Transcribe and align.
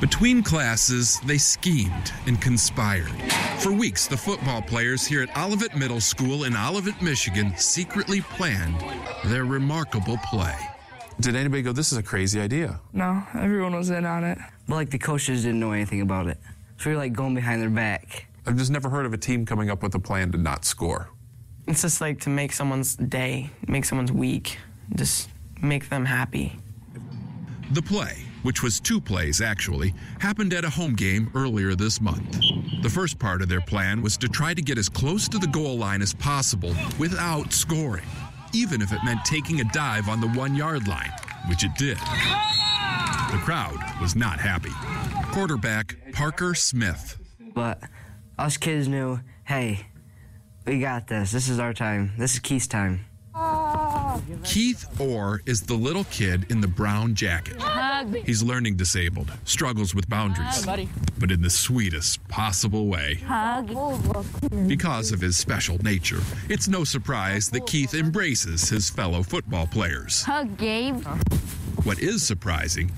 Between 0.00 0.44
classes, 0.44 1.18
they 1.26 1.38
schemed 1.38 2.12
and 2.26 2.40
conspired. 2.40 3.10
For 3.58 3.72
weeks, 3.72 4.06
the 4.06 4.16
football 4.16 4.62
players 4.62 5.04
here 5.04 5.22
at 5.22 5.36
Olivet 5.36 5.76
Middle 5.76 6.00
School 6.00 6.44
in 6.44 6.54
Olivet, 6.56 7.02
Michigan 7.02 7.52
secretly 7.56 8.20
planned 8.20 8.80
their 9.24 9.44
remarkable 9.44 10.16
play. 10.18 10.54
Did 11.18 11.34
anybody 11.34 11.62
go, 11.62 11.72
this 11.72 11.90
is 11.90 11.98
a 11.98 12.02
crazy 12.02 12.40
idea? 12.40 12.80
No, 12.92 13.24
everyone 13.34 13.74
was 13.74 13.90
in 13.90 14.06
on 14.06 14.22
it. 14.22 14.38
But 14.68 14.76
like 14.76 14.90
the 14.90 14.98
coaches 14.98 15.42
didn't 15.42 15.58
know 15.58 15.72
anything 15.72 16.00
about 16.00 16.28
it. 16.28 16.38
So 16.76 16.90
we 16.90 16.94
were 16.94 17.02
like 17.02 17.12
going 17.12 17.34
behind 17.34 17.60
their 17.60 17.68
back. 17.68 18.26
I've 18.46 18.56
just 18.56 18.70
never 18.70 18.88
heard 18.88 19.04
of 19.04 19.12
a 19.12 19.18
team 19.18 19.44
coming 19.44 19.68
up 19.68 19.82
with 19.82 19.96
a 19.96 19.98
plan 19.98 20.30
to 20.30 20.38
not 20.38 20.64
score. 20.64 21.10
It's 21.66 21.82
just 21.82 22.00
like 22.00 22.20
to 22.20 22.30
make 22.30 22.52
someone's 22.52 22.94
day, 22.94 23.50
make 23.66 23.84
someone's 23.84 24.12
week, 24.12 24.58
just 24.94 25.28
make 25.60 25.88
them 25.88 26.04
happy. 26.04 26.56
The 27.72 27.82
play, 27.82 28.22
which 28.42 28.62
was 28.62 28.80
two 28.80 29.00
plays 29.00 29.40
actually, 29.40 29.94
happened 30.20 30.52
at 30.54 30.64
a 30.64 30.70
home 30.70 30.94
game 30.94 31.30
earlier 31.34 31.74
this 31.74 32.00
month. 32.00 32.38
The 32.82 32.90
first 32.90 33.18
part 33.18 33.42
of 33.42 33.48
their 33.48 33.60
plan 33.60 34.02
was 34.02 34.16
to 34.18 34.28
try 34.28 34.54
to 34.54 34.62
get 34.62 34.78
as 34.78 34.88
close 34.88 35.28
to 35.28 35.38
the 35.38 35.46
goal 35.46 35.78
line 35.78 36.02
as 36.02 36.14
possible 36.14 36.74
without 36.98 37.52
scoring, 37.52 38.06
even 38.52 38.80
if 38.82 38.92
it 38.92 39.00
meant 39.04 39.24
taking 39.24 39.60
a 39.60 39.64
dive 39.72 40.08
on 40.08 40.20
the 40.20 40.28
one 40.28 40.54
yard 40.54 40.88
line, 40.88 41.12
which 41.48 41.64
it 41.64 41.74
did. 41.76 41.98
The 41.98 43.40
crowd 43.44 43.78
was 44.00 44.16
not 44.16 44.40
happy. 44.40 44.70
Quarterback 45.32 45.96
Parker 46.12 46.54
Smith. 46.54 47.18
But 47.54 47.82
us 48.38 48.56
kids 48.56 48.88
knew, 48.88 49.20
hey, 49.44 49.86
we 50.64 50.80
got 50.80 51.08
this. 51.08 51.32
This 51.32 51.48
is 51.48 51.58
our 51.58 51.74
time. 51.74 52.12
This 52.18 52.34
is 52.34 52.38
Keith's 52.40 52.66
time. 52.66 53.04
Keith 54.44 54.86
Orr 55.00 55.40
is 55.46 55.62
the 55.62 55.74
little 55.74 56.04
kid 56.04 56.46
in 56.50 56.60
the 56.60 56.68
brown 56.68 57.14
jacket. 57.14 57.56
He's 58.24 58.42
learning 58.42 58.76
disabled, 58.76 59.32
struggles 59.44 59.94
with 59.94 60.08
boundaries, 60.08 60.66
but 61.18 61.30
in 61.30 61.42
the 61.42 61.50
sweetest 61.50 62.26
possible 62.28 62.86
way. 62.86 63.18
Because 64.66 65.12
of 65.12 65.20
his 65.20 65.36
special 65.36 65.78
nature, 65.78 66.20
it's 66.48 66.68
no 66.68 66.84
surprise 66.84 67.50
that 67.50 67.66
Keith 67.66 67.94
embraces 67.94 68.68
his 68.68 68.90
fellow 68.90 69.22
football 69.22 69.66
players. 69.66 70.22
Hug, 70.22 70.56
Gabe. 70.56 71.04
What 71.84 71.98
is 72.00 72.26
surprising 72.26 72.90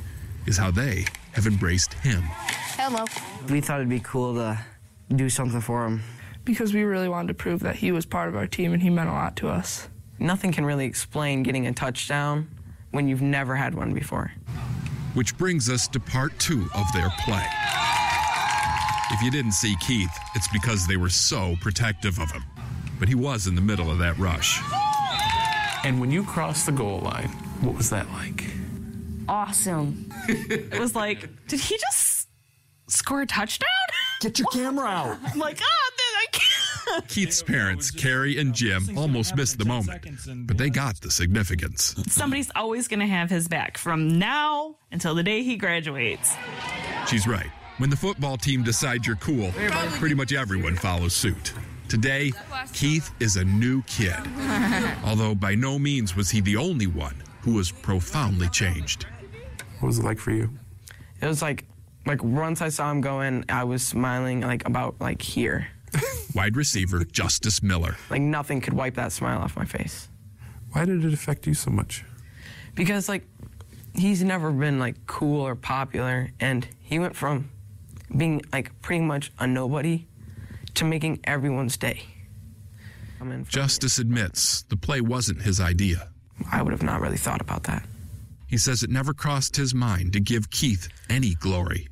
is 0.46 0.56
how 0.56 0.70
they 0.70 1.04
have 1.32 1.46
embraced 1.46 1.94
him. 1.94 2.22
Hello. 2.76 3.04
We 3.48 3.60
thought 3.60 3.76
it'd 3.76 3.88
be 3.88 4.00
cool 4.00 4.34
to 4.34 4.58
do 5.14 5.28
something 5.28 5.60
for 5.60 5.84
him. 5.86 6.02
Because 6.44 6.72
we 6.72 6.82
really 6.82 7.08
wanted 7.08 7.28
to 7.28 7.34
prove 7.34 7.60
that 7.60 7.76
he 7.76 7.92
was 7.92 8.06
part 8.06 8.28
of 8.28 8.34
our 8.36 8.46
team 8.46 8.72
and 8.72 8.82
he 8.82 8.90
meant 8.90 9.10
a 9.10 9.12
lot 9.12 9.36
to 9.36 9.48
us. 9.48 9.88
Nothing 10.20 10.52
can 10.52 10.66
really 10.66 10.84
explain 10.84 11.42
getting 11.42 11.66
a 11.66 11.72
touchdown 11.72 12.46
when 12.90 13.08
you've 13.08 13.22
never 13.22 13.56
had 13.56 13.74
one 13.74 13.94
before. 13.94 14.30
Which 15.14 15.36
brings 15.38 15.70
us 15.70 15.88
to 15.88 15.98
part 15.98 16.38
two 16.38 16.68
of 16.74 16.86
their 16.92 17.08
play. 17.20 17.44
If 19.12 19.22
you 19.22 19.30
didn't 19.30 19.52
see 19.52 19.74
Keith, 19.80 20.14
it's 20.34 20.46
because 20.48 20.86
they 20.86 20.98
were 20.98 21.08
so 21.08 21.56
protective 21.62 22.20
of 22.20 22.30
him. 22.30 22.44
But 22.98 23.08
he 23.08 23.14
was 23.14 23.46
in 23.46 23.54
the 23.54 23.62
middle 23.62 23.90
of 23.90 23.98
that 23.98 24.18
rush. 24.18 24.60
And 25.84 25.98
when 25.98 26.10
you 26.10 26.22
crossed 26.22 26.66
the 26.66 26.72
goal 26.72 27.00
line, 27.00 27.30
what 27.62 27.74
was 27.74 27.88
that 27.88 28.06
like? 28.12 28.44
Awesome. 29.26 30.12
It 30.28 30.78
was 30.78 30.94
like, 30.94 31.30
did 31.48 31.60
he 31.60 31.78
just 31.78 32.28
score 32.88 33.22
a 33.22 33.26
touchdown? 33.26 33.68
Get 34.20 34.38
your 34.38 34.48
camera 34.48 34.86
out. 34.86 35.18
I'm 35.32 35.38
like, 35.38 35.60
ah, 35.62 35.64
then 35.64 35.64
I 35.64 35.68
can't. 35.68 35.79
Keith's 37.08 37.42
parents, 37.42 37.90
Carrie 37.90 38.38
and 38.38 38.54
Jim, 38.54 38.96
almost 38.96 39.36
missed 39.36 39.58
the 39.58 39.64
moment, 39.64 40.46
but 40.46 40.58
they 40.58 40.70
got 40.70 41.00
the 41.00 41.10
significance. 41.10 41.94
Somebody's 42.08 42.50
always 42.54 42.88
going 42.88 43.00
to 43.00 43.06
have 43.06 43.30
his 43.30 43.48
back 43.48 43.78
from 43.78 44.18
now 44.18 44.76
until 44.92 45.14
the 45.14 45.22
day 45.22 45.42
he 45.42 45.56
graduates. 45.56 46.34
She's 47.06 47.26
right. 47.26 47.50
When 47.78 47.90
the 47.90 47.96
football 47.96 48.36
team 48.36 48.62
decides 48.62 49.06
you're 49.06 49.16
cool, 49.16 49.50
pretty 49.98 50.14
much 50.14 50.32
everyone 50.32 50.76
follows 50.76 51.14
suit. 51.14 51.54
Today, 51.88 52.32
Keith 52.72 53.10
is 53.20 53.36
a 53.36 53.44
new 53.44 53.82
kid. 53.82 54.14
Although 55.04 55.34
by 55.34 55.54
no 55.54 55.78
means 55.78 56.14
was 56.14 56.30
he 56.30 56.40
the 56.40 56.56
only 56.56 56.86
one 56.86 57.16
who 57.40 57.54
was 57.54 57.72
profoundly 57.72 58.48
changed. 58.50 59.06
What 59.80 59.88
was 59.88 59.98
it 59.98 60.04
like 60.04 60.18
for 60.18 60.30
you? 60.30 60.50
It 61.20 61.26
was 61.26 61.42
like, 61.42 61.64
like 62.06 62.22
once 62.22 62.60
I 62.60 62.68
saw 62.68 62.90
him 62.90 63.00
go 63.00 63.22
in, 63.22 63.44
I 63.48 63.64
was 63.64 63.82
smiling 63.82 64.42
like 64.42 64.66
about 64.66 65.00
like 65.00 65.22
here. 65.22 65.68
Wide 66.34 66.56
receiver 66.56 67.04
Justice 67.04 67.62
Miller. 67.62 67.96
Like 68.08 68.22
nothing 68.22 68.60
could 68.60 68.74
wipe 68.74 68.94
that 68.94 69.12
smile 69.12 69.40
off 69.40 69.56
my 69.56 69.64
face. 69.64 70.08
Why 70.72 70.84
did 70.84 71.04
it 71.04 71.12
affect 71.12 71.46
you 71.46 71.54
so 71.54 71.70
much? 71.70 72.04
Because 72.74 73.08
like 73.08 73.26
he's 73.94 74.22
never 74.22 74.52
been 74.52 74.78
like 74.78 75.06
cool 75.06 75.40
or 75.40 75.54
popular 75.54 76.30
and 76.38 76.66
he 76.80 76.98
went 76.98 77.16
from 77.16 77.50
being 78.16 78.42
like 78.52 78.80
pretty 78.82 79.04
much 79.04 79.32
a 79.38 79.46
nobody 79.46 80.06
to 80.74 80.84
making 80.84 81.20
everyone's 81.24 81.76
day. 81.76 82.02
I 83.20 83.24
mean, 83.24 83.44
Justice 83.48 83.98
admits 83.98 84.62
the 84.62 84.76
play 84.76 85.00
wasn't 85.00 85.42
his 85.42 85.60
idea. 85.60 86.08
I 86.50 86.62
would 86.62 86.72
have 86.72 86.82
not 86.82 87.00
really 87.00 87.18
thought 87.18 87.40
about 87.40 87.64
that. 87.64 87.84
He 88.46 88.56
says 88.56 88.82
it 88.82 88.90
never 88.90 89.12
crossed 89.12 89.56
his 89.56 89.74
mind 89.74 90.12
to 90.14 90.20
give 90.20 90.50
Keith 90.50 90.88
any 91.08 91.34
glory. 91.34 91.88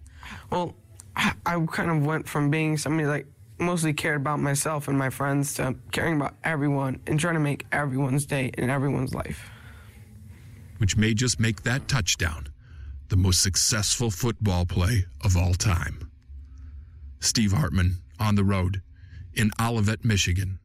Well, 0.50 0.74
I 1.14 1.34
I 1.44 1.60
kind 1.70 1.90
of 1.90 2.06
went 2.06 2.28
from 2.28 2.50
being 2.50 2.76
somebody 2.76 3.06
like 3.06 3.26
mostly 3.58 3.92
cared 3.92 4.16
about 4.16 4.40
myself 4.40 4.88
and 4.88 4.98
my 4.98 5.10
friends 5.10 5.54
to 5.54 5.74
caring 5.92 6.16
about 6.16 6.34
everyone 6.44 7.00
and 7.06 7.18
trying 7.18 7.34
to 7.34 7.40
make 7.40 7.66
everyone's 7.72 8.26
day 8.26 8.50
and 8.56 8.70
everyone's 8.70 9.14
life. 9.14 9.50
which 10.78 10.96
may 10.96 11.12
just 11.12 11.40
make 11.40 11.64
that 11.64 11.88
touchdown 11.88 12.46
the 13.08 13.16
most 13.16 13.42
successful 13.42 14.10
football 14.12 14.64
play 14.64 15.04
of 15.24 15.36
all 15.36 15.54
time. 15.54 16.08
Steve 17.20 17.50
Hartman 17.52 17.96
on 18.20 18.36
the 18.36 18.44
road 18.44 18.80
in 19.34 19.50
Olivet, 19.60 20.04
Michigan. 20.04 20.60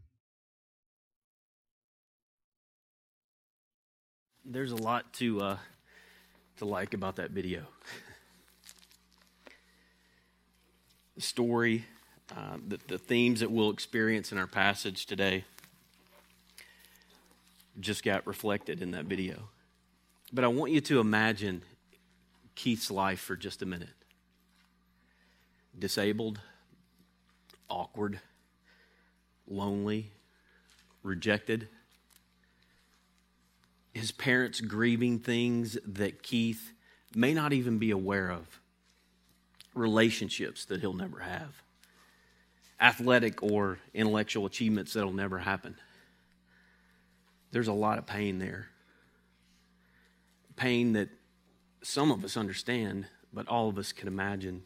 There's 4.46 4.72
a 4.72 4.76
lot 4.76 5.12
to 5.14 5.42
uh, 5.42 5.58
to 6.58 6.66
like 6.66 6.94
about 6.94 7.16
that 7.16 7.32
video. 7.32 7.64
the 11.16 11.22
story, 11.22 11.86
uh, 12.36 12.58
the, 12.68 12.80
the 12.88 12.98
themes 12.98 13.42
that 13.42 13.52
we'll 13.52 13.70
experience 13.70 14.32
in 14.32 14.38
our 14.38 14.48
passage 14.48 15.06
today 15.06 15.46
just 17.80 18.04
got 18.04 18.26
reflected 18.26 18.82
in 18.82 18.92
that 18.92 19.06
video. 19.06 19.50
But 20.32 20.44
I 20.44 20.48
want 20.48 20.72
you 20.72 20.82
to 20.82 21.00
imagine 21.00 21.62
Keith's 22.56 22.90
life 22.90 23.20
for 23.20 23.36
just 23.36 23.62
a 23.62 23.66
minute. 23.66 23.90
Disabled, 25.78 26.40
awkward, 27.70 28.20
lonely, 29.48 30.12
rejected. 31.04 31.68
His 33.94 34.12
parents 34.12 34.60
grieving 34.62 35.20
things 35.20 35.78
that 35.86 36.24
Keith 36.24 36.74
may 37.16 37.34
not 37.34 37.54
even 37.54 37.78
be 37.78 37.92
aware 37.92 38.32
of, 38.32 38.60
relationships 39.76 40.66
that 40.66 40.82
he'll 40.82 40.94
never 40.94 41.20
have, 41.20 41.62
athletic 42.84 43.42
or 43.42 43.80
intellectual 43.94 44.46
achievements 44.46 44.94
that'll 44.94 45.14
never 45.14 45.40
happen. 45.40 45.76
There's 47.52 47.70
a 47.70 47.74
lot 47.74 47.98
of 47.98 48.06
pain 48.06 48.40
there. 48.40 48.68
Pain 50.58 50.94
that 50.94 51.08
some 51.82 52.12
of 52.12 52.24
us 52.26 52.36
understand, 52.36 53.06
but 53.32 53.48
all 53.48 53.70
of 53.70 53.78
us 53.78 53.94
can 53.94 54.10
imagine. 54.10 54.64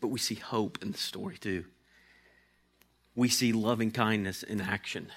But 0.00 0.08
we 0.08 0.18
see 0.18 0.34
hope 0.34 0.78
in 0.82 0.90
the 0.90 0.98
story 0.98 1.38
too. 1.38 1.64
We 3.14 3.28
see 3.28 3.52
loving 3.52 3.92
kindness 3.92 4.42
in 4.42 4.60
action. 4.60 5.12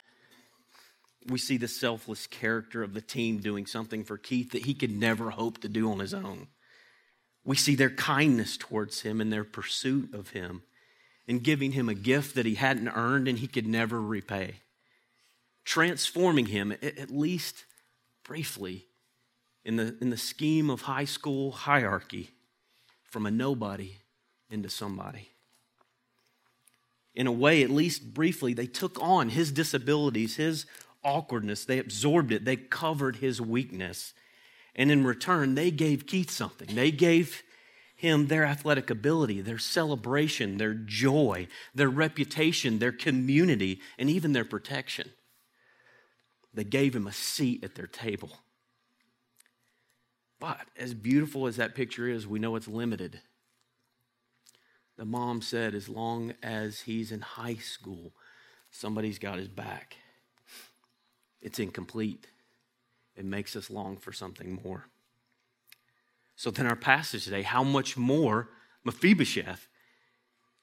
We 1.27 1.39
see 1.39 1.57
the 1.57 1.67
selfless 1.67 2.27
character 2.27 2.83
of 2.83 2.93
the 2.93 3.01
team 3.01 3.39
doing 3.39 3.65
something 3.65 4.03
for 4.03 4.17
Keith 4.17 4.51
that 4.51 4.65
he 4.65 4.73
could 4.73 4.91
never 4.91 5.31
hope 5.31 5.59
to 5.61 5.67
do 5.67 5.91
on 5.91 5.99
his 5.99 6.13
own. 6.13 6.47
We 7.43 7.55
see 7.55 7.75
their 7.75 7.89
kindness 7.89 8.55
towards 8.55 9.01
him 9.01 9.19
and 9.19 9.33
their 9.33 9.43
pursuit 9.43 10.13
of 10.13 10.29
him 10.29 10.61
and 11.29 11.43
giving 11.43 11.73
him 11.73 11.87
a 11.87 11.93
gift 11.93 12.33
that 12.33 12.47
he 12.47 12.55
hadn't 12.55 12.89
earned 12.89 13.27
and 13.27 13.37
he 13.37 13.45
could 13.45 13.67
never 13.67 14.01
repay, 14.01 14.55
transforming 15.63 16.47
him, 16.47 16.71
at 16.71 17.11
least 17.11 17.65
briefly, 18.23 18.87
in 19.63 19.75
the, 19.75 19.95
in 20.01 20.09
the 20.09 20.17
scheme 20.17 20.71
of 20.71 20.81
high 20.81 21.05
school 21.05 21.51
hierarchy 21.51 22.31
from 23.03 23.27
a 23.27 23.31
nobody 23.31 23.97
into 24.49 24.69
somebody. 24.69 25.29
In 27.13 27.27
a 27.27 27.31
way, 27.31 27.61
at 27.61 27.69
least 27.69 28.11
briefly, 28.11 28.55
they 28.55 28.65
took 28.65 28.99
on 28.99 29.29
his 29.29 29.51
disabilities, 29.51 30.37
his 30.37 30.65
awkwardness, 31.03 31.63
they 31.63 31.77
absorbed 31.77 32.31
it, 32.31 32.43
they 32.43 32.55
covered 32.55 33.17
his 33.17 33.39
weakness. 33.39 34.15
And 34.75 34.89
in 34.91 35.03
return, 35.03 35.53
they 35.53 35.69
gave 35.69 36.07
Keith 36.07 36.31
something. 36.31 36.73
They 36.73 36.89
gave 36.89 37.43
him 37.99 38.27
their 38.27 38.45
athletic 38.45 38.89
ability, 38.89 39.41
their 39.41 39.57
celebration, 39.57 40.57
their 40.57 40.73
joy, 40.73 41.45
their 41.75 41.89
reputation, 41.89 42.79
their 42.79 42.93
community, 42.93 43.81
and 43.97 44.09
even 44.09 44.31
their 44.31 44.45
protection. 44.45 45.09
They 46.53 46.63
gave 46.63 46.95
him 46.95 47.07
a 47.07 47.11
seat 47.11 47.61
at 47.61 47.75
their 47.75 47.87
table. 47.87 48.31
But 50.39 50.61
as 50.77 50.93
beautiful 50.93 51.45
as 51.45 51.57
that 51.57 51.75
picture 51.75 52.07
is, 52.07 52.25
we 52.25 52.39
know 52.39 52.55
it's 52.55 52.69
limited. 52.69 53.19
The 54.95 55.03
mom 55.03 55.41
said, 55.41 55.75
as 55.75 55.89
long 55.89 56.33
as 56.41 56.79
he's 56.79 57.11
in 57.11 57.19
high 57.19 57.55
school, 57.55 58.13
somebody's 58.71 59.19
got 59.19 59.39
his 59.39 59.49
back. 59.49 59.97
It's 61.41 61.59
incomplete. 61.59 62.27
It 63.17 63.25
makes 63.25 63.57
us 63.57 63.69
long 63.69 63.97
for 63.97 64.13
something 64.13 64.57
more. 64.63 64.85
So, 66.39 66.51
then 66.51 66.67
our 66.67 66.75
passage 66.77 67.25
today, 67.25 67.41
how 67.41 67.65
much 67.65 67.97
more 67.97 68.47
Mephibosheth? 68.85 69.67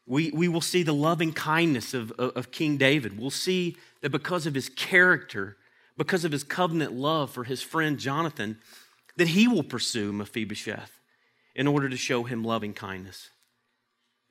We, 0.06 0.30
we 0.30 0.48
will 0.48 0.62
see 0.62 0.82
the 0.82 0.94
loving 0.94 1.34
kindness 1.34 1.92
of, 1.92 2.12
of, 2.12 2.30
of 2.34 2.50
King 2.50 2.78
David. 2.78 3.20
We'll 3.20 3.28
see 3.28 3.76
that 4.00 4.08
because 4.08 4.46
of 4.46 4.54
his 4.54 4.70
character, 4.70 5.58
because 5.98 6.24
of 6.24 6.32
his 6.32 6.44
covenant 6.44 6.94
love 6.94 7.30
for 7.30 7.44
his 7.44 7.60
friend 7.60 7.98
Jonathan, 7.98 8.56
that 9.18 9.28
he 9.28 9.46
will 9.46 9.62
pursue 9.62 10.14
Mephibosheth 10.14 10.92
in 11.54 11.66
order 11.66 11.90
to 11.90 11.96
show 11.98 12.24
him 12.24 12.42
loving 12.42 12.72
kindness. 12.72 13.28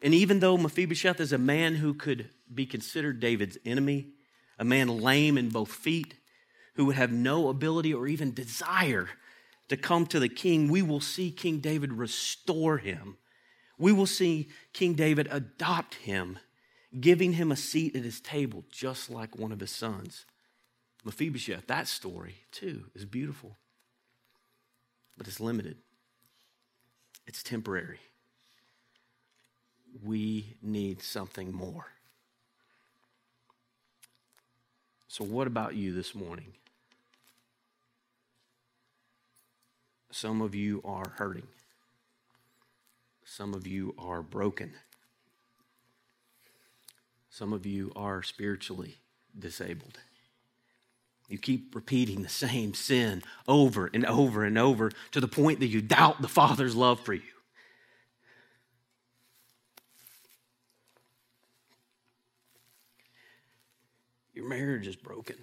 And 0.01 0.15
even 0.15 0.39
though 0.39 0.57
Mephibosheth 0.57 1.19
is 1.19 1.31
a 1.31 1.37
man 1.37 1.75
who 1.75 1.93
could 1.93 2.27
be 2.51 2.65
considered 2.65 3.19
David's 3.19 3.59
enemy, 3.63 4.07
a 4.57 4.65
man 4.65 4.87
lame 4.87 5.37
in 5.37 5.49
both 5.49 5.71
feet, 5.71 6.15
who 6.73 6.85
would 6.85 6.95
have 6.95 7.11
no 7.11 7.49
ability 7.49 7.93
or 7.93 8.07
even 8.07 8.33
desire 8.33 9.09
to 9.69 9.77
come 9.77 10.05
to 10.07 10.19
the 10.19 10.29
king, 10.29 10.69
we 10.69 10.81
will 10.81 10.99
see 10.99 11.31
King 11.31 11.59
David 11.59 11.93
restore 11.93 12.77
him. 12.77 13.17
We 13.77 13.91
will 13.91 14.05
see 14.05 14.49
King 14.73 14.93
David 14.93 15.27
adopt 15.31 15.95
him, 15.95 16.39
giving 16.99 17.33
him 17.33 17.51
a 17.51 17.55
seat 17.55 17.95
at 17.95 18.03
his 18.03 18.21
table, 18.21 18.63
just 18.71 19.09
like 19.09 19.37
one 19.37 19.51
of 19.51 19.59
his 19.59 19.71
sons. 19.71 20.25
Mephibosheth, 21.03 21.67
that 21.67 21.87
story 21.87 22.35
too 22.51 22.85
is 22.95 23.05
beautiful, 23.05 23.57
but 25.17 25.27
it's 25.27 25.39
limited, 25.39 25.77
it's 27.27 27.43
temporary. 27.43 27.99
We 30.03 30.57
need 30.61 31.01
something 31.01 31.53
more. 31.53 31.87
So, 35.07 35.23
what 35.23 35.47
about 35.47 35.75
you 35.75 35.93
this 35.93 36.13
morning? 36.13 36.53
Some 40.15 40.41
of 40.41 40.55
you 40.55 40.81
are 40.85 41.11
hurting. 41.17 41.47
Some 43.25 43.53
of 43.53 43.67
you 43.67 43.93
are 43.97 44.21
broken. 44.21 44.71
Some 47.29 47.51
of 47.51 47.65
you 47.65 47.91
are 47.97 48.23
spiritually 48.23 48.95
disabled. 49.37 49.99
You 51.27 51.37
keep 51.37 51.75
repeating 51.75 52.21
the 52.21 52.29
same 52.29 52.73
sin 52.73 53.23
over 53.45 53.89
and 53.93 54.05
over 54.05 54.45
and 54.45 54.57
over 54.57 54.89
to 55.11 55.19
the 55.19 55.27
point 55.27 55.59
that 55.59 55.67
you 55.67 55.81
doubt 55.81 56.21
the 56.21 56.29
Father's 56.29 56.77
love 56.77 57.01
for 57.01 57.13
you. 57.13 57.21
Your 64.33 64.47
marriage 64.47 64.87
is 64.87 64.95
broken. 64.95 65.35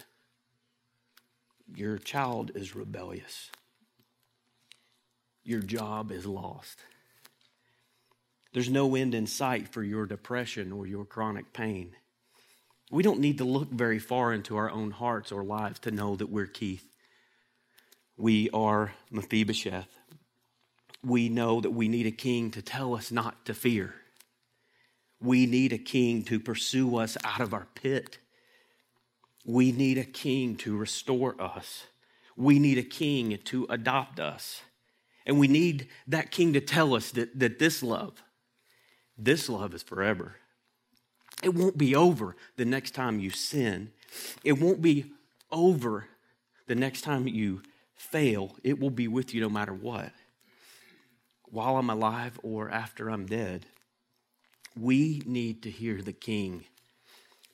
Your 1.75 1.99
child 1.99 2.53
is 2.55 2.75
rebellious 2.75 3.51
your 5.45 5.61
job 5.61 6.13
is 6.13 6.27
lost. 6.27 6.79
There's 8.53 8.69
no 8.69 8.95
end 8.95 9.15
in 9.15 9.27
sight 9.27 9.69
for 9.69 9.83
your 9.83 10.07
depression 10.07 10.73
or 10.73 10.87
your 10.87 11.05
chronic 11.05 11.53
pain. 11.53 11.97
We 12.91 13.03
don't 13.03 13.21
need 13.21 13.39
to 13.39 13.45
look 13.45 13.71
very 13.71 13.99
far 13.99 14.33
into 14.33 14.57
our 14.57 14.71
own 14.71 14.91
hearts 14.91 15.33
or 15.33 15.43
lives 15.43 15.81
to 15.81 15.91
know 15.91 16.17
that 16.17 16.29
we're 16.29 16.47
Keith. 16.47 16.87
We 18.19 18.51
are 18.51 18.93
Mephibosheth. 19.11 19.89
We 21.03 21.31
know 21.31 21.61
that 21.63 21.71
we 21.71 21.89
need 21.89 22.07
a 22.07 22.13
king 22.13 22.51
to 22.51 22.63
tell 22.63 22.95
us 22.95 23.11
not 23.11 23.47
to 23.47 23.55
fear. 23.55 23.95
We 25.21 25.47
need 25.47 25.73
a 25.73 25.79
king 25.79 26.23
to 26.25 26.39
pursue 26.39 26.97
us 26.97 27.17
out 27.25 27.41
of 27.41 27.55
our 27.55 27.67
pit. 27.75 28.19
We 29.47 29.73
need 29.73 29.97
a 29.97 30.05
king 30.05 30.57
to 30.57 30.77
restore 30.77 31.41
us. 31.41 31.85
We 32.37 32.59
need 32.59 32.77
a 32.77 32.83
king 32.83 33.39
to 33.45 33.67
adopt 33.71 34.21
us. 34.21 34.63
And 35.27 35.39
we 35.39 35.49
need 35.49 35.89
that 36.07 36.31
king 36.31 36.53
to 36.53 36.61
tell 36.61 36.95
us 36.95 37.11
that, 37.13 37.39
that 37.39 37.59
this 37.59 37.83
love, 37.83 38.23
this 39.17 39.49
love 39.49 39.75
is 39.75 39.83
forever. 39.83 40.37
It 41.43 41.55
won't 41.55 41.79
be 41.79 41.95
over 41.95 42.37
the 42.57 42.65
next 42.65 42.93
time 42.93 43.19
you 43.19 43.31
sin. 43.31 43.91
It 44.45 44.61
won't 44.61 44.83
be 44.83 45.13
over 45.51 46.07
the 46.67 46.75
next 46.75 47.03
time 47.03 47.27
you 47.27 47.63
fail. 47.95 48.57
It 48.63 48.79
will 48.81 48.91
be 48.91 49.09
with 49.09 49.35
you 49.35 49.41
no 49.41 49.49
matter 49.49 49.75
what. 49.75 50.13
While 51.45 51.77
I'm 51.77 51.91
alive 51.91 52.39
or 52.43 52.71
after 52.71 53.11
I'm 53.11 53.27
dead, 53.27 53.67
we 54.79 55.23
need 55.27 55.63
to 55.65 55.71
hear 55.71 56.01
the 56.01 56.13
king 56.13 56.65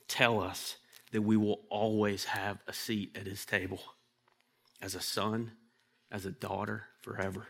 tell 0.07 0.41
us 0.41 0.77
that 1.11 1.21
we 1.21 1.37
will 1.37 1.61
always 1.69 2.25
have 2.25 2.59
a 2.67 2.73
seat 2.73 3.17
at 3.17 3.25
his 3.25 3.45
table 3.45 3.81
as 4.81 4.95
a 4.95 5.01
son, 5.01 5.51
as 6.11 6.25
a 6.25 6.31
daughter, 6.31 6.85
forever. 7.01 7.47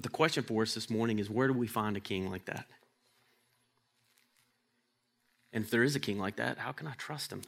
But 0.00 0.10
the 0.10 0.16
question 0.16 0.44
for 0.44 0.62
us 0.62 0.72
this 0.72 0.88
morning 0.88 1.18
is 1.18 1.28
where 1.28 1.46
do 1.46 1.52
we 1.52 1.66
find 1.66 1.94
a 1.94 2.00
king 2.00 2.30
like 2.30 2.46
that? 2.46 2.64
And 5.52 5.62
if 5.62 5.70
there 5.70 5.82
is 5.82 5.94
a 5.94 6.00
king 6.00 6.18
like 6.18 6.36
that, 6.36 6.56
how 6.56 6.72
can 6.72 6.86
I 6.86 6.94
trust 6.96 7.30
him? 7.30 7.42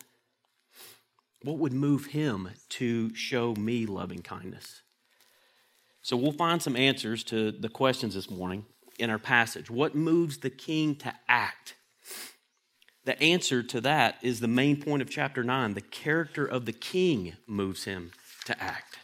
What 1.41 1.57
would 1.57 1.73
move 1.73 2.09
him 2.09 2.51
to 2.69 3.15
show 3.15 3.55
me 3.55 3.87
loving 3.87 4.21
kindness? 4.21 4.83
So 6.03 6.15
we'll 6.15 6.33
find 6.33 6.61
some 6.61 6.77
answers 6.77 7.25
to 7.25 7.53
the 7.53 7.71
questions 7.71 8.17
this 8.17 8.31
morning 8.31 8.67
in 8.99 9.09
our 9.09 9.19
passage. 9.19 9.71
What 9.71 9.95
moves 9.95 10.37
the 10.37 10.51
king 10.51 10.95
to 10.97 11.15
act? 11.31 11.75
The 13.07 13.19
answer 13.23 13.63
to 13.63 13.81
that 13.81 14.17
is 14.21 14.41
the 14.41 14.47
main 14.47 14.79
point 14.83 15.01
of 15.01 15.09
chapter 15.09 15.43
9. 15.43 15.73
The 15.73 15.81
character 15.81 16.45
of 16.45 16.67
the 16.67 16.75
king 16.75 17.33
moves 17.47 17.85
him 17.85 18.13
to 18.45 18.63
act. 18.63 18.99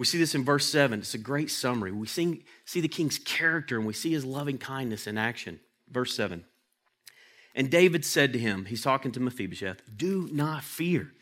We 0.00 0.06
see 0.06 0.16
this 0.16 0.34
in 0.34 0.46
verse 0.46 0.64
7. 0.64 1.00
It's 1.00 1.12
a 1.12 1.18
great 1.18 1.50
summary. 1.50 1.92
We 1.92 2.06
see, 2.06 2.42
see 2.64 2.80
the 2.80 2.88
king's 2.88 3.18
character 3.18 3.76
and 3.76 3.86
we 3.86 3.92
see 3.92 4.10
his 4.10 4.24
loving 4.24 4.56
kindness 4.56 5.06
in 5.06 5.18
action. 5.18 5.60
Verse 5.90 6.14
7. 6.14 6.42
And 7.54 7.70
David 7.70 8.06
said 8.06 8.32
to 8.32 8.38
him, 8.38 8.64
he's 8.64 8.80
talking 8.80 9.12
to 9.12 9.20
Mephibosheth, 9.20 9.82
Do 9.94 10.26
not 10.32 10.64
fear, 10.64 11.12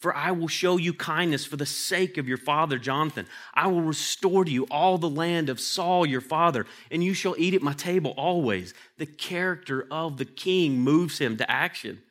for 0.00 0.12
I 0.12 0.32
will 0.32 0.48
show 0.48 0.76
you 0.76 0.92
kindness 0.92 1.46
for 1.46 1.56
the 1.56 1.66
sake 1.66 2.18
of 2.18 2.26
your 2.26 2.36
father 2.36 2.80
Jonathan. 2.80 3.28
I 3.54 3.68
will 3.68 3.82
restore 3.82 4.44
to 4.44 4.50
you 4.50 4.64
all 4.72 4.98
the 4.98 5.08
land 5.08 5.48
of 5.48 5.60
Saul 5.60 6.04
your 6.04 6.20
father, 6.20 6.66
and 6.90 7.04
you 7.04 7.14
shall 7.14 7.36
eat 7.38 7.54
at 7.54 7.62
my 7.62 7.74
table 7.74 8.12
always. 8.16 8.74
The 8.98 9.06
character 9.06 9.86
of 9.88 10.16
the 10.16 10.24
king 10.24 10.80
moves 10.80 11.18
him 11.18 11.36
to 11.36 11.48
action. 11.48 12.02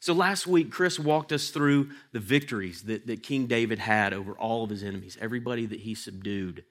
So 0.00 0.12
last 0.12 0.46
week, 0.46 0.70
Chris 0.70 0.98
walked 0.98 1.32
us 1.32 1.50
through 1.50 1.90
the 2.12 2.20
victories 2.20 2.82
that, 2.82 3.06
that 3.06 3.22
King 3.22 3.46
David 3.46 3.80
had 3.80 4.12
over 4.12 4.32
all 4.32 4.62
of 4.62 4.70
his 4.70 4.84
enemies, 4.84 5.18
everybody 5.20 5.66
that 5.66 5.80
he 5.80 5.94
subdued. 5.94 6.64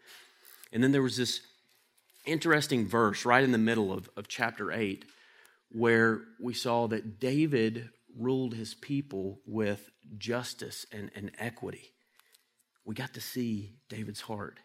And 0.72 0.82
then 0.82 0.92
there 0.92 1.02
was 1.02 1.18
this 1.18 1.42
interesting 2.26 2.88
verse 2.88 3.26
right 3.26 3.44
in 3.44 3.52
the 3.52 3.58
middle 3.58 3.92
of, 3.92 4.10
of 4.16 4.28
chapter 4.28 4.72
8 4.72 5.06
where 5.72 6.22
we 6.40 6.54
saw 6.54 6.88
that 6.88 7.20
David 7.20 7.90
ruled 8.18 8.54
his 8.54 8.74
people 8.74 9.40
with 9.46 9.90
justice 10.18 10.86
and, 10.92 11.12
and 11.16 11.32
equity. 11.38 11.92
We 12.86 12.96
got 12.96 13.14
to 13.16 13.22
see 13.22 13.74
David's 13.90 14.22
heart. 14.22 14.60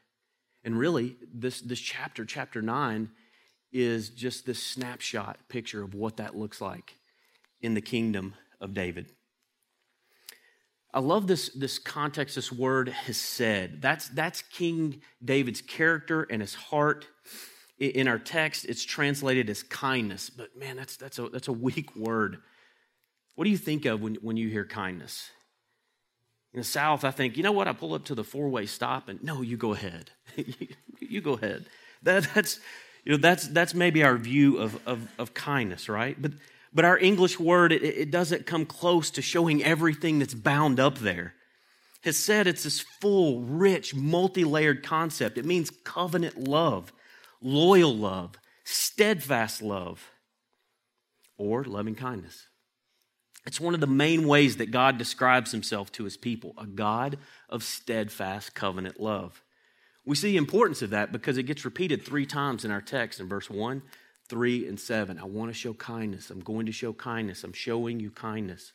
And 0.64 0.78
really, 0.78 1.16
this, 1.34 1.60
this 1.60 1.80
chapter, 1.80 2.24
chapter 2.24 2.62
9, 2.62 3.10
is 3.72 4.10
just 4.10 4.46
this 4.46 4.62
snapshot 4.62 5.38
picture 5.48 5.82
of 5.82 5.94
what 5.94 6.18
that 6.18 6.36
looks 6.36 6.60
like 6.60 6.94
in 7.60 7.74
the 7.74 7.80
kingdom 7.80 8.34
of 8.62 8.72
David. 8.72 9.12
I 10.94 11.00
love 11.00 11.26
this, 11.26 11.48
this 11.50 11.78
context, 11.78 12.34
this 12.34 12.52
word 12.52 12.88
hesed. 12.88 13.80
That's, 13.80 14.08
that's 14.08 14.42
King 14.42 15.00
David's 15.24 15.62
character 15.62 16.26
and 16.30 16.42
his 16.42 16.54
heart. 16.54 17.06
In 17.78 18.06
our 18.06 18.18
text, 18.18 18.66
it's 18.66 18.84
translated 18.84 19.48
as 19.50 19.62
kindness, 19.62 20.30
but 20.30 20.56
man, 20.56 20.76
that's, 20.76 20.96
that's, 20.96 21.18
a, 21.18 21.28
that's 21.28 21.48
a 21.48 21.52
weak 21.52 21.96
word. 21.96 22.38
What 23.34 23.44
do 23.44 23.50
you 23.50 23.56
think 23.56 23.86
of 23.86 24.02
when, 24.02 24.16
when 24.16 24.36
you 24.36 24.48
hear 24.48 24.64
kindness? 24.64 25.30
In 26.52 26.60
the 26.60 26.64
South, 26.64 27.02
I 27.02 27.10
think, 27.10 27.38
you 27.38 27.42
know 27.42 27.52
what? 27.52 27.66
I 27.66 27.72
pull 27.72 27.94
up 27.94 28.04
to 28.04 28.14
the 28.14 28.22
four 28.22 28.50
way 28.50 28.66
stop 28.66 29.08
and 29.08 29.22
no, 29.24 29.40
you 29.40 29.56
go 29.56 29.72
ahead. 29.72 30.10
you 31.00 31.22
go 31.22 31.32
ahead. 31.32 31.64
That, 32.02 32.28
that's, 32.34 32.60
you 33.04 33.12
know, 33.12 33.18
that's, 33.18 33.48
that's 33.48 33.74
maybe 33.74 34.04
our 34.04 34.18
view 34.18 34.58
of, 34.58 34.78
of, 34.86 35.08
of 35.18 35.32
kindness, 35.32 35.88
right? 35.88 36.20
But 36.20 36.32
but 36.74 36.84
our 36.84 36.98
English 36.98 37.38
word, 37.38 37.72
it, 37.72 37.82
it 37.82 38.10
doesn't 38.10 38.46
come 38.46 38.66
close 38.66 39.10
to 39.12 39.22
showing 39.22 39.62
everything 39.62 40.18
that's 40.18 40.34
bound 40.34 40.80
up 40.80 40.98
there. 40.98 41.34
Hesed 42.02 42.46
it's 42.46 42.64
this 42.64 42.80
full, 42.80 43.42
rich, 43.42 43.94
multi 43.94 44.44
layered 44.44 44.82
concept. 44.82 45.38
It 45.38 45.44
means 45.44 45.70
covenant 45.84 46.36
love, 46.36 46.92
loyal 47.40 47.94
love, 47.94 48.34
steadfast 48.64 49.62
love, 49.62 50.10
or 51.36 51.64
loving 51.64 51.94
kindness. 51.94 52.48
It's 53.46 53.60
one 53.60 53.74
of 53.74 53.80
the 53.80 53.86
main 53.86 54.26
ways 54.26 54.56
that 54.56 54.70
God 54.70 54.98
describes 54.98 55.50
himself 55.50 55.90
to 55.92 56.04
his 56.04 56.16
people 56.16 56.54
a 56.58 56.66
God 56.66 57.18
of 57.48 57.62
steadfast 57.62 58.54
covenant 58.54 59.00
love. 59.00 59.42
We 60.04 60.16
see 60.16 60.32
the 60.32 60.36
importance 60.36 60.82
of 60.82 60.90
that 60.90 61.12
because 61.12 61.38
it 61.38 61.44
gets 61.44 61.64
repeated 61.64 62.04
three 62.04 62.26
times 62.26 62.64
in 62.64 62.70
our 62.70 62.80
text 62.80 63.20
in 63.20 63.28
verse 63.28 63.48
1, 63.48 63.82
3, 64.28 64.68
and 64.68 64.78
7. 64.78 65.18
I 65.18 65.24
want 65.24 65.50
to 65.50 65.54
show 65.54 65.74
kindness. 65.74 66.30
I'm 66.30 66.40
going 66.40 66.66
to 66.66 66.72
show 66.72 66.92
kindness. 66.92 67.44
I'm 67.44 67.52
showing 67.52 68.00
you 68.00 68.10
kindness. 68.10 68.72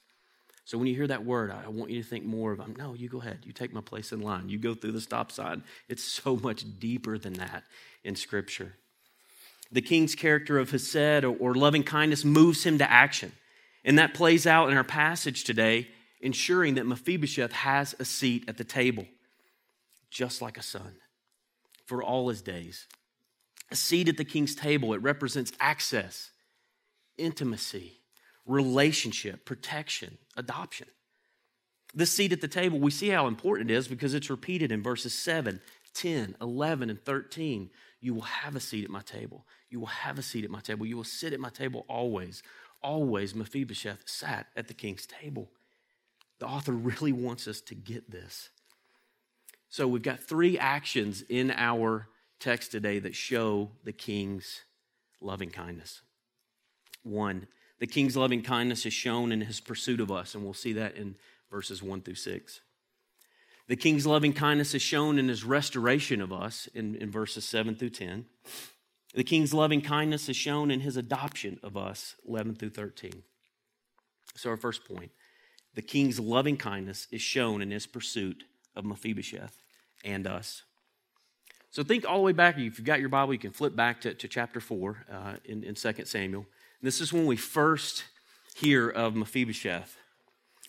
So 0.65 0.77
when 0.77 0.87
you 0.87 0.95
hear 0.95 1.07
that 1.07 1.25
word, 1.25 1.49
I 1.49 1.69
want 1.69 1.91
you 1.91 2.03
to 2.03 2.07
think 2.07 2.25
more 2.25 2.51
of, 2.51 2.59
um, 2.59 2.75
no, 2.77 2.93
you 2.93 3.07
go 3.07 3.21
ahead. 3.21 3.39
You 3.45 3.53
take 3.53 3.73
my 3.73 3.79
place 3.79 4.11
in 4.11 4.19
line. 4.19 4.49
You 4.49 4.57
go 4.57 4.75
through 4.75 4.91
the 4.91 5.01
stop 5.01 5.31
sign. 5.31 5.63
It's 5.87 6.03
so 6.23 6.35
much 6.35 6.65
deeper 6.79 7.17
than 7.17 7.33
that 7.33 7.63
in 8.03 8.15
Scripture. 8.15 8.73
The 9.71 9.81
king's 9.81 10.15
character 10.15 10.59
of 10.59 10.71
Hesed 10.71 11.23
or 11.23 11.55
loving 11.55 11.83
kindness 11.83 12.25
moves 12.25 12.65
him 12.65 12.77
to 12.79 12.89
action. 12.89 13.31
And 13.85 13.97
that 13.99 14.13
plays 14.13 14.45
out 14.45 14.69
in 14.69 14.75
our 14.75 14.83
passage 14.83 15.45
today, 15.45 15.87
ensuring 16.19 16.75
that 16.75 16.85
Mephibosheth 16.85 17.53
has 17.53 17.95
a 17.99 18.05
seat 18.05 18.43
at 18.49 18.57
the 18.57 18.63
table, 18.65 19.05
just 20.09 20.41
like 20.41 20.57
a 20.57 20.61
son, 20.61 20.95
for 21.85 22.03
all 22.03 22.27
his 22.27 22.41
days. 22.41 22.87
A 23.69 23.75
seat 23.75 24.07
at 24.07 24.17
the 24.17 24.25
king's 24.25 24.55
table, 24.55 24.93
it 24.93 25.01
represents 25.01 25.51
access, 25.59 26.31
intimacy, 27.17 27.99
relationship, 28.45 29.45
protection, 29.45 30.17
adoption. 30.37 30.87
This 31.93 32.11
seat 32.11 32.31
at 32.31 32.41
the 32.41 32.47
table, 32.47 32.79
we 32.79 32.91
see 32.91 33.09
how 33.09 33.27
important 33.27 33.71
it 33.71 33.73
is 33.73 33.87
because 33.87 34.13
it's 34.13 34.29
repeated 34.29 34.71
in 34.71 34.83
verses 34.83 35.13
7, 35.13 35.59
10, 35.93 36.35
11, 36.41 36.89
and 36.89 37.03
13. 37.03 37.69
You 37.99 38.13
will 38.13 38.21
have 38.21 38.55
a 38.55 38.59
seat 38.59 38.85
at 38.85 38.89
my 38.89 39.01
table. 39.01 39.45
You 39.69 39.79
will 39.79 39.87
have 39.87 40.19
a 40.19 40.21
seat 40.21 40.45
at 40.45 40.51
my 40.51 40.59
table. 40.59 40.85
You 40.85 40.97
will 40.97 41.03
sit 41.03 41.33
at 41.33 41.39
my 41.39 41.49
table 41.49 41.85
always. 41.89 42.43
Always, 42.81 43.33
Mephibosheth 43.33 44.07
sat 44.07 44.47
at 44.55 44.67
the 44.67 44.73
king's 44.73 45.05
table. 45.05 45.49
The 46.39 46.45
author 46.45 46.71
really 46.73 47.11
wants 47.11 47.47
us 47.47 47.61
to 47.61 47.75
get 47.75 48.11
this. 48.11 48.49
So 49.69 49.87
we've 49.87 50.01
got 50.01 50.21
three 50.21 50.57
actions 50.57 51.23
in 51.27 51.51
our 51.51 52.07
text 52.39 52.71
today 52.71 52.99
that 52.99 53.15
show 53.15 53.71
the 53.83 53.91
king's 53.91 54.61
loving 55.21 55.49
kindness. 55.49 56.01
One, 57.03 57.47
the 57.79 57.87
king's 57.87 58.17
loving 58.17 58.41
kindness 58.41 58.85
is 58.85 58.93
shown 58.93 59.31
in 59.31 59.41
his 59.41 59.59
pursuit 59.59 59.99
of 59.99 60.11
us, 60.11 60.35
and 60.35 60.43
we'll 60.43 60.53
see 60.53 60.73
that 60.73 60.95
in 60.95 61.15
verses 61.49 61.81
1 61.81 62.01
through 62.01 62.15
6. 62.15 62.61
The 63.67 63.75
king's 63.75 64.07
loving 64.07 64.33
kindness 64.33 64.73
is 64.73 64.81
shown 64.81 65.19
in 65.19 65.27
his 65.27 65.43
restoration 65.43 66.21
of 66.21 66.31
us 66.31 66.67
in, 66.73 66.95
in 66.95 67.11
verses 67.11 67.45
7 67.45 67.75
through 67.75 67.89
10. 67.89 68.25
The 69.13 69.23
king's 69.23 69.53
loving 69.53 69.81
kindness 69.81 70.29
is 70.29 70.35
shown 70.35 70.71
in 70.71 70.81
his 70.81 70.95
adoption 70.95 71.59
of 71.63 71.75
us, 71.75 72.15
11 72.27 72.55
through 72.55 72.69
13. 72.69 73.23
So, 74.35 74.49
our 74.49 74.57
first 74.57 74.85
point 74.85 75.11
the 75.73 75.81
king's 75.81 76.19
loving 76.19 76.57
kindness 76.57 77.07
is 77.11 77.21
shown 77.21 77.61
in 77.61 77.71
his 77.71 77.85
pursuit 77.85 78.43
of 78.75 78.85
Mephibosheth 78.85 79.63
and 80.03 80.25
us. 80.25 80.63
So, 81.77 81.83
think 81.83 82.09
all 82.09 82.17
the 82.17 82.23
way 82.23 82.31
back. 82.31 82.57
If 82.57 82.79
you've 82.79 82.83
got 82.83 82.99
your 82.99 83.09
Bible, 83.09 83.33
you 83.33 83.39
can 83.39 83.51
flip 83.51 83.75
back 83.75 84.01
to, 84.01 84.13
to 84.15 84.27
chapter 84.27 84.59
4 84.59 85.05
uh, 85.11 85.35
in, 85.45 85.63
in 85.63 85.75
2 85.75 85.93
Samuel. 86.05 86.47
This 86.81 87.01
is 87.01 87.13
when 87.13 87.27
we 87.27 87.35
first 87.37 88.03
hear 88.55 88.89
of 88.89 89.15
Mephibosheth 89.15 89.95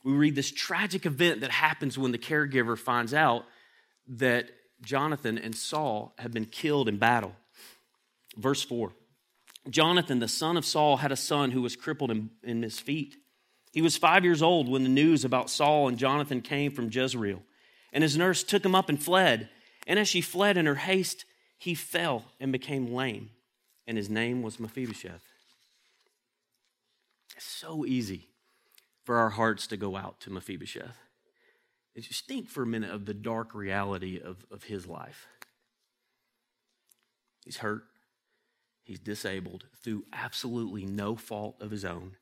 we 0.04 0.12
read 0.12 0.34
this 0.34 0.50
tragic 0.50 1.06
event 1.06 1.40
that 1.40 1.50
happens 1.50 1.98
when 1.98 2.12
the 2.12 2.18
caregiver 2.18 2.78
finds 2.78 3.12
out 3.12 3.44
that 4.06 4.50
Jonathan 4.80 5.38
and 5.38 5.54
Saul 5.54 6.14
have 6.18 6.32
been 6.32 6.46
killed 6.46 6.88
in 6.88 6.98
battle. 6.98 7.32
Verse 8.36 8.62
4 8.62 8.92
Jonathan, 9.68 10.18
the 10.18 10.28
son 10.28 10.56
of 10.56 10.64
Saul, 10.64 10.98
had 10.98 11.12
a 11.12 11.16
son 11.16 11.50
who 11.50 11.60
was 11.60 11.76
crippled 11.76 12.10
in, 12.10 12.30
in 12.42 12.62
his 12.62 12.78
feet. 12.78 13.16
He 13.72 13.82
was 13.82 13.96
five 13.96 14.24
years 14.24 14.42
old 14.42 14.68
when 14.68 14.82
the 14.82 14.88
news 14.88 15.24
about 15.24 15.50
Saul 15.50 15.88
and 15.88 15.98
Jonathan 15.98 16.40
came 16.40 16.72
from 16.72 16.90
Jezreel. 16.90 17.42
And 17.92 18.02
his 18.02 18.16
nurse 18.16 18.42
took 18.42 18.64
him 18.64 18.74
up 18.74 18.88
and 18.88 19.02
fled. 19.02 19.50
And 19.88 19.98
as 19.98 20.06
she 20.06 20.20
fled 20.20 20.56
in 20.56 20.66
her 20.66 20.76
haste, 20.76 21.24
he 21.56 21.74
fell 21.74 22.26
and 22.38 22.52
became 22.52 22.94
lame. 22.94 23.30
And 23.86 23.96
his 23.96 24.10
name 24.10 24.42
was 24.42 24.60
Mephibosheth. 24.60 25.22
It's 27.34 27.46
so 27.46 27.86
easy 27.86 28.28
for 29.02 29.16
our 29.16 29.30
hearts 29.30 29.66
to 29.68 29.78
go 29.78 29.96
out 29.96 30.20
to 30.20 30.30
Mephibosheth. 30.30 30.98
And 31.94 32.04
just 32.04 32.26
think 32.26 32.50
for 32.50 32.62
a 32.62 32.66
minute 32.66 32.90
of 32.90 33.06
the 33.06 33.14
dark 33.14 33.54
reality 33.54 34.20
of, 34.22 34.44
of 34.50 34.64
his 34.64 34.86
life. 34.86 35.26
He's 37.44 37.56
hurt, 37.56 37.84
he's 38.84 39.00
disabled 39.00 39.64
through 39.82 40.04
absolutely 40.12 40.84
no 40.84 41.16
fault 41.16 41.56
of 41.60 41.70
his 41.70 41.84
own. 41.84 42.16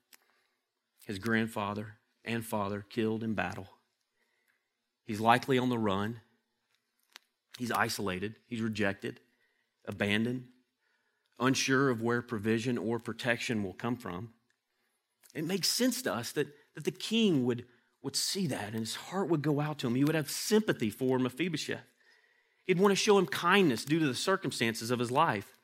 His 1.04 1.18
grandfather 1.18 1.96
and 2.25 2.44
father 2.44 2.85
killed 2.88 3.25
in 3.25 3.35
battle. 3.35 3.68
He's 5.04 5.20
likely 5.20 5.58
on 5.58 5.68
the 5.68 5.78
run. 5.78 6.20
He's 7.58 7.72
isolated. 7.72 8.36
He's 8.46 8.60
rejected, 8.60 9.20
abandoned, 9.86 10.44
unsure 11.38 11.90
of 11.90 12.02
where 12.02 12.22
provision 12.22 12.78
or 12.78 12.98
protection 12.98 13.62
will 13.62 13.72
come 13.72 13.96
from. 13.96 14.30
It 15.34 15.44
makes 15.44 15.68
sense 15.68 16.02
to 16.02 16.14
us 16.14 16.32
that 16.32 16.48
that 16.76 16.84
the 16.84 16.92
king 16.92 17.44
would, 17.44 17.64
would 18.02 18.14
see 18.14 18.46
that 18.46 18.68
and 18.68 18.80
his 18.80 18.94
heart 18.94 19.28
would 19.28 19.42
go 19.42 19.60
out 19.60 19.78
to 19.78 19.88
him. 19.88 19.96
He 19.96 20.04
would 20.04 20.14
have 20.14 20.30
sympathy 20.30 20.90
for 20.90 21.18
Mephibosheth. 21.18 21.80
He'd 22.66 22.78
want 22.78 22.92
to 22.92 22.96
show 22.96 23.18
him 23.18 23.26
kindness 23.26 23.84
due 23.84 23.98
to 23.98 24.06
the 24.06 24.14
circumstances 24.14 24.90
of 24.90 24.98
his 24.98 25.10
life. 25.10 25.56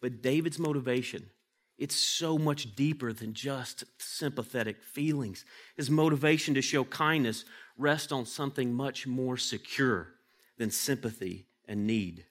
But 0.00 0.22
David's 0.22 0.58
motivation, 0.58 1.30
it's 1.76 1.96
so 1.96 2.38
much 2.38 2.76
deeper 2.76 3.12
than 3.12 3.34
just 3.34 3.84
sympathetic 3.98 4.82
feelings. 4.82 5.44
His 5.76 5.90
motivation 5.90 6.54
to 6.54 6.62
show 6.62 6.84
kindness 6.84 7.44
rests 7.76 8.12
on 8.12 8.26
something 8.26 8.72
much 8.72 9.06
more 9.06 9.36
secure 9.36 10.08
than 10.58 10.70
sympathy 10.70 11.46
and 11.66 11.86
need. 11.86 12.24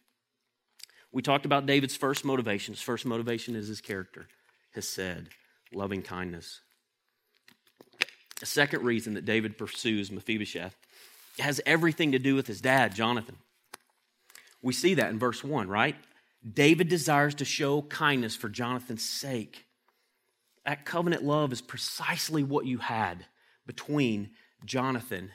We 1.12 1.22
talked 1.22 1.46
about 1.46 1.66
David's 1.66 1.96
first 1.96 2.26
motivation. 2.26 2.74
His 2.74 2.82
first 2.82 3.06
motivation 3.06 3.56
is 3.56 3.68
his 3.68 3.82
character, 3.82 4.28
hesed, 4.74 5.30
loving 5.72 6.02
kindness. 6.02 6.62
A 8.42 8.46
second 8.46 8.84
reason 8.84 9.14
that 9.14 9.26
David 9.26 9.58
pursues 9.58 10.12
Mephibosheth 10.12 10.76
has 11.40 11.62
everything 11.66 12.12
to 12.12 12.20
do 12.20 12.36
with 12.36 12.48
his 12.48 12.62
dad, 12.62 12.96
Jonathan. 12.96 13.38
We 14.62 14.74
see 14.74 14.96
that 14.96 15.12
in 15.12 15.20
verse 15.20 15.44
1, 15.44 15.68
right? 15.68 15.96
David 16.52 16.90
desires 16.90 17.36
to 17.36 17.46
show 17.46 17.84
kindness 17.84 18.36
for 18.36 18.50
Jonathan's 18.50 19.08
sake. 19.08 19.66
That 20.66 20.86
covenant 20.86 21.24
love 21.24 21.52
is 21.52 21.62
precisely 21.62 22.44
what 22.44 22.66
you 22.66 22.80
had 22.80 23.26
between 23.66 24.32
Jonathan 24.66 25.32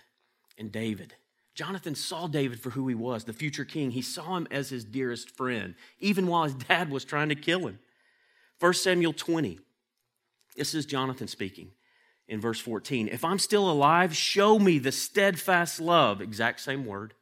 and 0.59 0.73
David. 0.73 1.15
Jonathan 1.59 1.97
saw 1.97 2.29
David 2.29 2.61
for 2.61 2.71
who 2.71 2.87
he 2.87 2.95
was, 2.95 3.25
the 3.25 3.33
future 3.33 3.65
king. 3.65 3.91
He 3.91 4.01
saw 4.01 4.37
him 4.37 4.47
as 4.49 4.71
his 4.71 4.85
dearest 4.85 5.37
friend, 5.37 5.75
even 5.99 6.29
while 6.29 6.45
his 6.45 6.55
dad 6.69 6.89
was 6.89 7.05
trying 7.05 7.31
to 7.31 7.35
kill 7.35 7.67
him. 7.67 7.81
1 8.61 8.75
Samuel 8.75 9.13
20. 9.13 9.59
This 10.57 10.73
is 10.73 10.87
Jonathan 10.87 11.27
speaking 11.27 11.73
in 12.29 12.41
verse 12.41 12.61
14. 12.61 13.09
If 13.09 13.25
I'm 13.25 13.41
still 13.41 13.69
alive, 13.69 14.15
show 14.15 14.61
me 14.61 14.79
the 14.79 14.93
steadfast 14.93 15.81
love, 15.81 16.21
exact 16.21 16.61
same 16.61 16.87
word 16.87 17.15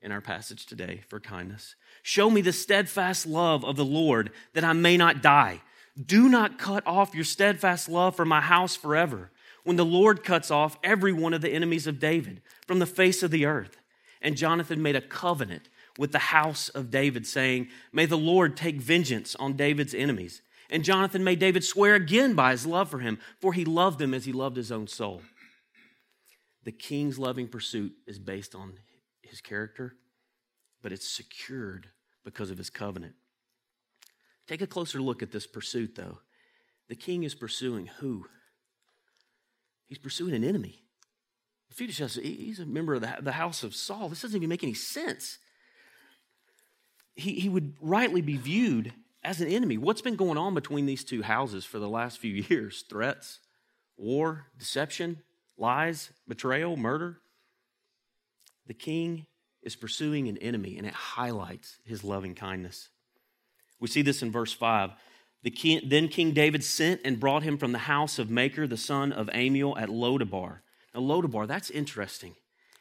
in 0.00 0.12
our 0.12 0.22
passage 0.22 0.64
today 0.64 1.02
for 1.06 1.20
kindness. 1.20 1.74
Show 2.02 2.30
me 2.30 2.40
the 2.40 2.54
steadfast 2.54 3.26
love 3.26 3.66
of 3.66 3.76
the 3.76 3.84
Lord 3.84 4.30
that 4.54 4.64
I 4.64 4.72
may 4.72 4.96
not 4.96 5.20
die. 5.20 5.60
Do 6.02 6.30
not 6.30 6.58
cut 6.58 6.86
off 6.86 7.14
your 7.14 7.24
steadfast 7.24 7.90
love 7.90 8.16
from 8.16 8.28
my 8.28 8.40
house 8.40 8.76
forever. 8.76 9.30
When 9.64 9.76
the 9.76 9.84
Lord 9.84 10.24
cuts 10.24 10.50
off 10.50 10.78
every 10.82 11.12
one 11.12 11.34
of 11.34 11.40
the 11.40 11.50
enemies 11.50 11.86
of 11.86 11.98
David 11.98 12.42
from 12.66 12.78
the 12.78 12.86
face 12.86 13.22
of 13.22 13.30
the 13.30 13.44
earth. 13.44 13.76
And 14.20 14.36
Jonathan 14.36 14.82
made 14.82 14.96
a 14.96 15.00
covenant 15.00 15.68
with 15.98 16.12
the 16.12 16.18
house 16.18 16.68
of 16.70 16.90
David, 16.90 17.26
saying, 17.26 17.68
May 17.92 18.06
the 18.06 18.16
Lord 18.16 18.56
take 18.56 18.80
vengeance 18.80 19.34
on 19.36 19.54
David's 19.54 19.94
enemies 19.94 20.42
and 20.70 20.84
Jonathan 20.84 21.24
made 21.24 21.38
David 21.38 21.64
swear 21.64 21.94
again 21.94 22.34
by 22.34 22.50
his 22.50 22.66
love 22.66 22.90
for 22.90 22.98
him, 22.98 23.18
for 23.40 23.52
he 23.52 23.64
loved 23.64 24.00
him 24.00 24.12
as 24.12 24.24
he 24.24 24.32
loved 24.32 24.56
his 24.56 24.70
own 24.70 24.86
soul. 24.86 25.22
The 26.64 26.72
king's 26.72 27.18
loving 27.18 27.48
pursuit 27.48 27.92
is 28.06 28.18
based 28.18 28.54
on 28.54 28.74
his 29.22 29.40
character, 29.40 29.94
but 30.82 30.92
it's 30.92 31.08
secured 31.08 31.88
because 32.24 32.50
of 32.50 32.58
his 32.58 32.68
covenant. 32.68 33.14
Take 34.46 34.60
a 34.60 34.66
closer 34.66 35.00
look 35.00 35.22
at 35.22 35.32
this 35.32 35.46
pursuit, 35.46 35.94
though. 35.94 36.18
The 36.88 36.96
king 36.96 37.22
is 37.22 37.34
pursuing 37.34 37.86
who? 37.98 38.26
He's 39.88 39.98
pursuing 39.98 40.34
an 40.34 40.44
enemy. 40.44 40.82
Mephibosheth, 41.70 42.14
he's 42.22 42.60
a 42.60 42.66
member 42.66 42.94
of 42.94 43.04
the 43.22 43.32
house 43.32 43.62
of 43.62 43.74
Saul. 43.74 44.08
This 44.08 44.22
doesn't 44.22 44.36
even 44.36 44.48
make 44.48 44.62
any 44.62 44.74
sense. 44.74 45.38
He, 47.14 47.34
he 47.34 47.48
would 47.48 47.74
rightly 47.80 48.20
be 48.20 48.36
viewed 48.36 48.92
as 49.24 49.40
an 49.40 49.48
enemy. 49.48 49.76
What's 49.76 50.00
been 50.00 50.16
going 50.16 50.38
on 50.38 50.54
between 50.54 50.86
these 50.86 51.04
two 51.04 51.22
houses 51.22 51.64
for 51.64 51.78
the 51.78 51.88
last 51.88 52.18
few 52.18 52.44
years? 52.48 52.84
Threats, 52.88 53.40
war, 53.96 54.46
deception, 54.58 55.22
lies, 55.56 56.10
betrayal, 56.26 56.76
murder. 56.76 57.18
The 58.66 58.74
king 58.74 59.26
is 59.62 59.76
pursuing 59.76 60.28
an 60.28 60.38
enemy, 60.38 60.78
and 60.78 60.86
it 60.86 60.94
highlights 60.94 61.78
his 61.84 62.04
loving 62.04 62.34
kindness. 62.34 62.90
We 63.80 63.88
see 63.88 64.02
this 64.02 64.22
in 64.22 64.30
verse 64.30 64.52
5. 64.52 64.90
The 65.42 65.50
king, 65.50 65.82
then 65.84 66.08
King 66.08 66.32
David 66.32 66.64
sent 66.64 67.00
and 67.04 67.20
brought 67.20 67.42
him 67.44 67.58
from 67.58 67.72
the 67.72 67.78
house 67.78 68.18
of 68.18 68.30
Machir, 68.30 68.66
the 68.66 68.76
son 68.76 69.12
of 69.12 69.28
Ammiel, 69.28 69.80
at 69.80 69.88
Lodabar. 69.88 70.60
Now, 70.94 71.00
Lodabar, 71.00 71.46
that's 71.46 71.70
interesting. 71.70 72.34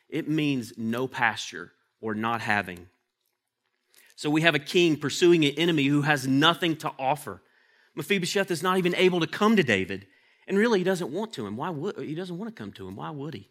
It 0.10 0.28
means 0.28 0.74
no 0.78 1.08
pasture 1.08 1.72
or 2.02 2.16
not 2.16 2.42
having. 2.42 2.88
So 4.16 4.30
we 4.30 4.42
have 4.42 4.56
a 4.56 4.60
king 4.60 4.98
pursuing 4.98 5.46
an 5.46 5.54
enemy 5.58 5.86
who 5.86 6.02
has 6.02 6.28
nothing 6.28 6.76
to 6.78 6.92
offer. 6.98 7.42
Mephibosheth 7.96 8.50
is 8.50 8.64
not 8.64 8.78
even 8.80 8.96
able 8.96 9.20
to 9.20 9.28
come 9.28 9.56
to 9.56 9.64
David, 9.64 10.08
and 10.48 10.58
really 10.58 10.80
he 10.80 10.84
doesn't 10.84 11.12
want 11.12 11.34
to 11.34 11.46
him. 11.46 11.58
Why 11.58 11.70
would 11.70 12.00
he 12.00 12.16
doesn't 12.16 12.38
want 12.38 12.56
to 12.56 12.60
come 12.60 12.72
to 12.74 12.88
him? 12.88 12.96
Why 12.96 13.12
would 13.12 13.36
he? 13.36 13.50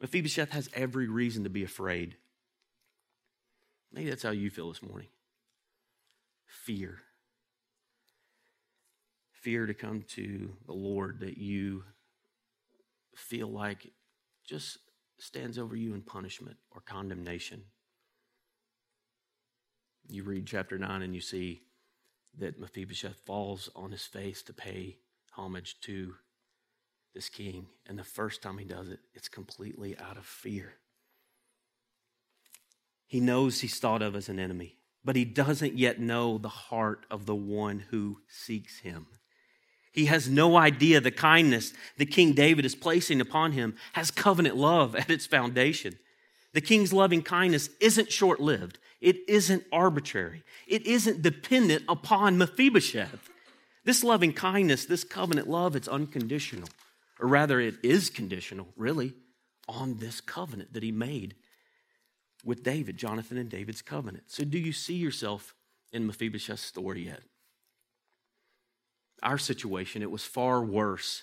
Mephibosheth 0.00 0.50
has 0.50 0.68
every 0.74 1.08
reason 1.08 1.44
to 1.44 1.50
be 1.50 1.64
afraid. 1.64 2.16
Maybe 3.92 4.10
that's 4.10 4.22
how 4.22 4.30
you 4.30 4.50
feel 4.50 4.68
this 4.68 4.82
morning. 4.82 5.08
Fear. 6.46 6.98
Fear 9.44 9.66
to 9.66 9.74
come 9.74 10.00
to 10.14 10.56
the 10.64 10.72
Lord 10.72 11.20
that 11.20 11.36
you 11.36 11.84
feel 13.14 13.46
like 13.46 13.92
just 14.42 14.78
stands 15.18 15.58
over 15.58 15.76
you 15.76 15.92
in 15.92 16.00
punishment 16.00 16.56
or 16.70 16.80
condemnation. 16.80 17.64
You 20.08 20.24
read 20.24 20.46
chapter 20.46 20.78
9 20.78 21.02
and 21.02 21.14
you 21.14 21.20
see 21.20 21.60
that 22.38 22.58
Mephibosheth 22.58 23.20
falls 23.26 23.68
on 23.76 23.92
his 23.92 24.04
face 24.04 24.42
to 24.44 24.54
pay 24.54 24.96
homage 25.32 25.78
to 25.82 26.14
this 27.14 27.28
king. 27.28 27.66
And 27.86 27.98
the 27.98 28.02
first 28.02 28.40
time 28.40 28.56
he 28.56 28.64
does 28.64 28.88
it, 28.88 29.00
it's 29.12 29.28
completely 29.28 29.94
out 29.98 30.16
of 30.16 30.24
fear. 30.24 30.76
He 33.06 33.20
knows 33.20 33.60
he's 33.60 33.78
thought 33.78 34.00
of 34.00 34.16
as 34.16 34.30
an 34.30 34.38
enemy, 34.38 34.78
but 35.04 35.16
he 35.16 35.26
doesn't 35.26 35.76
yet 35.76 36.00
know 36.00 36.38
the 36.38 36.48
heart 36.48 37.04
of 37.10 37.26
the 37.26 37.34
one 37.34 37.84
who 37.90 38.22
seeks 38.26 38.78
him. 38.78 39.06
He 39.94 40.06
has 40.06 40.28
no 40.28 40.56
idea 40.56 41.00
the 41.00 41.12
kindness 41.12 41.72
that 41.98 42.06
King 42.06 42.32
David 42.32 42.64
is 42.64 42.74
placing 42.74 43.20
upon 43.20 43.52
him 43.52 43.76
has 43.92 44.10
covenant 44.10 44.56
love 44.56 44.96
at 44.96 45.08
its 45.08 45.24
foundation. 45.24 45.96
The 46.52 46.60
king's 46.60 46.92
loving 46.92 47.22
kindness 47.22 47.70
isn't 47.80 48.12
short 48.12 48.40
lived, 48.40 48.78
it 49.00 49.18
isn't 49.28 49.64
arbitrary, 49.72 50.42
it 50.66 50.84
isn't 50.84 51.22
dependent 51.22 51.84
upon 51.88 52.36
Mephibosheth. 52.38 53.30
This 53.84 54.02
loving 54.02 54.32
kindness, 54.32 54.84
this 54.84 55.04
covenant 55.04 55.48
love, 55.48 55.76
it's 55.76 55.88
unconditional. 55.88 56.68
Or 57.20 57.28
rather, 57.28 57.60
it 57.60 57.76
is 57.84 58.10
conditional, 58.10 58.66
really, 58.76 59.14
on 59.68 59.98
this 59.98 60.20
covenant 60.20 60.72
that 60.72 60.82
he 60.82 60.90
made 60.90 61.36
with 62.44 62.64
David, 62.64 62.96
Jonathan 62.96 63.38
and 63.38 63.48
David's 63.48 63.82
covenant. 63.82 64.24
So, 64.26 64.44
do 64.44 64.58
you 64.58 64.72
see 64.72 64.94
yourself 64.94 65.54
in 65.92 66.06
Mephibosheth's 66.06 66.62
story 66.62 67.06
yet? 67.06 67.20
Our 69.22 69.38
situation, 69.38 70.02
it 70.02 70.10
was 70.10 70.24
far 70.24 70.62
worse 70.62 71.22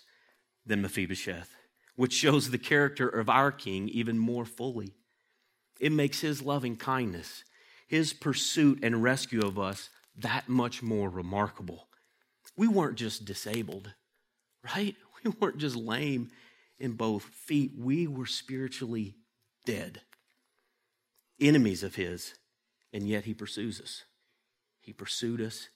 than 0.66 0.82
Mephibosheth, 0.82 1.56
which 1.96 2.14
shows 2.14 2.50
the 2.50 2.58
character 2.58 3.08
of 3.08 3.30
our 3.30 3.52
king 3.52 3.90
even 3.90 4.18
more 4.18 4.46
fully. 4.46 4.94
It 5.80 5.92
makes 5.92 6.22
his 6.22 6.42
loving 6.42 6.78
kindness, 6.78 7.44
his 7.88 8.14
pursuit 8.14 8.80
and 8.84 9.04
rescue 9.04 9.42
of 9.42 9.60
us, 9.60 9.90
that 10.18 10.48
much 10.48 10.82
more 10.84 11.10
remarkable. 11.10 11.88
We 12.56 12.68
weren't 12.68 12.98
just 12.98 13.26
disabled, 13.26 13.94
right? 14.76 14.96
We 15.24 15.30
weren't 15.40 15.60
just 15.60 15.76
lame 15.76 16.32
in 16.80 16.94
both 16.94 17.22
feet. 17.22 17.74
We 17.78 18.08
were 18.08 18.26
spiritually 18.26 19.14
dead, 19.68 20.02
enemies 21.40 21.84
of 21.84 21.94
his, 21.94 22.34
and 22.92 23.08
yet 23.08 23.26
he 23.26 23.36
pursues 23.36 23.80
us. 23.80 24.04
He 24.82 24.94
pursued 24.94 25.40
us 25.40 25.70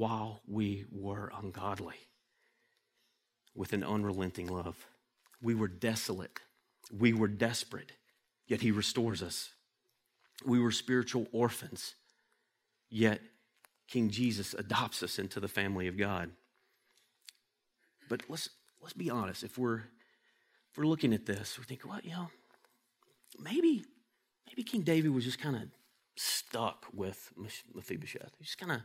while 0.00 0.40
we 0.48 0.86
were 0.90 1.30
ungodly 1.42 1.96
with 3.54 3.74
an 3.74 3.84
unrelenting 3.84 4.46
love. 4.46 4.86
We 5.42 5.54
were 5.54 5.68
desolate. 5.68 6.40
We 6.90 7.12
were 7.12 7.28
desperate, 7.28 7.92
yet 8.46 8.62
He 8.62 8.70
restores 8.70 9.22
us. 9.22 9.50
We 10.42 10.58
were 10.58 10.70
spiritual 10.70 11.26
orphans, 11.32 11.96
yet 12.88 13.20
King 13.88 14.08
Jesus 14.08 14.54
adopts 14.54 15.02
us 15.02 15.18
into 15.18 15.38
the 15.38 15.48
family 15.48 15.86
of 15.86 15.98
God. 15.98 16.30
But 18.08 18.22
let's, 18.30 18.48
let's 18.80 18.94
be 18.94 19.10
honest. 19.10 19.44
If 19.44 19.58
we're, 19.58 19.82
if 20.70 20.78
we're 20.78 20.86
looking 20.86 21.12
at 21.12 21.26
this, 21.26 21.58
we 21.58 21.66
think, 21.66 21.82
well, 21.86 22.00
you 22.02 22.12
know, 22.12 22.30
maybe, 23.38 23.84
maybe 24.48 24.62
King 24.62 24.80
David 24.80 25.12
was 25.12 25.26
just 25.26 25.38
kind 25.38 25.56
of 25.56 25.64
stuck 26.16 26.86
with 26.94 27.34
Mephibosheth. 27.74 28.32
He's 28.38 28.46
just 28.46 28.58
kind 28.58 28.72
of 28.72 28.80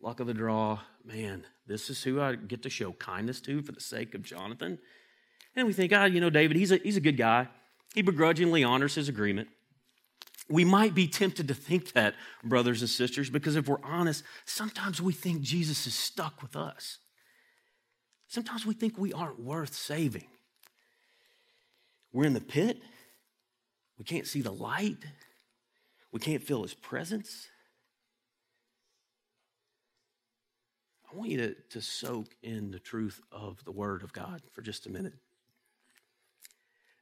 luck 0.00 0.20
of 0.20 0.26
the 0.26 0.34
draw, 0.34 0.80
man, 1.04 1.44
this 1.66 1.90
is 1.90 2.02
who 2.02 2.20
I 2.20 2.34
get 2.34 2.62
to 2.62 2.70
show 2.70 2.92
kindness 2.92 3.40
to 3.42 3.62
for 3.62 3.72
the 3.72 3.80
sake 3.80 4.14
of 4.14 4.22
Jonathan. 4.22 4.78
And 5.54 5.66
we 5.66 5.72
think, 5.72 5.92
ah, 5.94 6.04
you 6.04 6.20
know, 6.20 6.30
David, 6.30 6.56
he's 6.56 6.72
a, 6.72 6.76
he's 6.76 6.96
a 6.96 7.00
good 7.00 7.16
guy. 7.16 7.48
He 7.94 8.02
begrudgingly 8.02 8.62
honors 8.62 8.94
his 8.94 9.08
agreement. 9.08 9.48
We 10.48 10.64
might 10.64 10.94
be 10.94 11.08
tempted 11.08 11.48
to 11.48 11.54
think 11.54 11.92
that, 11.92 12.14
brothers 12.44 12.82
and 12.82 12.90
sisters, 12.90 13.30
because 13.30 13.56
if 13.56 13.68
we're 13.68 13.82
honest, 13.82 14.22
sometimes 14.44 15.02
we 15.02 15.12
think 15.12 15.40
Jesus 15.40 15.86
is 15.86 15.94
stuck 15.94 16.40
with 16.42 16.54
us. 16.54 16.98
Sometimes 18.28 18.66
we 18.66 18.74
think 18.74 18.96
we 18.96 19.12
aren't 19.12 19.40
worth 19.40 19.74
saving. 19.74 20.26
We're 22.12 22.24
in 22.24 22.34
the 22.34 22.40
pit. 22.40 22.78
We 23.98 24.04
can't 24.04 24.26
see 24.26 24.42
the 24.42 24.52
light. 24.52 25.04
We 26.12 26.20
can't 26.20 26.42
feel 26.42 26.62
his 26.62 26.74
presence. 26.74 27.48
I 31.16 31.18
want 31.18 31.30
you 31.30 31.38
to, 31.38 31.54
to 31.70 31.80
soak 31.80 32.26
in 32.42 32.72
the 32.72 32.78
truth 32.78 33.22
of 33.32 33.64
the 33.64 33.72
Word 33.72 34.02
of 34.02 34.12
God 34.12 34.42
for 34.52 34.60
just 34.60 34.84
a 34.84 34.90
minute. 34.90 35.14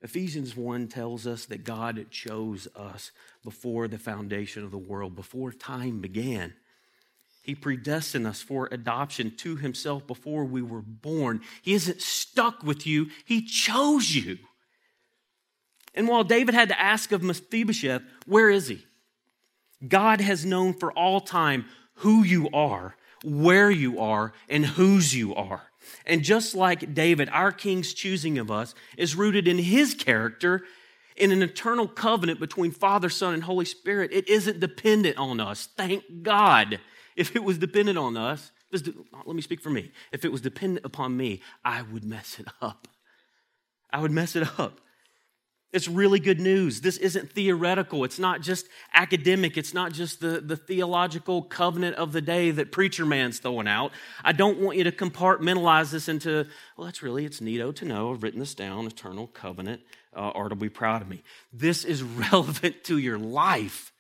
Ephesians 0.03 0.57
1 0.57 0.87
tells 0.87 1.27
us 1.27 1.47
that 1.47 1.65
God 1.65 2.07
chose 2.13 2.69
us 2.77 3.11
before 3.43 3.89
the 3.89 3.99
foundation 3.99 4.63
of 4.63 4.71
the 4.71 4.79
world, 4.79 5.17
before 5.17 5.51
time 5.51 6.01
began. 6.01 6.55
He 7.43 7.57
predestined 7.57 8.25
us 8.25 8.41
for 8.41 8.69
adoption 8.71 9.33
to 9.39 9.57
Himself 9.57 10.07
before 10.07 10.45
we 10.45 10.63
were 10.63 10.83
born. 10.83 11.41
He 11.63 11.75
isn't 11.75 12.01
stuck 12.01 12.63
with 12.63 12.87
you, 12.87 13.09
He 13.25 13.43
chose 13.43 14.15
you. 14.15 14.39
And 15.93 16.07
while 16.07 16.23
David 16.23 16.55
had 16.55 16.69
to 16.69 16.81
ask 16.81 17.11
of 17.11 17.25
Mephibosheth, 17.25 18.03
where 18.27 18.49
is 18.49 18.69
he? 18.69 18.87
God 19.89 20.21
has 20.21 20.45
known 20.45 20.73
for 20.73 20.93
all 20.93 21.21
time 21.21 21.65
who 21.97 22.23
you 22.23 22.49
are 22.53 22.95
where 23.25 23.71
you 23.71 23.99
are 24.01 24.33
and 24.49 24.65
whose 24.67 25.15
you 25.15 25.35
are. 25.35 25.63
And 26.07 26.23
just 26.23 26.55
like 26.55 26.95
David, 26.95 27.29
our 27.31 27.53
king's 27.53 27.95
choosing 27.95 28.39
of 28.39 28.51
us 28.51 28.75
is 28.97 29.17
rooted 29.17 29.49
in 29.49 29.59
his 29.59 29.95
character 29.95 30.63
in 31.17 31.31
an 31.33 31.43
eternal 31.43 31.87
covenant 31.87 32.41
between 32.41 32.71
Father, 32.71 33.09
Son, 33.09 33.35
and 33.35 33.45
Holy 33.45 33.65
Spirit. 33.65 34.13
It 34.13 34.29
isn't 34.29 34.61
dependent 34.61 35.17
on 35.17 35.41
us. 35.41 35.69
Thank 35.77 36.05
God. 36.23 36.81
If 37.17 37.37
it 37.37 37.45
was 37.45 37.59
dependent 37.59 37.99
on 37.99 38.17
us, 38.17 38.51
let 38.73 39.37
me 39.37 39.43
speak 39.43 39.61
for 39.61 39.71
me. 39.71 39.93
If 40.11 40.25
it 40.25 40.33
was 40.33 40.41
dependent 40.41 40.85
upon 40.85 41.17
me, 41.17 41.41
I 41.65 41.83
would 41.83 42.05
mess 42.05 42.39
it 42.41 42.49
up. 42.61 42.89
I 43.93 44.01
would 44.01 44.11
mess 44.11 44.35
it 44.35 44.49
up. 44.59 44.81
It's 45.75 45.89
really 45.89 46.21
good 46.21 46.39
news. 46.39 46.83
This 46.83 46.99
isn't 46.99 47.33
theoretical. 47.33 48.05
It's 48.05 48.21
not 48.21 48.43
just 48.43 48.69
academic. 48.95 49.57
It's 49.57 49.75
not 49.75 49.93
just 49.93 50.21
the, 50.21 50.41
the 50.41 50.57
theological 50.57 51.43
covenant 51.43 51.97
of 51.97 52.13
the 52.13 52.21
day 52.21 52.53
that 52.53 52.71
preacher 52.71 53.05
man's 53.05 53.41
throwing 53.41 53.67
out. 53.67 53.91
I 54.23 54.31
don't 54.31 54.61
want 54.61 54.79
you 54.79 54.85
to 54.85 54.93
compartmentalize 54.93 55.91
this 55.91 56.09
into, 56.09 56.47
well, 56.77 56.85
that's 56.85 57.03
really, 57.03 57.25
it's 57.25 57.41
neato 57.41 57.75
to 57.75 57.85
know. 57.85 58.13
I've 58.13 58.23
written 58.23 58.39
this 58.39 58.55
down, 58.55 58.87
eternal 58.87 59.27
covenant, 59.27 59.83
uh, 60.17 60.29
or 60.29 60.49
to 60.49 60.55
be 60.55 60.69
proud 60.69 61.03
of 61.03 61.09
me. 61.09 61.25
This 61.53 61.85
is 61.85 62.03
relevant 62.33 62.85
to 62.85 62.97
your 62.97 63.19
life. 63.19 63.93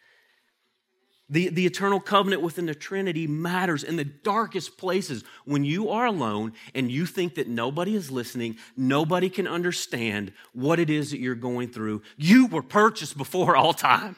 The, 1.30 1.48
the 1.48 1.64
eternal 1.64 2.00
covenant 2.00 2.42
within 2.42 2.66
the 2.66 2.74
Trinity 2.74 3.26
matters 3.26 3.82
in 3.82 3.96
the 3.96 4.04
darkest 4.04 4.76
places. 4.76 5.24
When 5.46 5.64
you 5.64 5.88
are 5.88 6.04
alone 6.04 6.52
and 6.74 6.90
you 6.90 7.06
think 7.06 7.36
that 7.36 7.48
nobody 7.48 7.94
is 7.94 8.10
listening, 8.10 8.56
nobody 8.76 9.30
can 9.30 9.48
understand 9.48 10.32
what 10.52 10.78
it 10.78 10.90
is 10.90 11.12
that 11.12 11.20
you're 11.20 11.34
going 11.34 11.68
through, 11.68 12.02
you 12.18 12.46
were 12.46 12.62
purchased 12.62 13.16
before 13.16 13.56
all 13.56 13.72
time. 13.72 14.16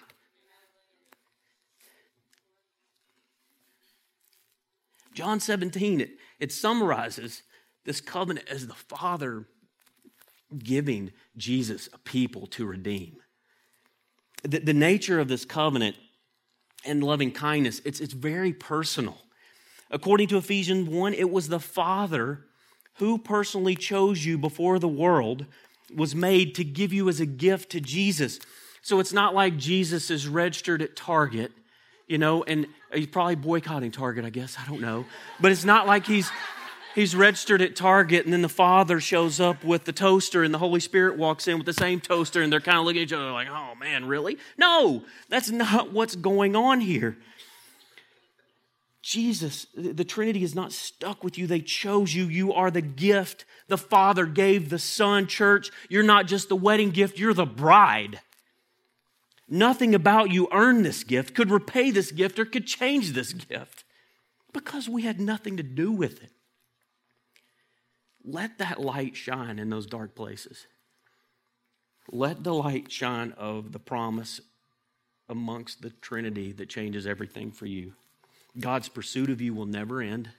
John 5.14 5.40
17, 5.40 6.00
it, 6.00 6.10
it 6.40 6.52
summarizes 6.52 7.42
this 7.84 8.00
covenant 8.00 8.48
as 8.50 8.66
the 8.66 8.74
Father 8.74 9.46
giving 10.58 11.12
Jesus 11.36 11.88
a 11.92 11.98
people 11.98 12.46
to 12.48 12.66
redeem. 12.66 13.16
The, 14.42 14.58
the 14.58 14.74
nature 14.74 15.18
of 15.18 15.28
this 15.28 15.44
covenant 15.44 15.96
and 16.86 17.02
loving 17.02 17.32
kindness. 17.32 17.80
It's, 17.84 18.00
it's 18.00 18.12
very 18.12 18.52
personal. 18.52 19.18
According 19.90 20.28
to 20.28 20.36
Ephesians 20.36 20.88
1, 20.88 21.14
it 21.14 21.30
was 21.30 21.48
the 21.48 21.60
Father 21.60 22.44
who 22.94 23.18
personally 23.18 23.74
chose 23.74 24.24
you 24.24 24.38
before 24.38 24.78
the 24.78 24.88
world 24.88 25.46
was 25.94 26.14
made 26.14 26.54
to 26.56 26.64
give 26.64 26.92
you 26.92 27.08
as 27.08 27.20
a 27.20 27.26
gift 27.26 27.70
to 27.70 27.80
Jesus. 27.80 28.40
So 28.82 29.00
it's 29.00 29.12
not 29.12 29.34
like 29.34 29.56
Jesus 29.56 30.10
is 30.10 30.26
registered 30.26 30.82
at 30.82 30.96
Target, 30.96 31.52
you 32.06 32.18
know, 32.18 32.42
and 32.44 32.66
he's 32.92 33.06
probably 33.06 33.36
boycotting 33.36 33.92
Target, 33.92 34.24
I 34.24 34.30
guess. 34.30 34.56
I 34.58 34.66
don't 34.66 34.80
know. 34.80 35.04
But 35.40 35.52
it's 35.52 35.64
not 35.64 35.86
like 35.86 36.06
he's 36.06 36.30
He's 36.96 37.14
registered 37.14 37.60
at 37.60 37.76
Target, 37.76 38.24
and 38.24 38.32
then 38.32 38.40
the 38.40 38.48
father 38.48 39.00
shows 39.00 39.38
up 39.38 39.62
with 39.62 39.84
the 39.84 39.92
toaster, 39.92 40.42
and 40.42 40.54
the 40.54 40.58
Holy 40.58 40.80
Spirit 40.80 41.18
walks 41.18 41.46
in 41.46 41.58
with 41.58 41.66
the 41.66 41.74
same 41.74 42.00
toaster, 42.00 42.40
and 42.40 42.50
they're 42.50 42.58
kind 42.58 42.78
of 42.78 42.86
looking 42.86 43.02
at 43.02 43.08
each 43.08 43.12
other 43.12 43.32
like, 43.32 43.48
oh 43.50 43.74
man, 43.74 44.06
really? 44.06 44.38
No, 44.56 45.04
that's 45.28 45.50
not 45.50 45.92
what's 45.92 46.16
going 46.16 46.56
on 46.56 46.80
here. 46.80 47.18
Jesus, 49.02 49.66
the 49.76 50.06
Trinity 50.06 50.42
is 50.42 50.54
not 50.54 50.72
stuck 50.72 51.22
with 51.22 51.36
you. 51.36 51.46
They 51.46 51.60
chose 51.60 52.14
you. 52.14 52.24
You 52.24 52.54
are 52.54 52.70
the 52.70 52.80
gift 52.80 53.44
the 53.68 53.76
Father 53.76 54.24
gave 54.24 54.70
the 54.70 54.78
Son. 54.78 55.26
Church, 55.26 55.70
you're 55.90 56.02
not 56.02 56.26
just 56.26 56.48
the 56.48 56.56
wedding 56.56 56.92
gift, 56.92 57.18
you're 57.18 57.34
the 57.34 57.44
bride. 57.44 58.20
Nothing 59.50 59.94
about 59.94 60.30
you 60.30 60.48
earned 60.50 60.86
this 60.86 61.04
gift, 61.04 61.34
could 61.34 61.50
repay 61.50 61.90
this 61.90 62.10
gift, 62.10 62.38
or 62.38 62.46
could 62.46 62.66
change 62.66 63.12
this 63.12 63.34
gift 63.34 63.84
because 64.54 64.88
we 64.88 65.02
had 65.02 65.20
nothing 65.20 65.58
to 65.58 65.62
do 65.62 65.92
with 65.92 66.22
it. 66.22 66.30
Let 68.26 68.58
that 68.58 68.80
light 68.80 69.16
shine 69.16 69.60
in 69.60 69.70
those 69.70 69.86
dark 69.86 70.16
places. 70.16 70.66
Let 72.10 72.42
the 72.42 72.52
light 72.52 72.90
shine 72.90 73.32
of 73.32 73.70
the 73.70 73.78
promise 73.78 74.40
amongst 75.28 75.82
the 75.82 75.90
Trinity 75.90 76.52
that 76.52 76.68
changes 76.68 77.06
everything 77.06 77.52
for 77.52 77.66
you. 77.66 77.92
God's 78.58 78.88
pursuit 78.88 79.30
of 79.30 79.40
you 79.40 79.54
will 79.54 79.66
never 79.66 80.00
end. 80.00 80.30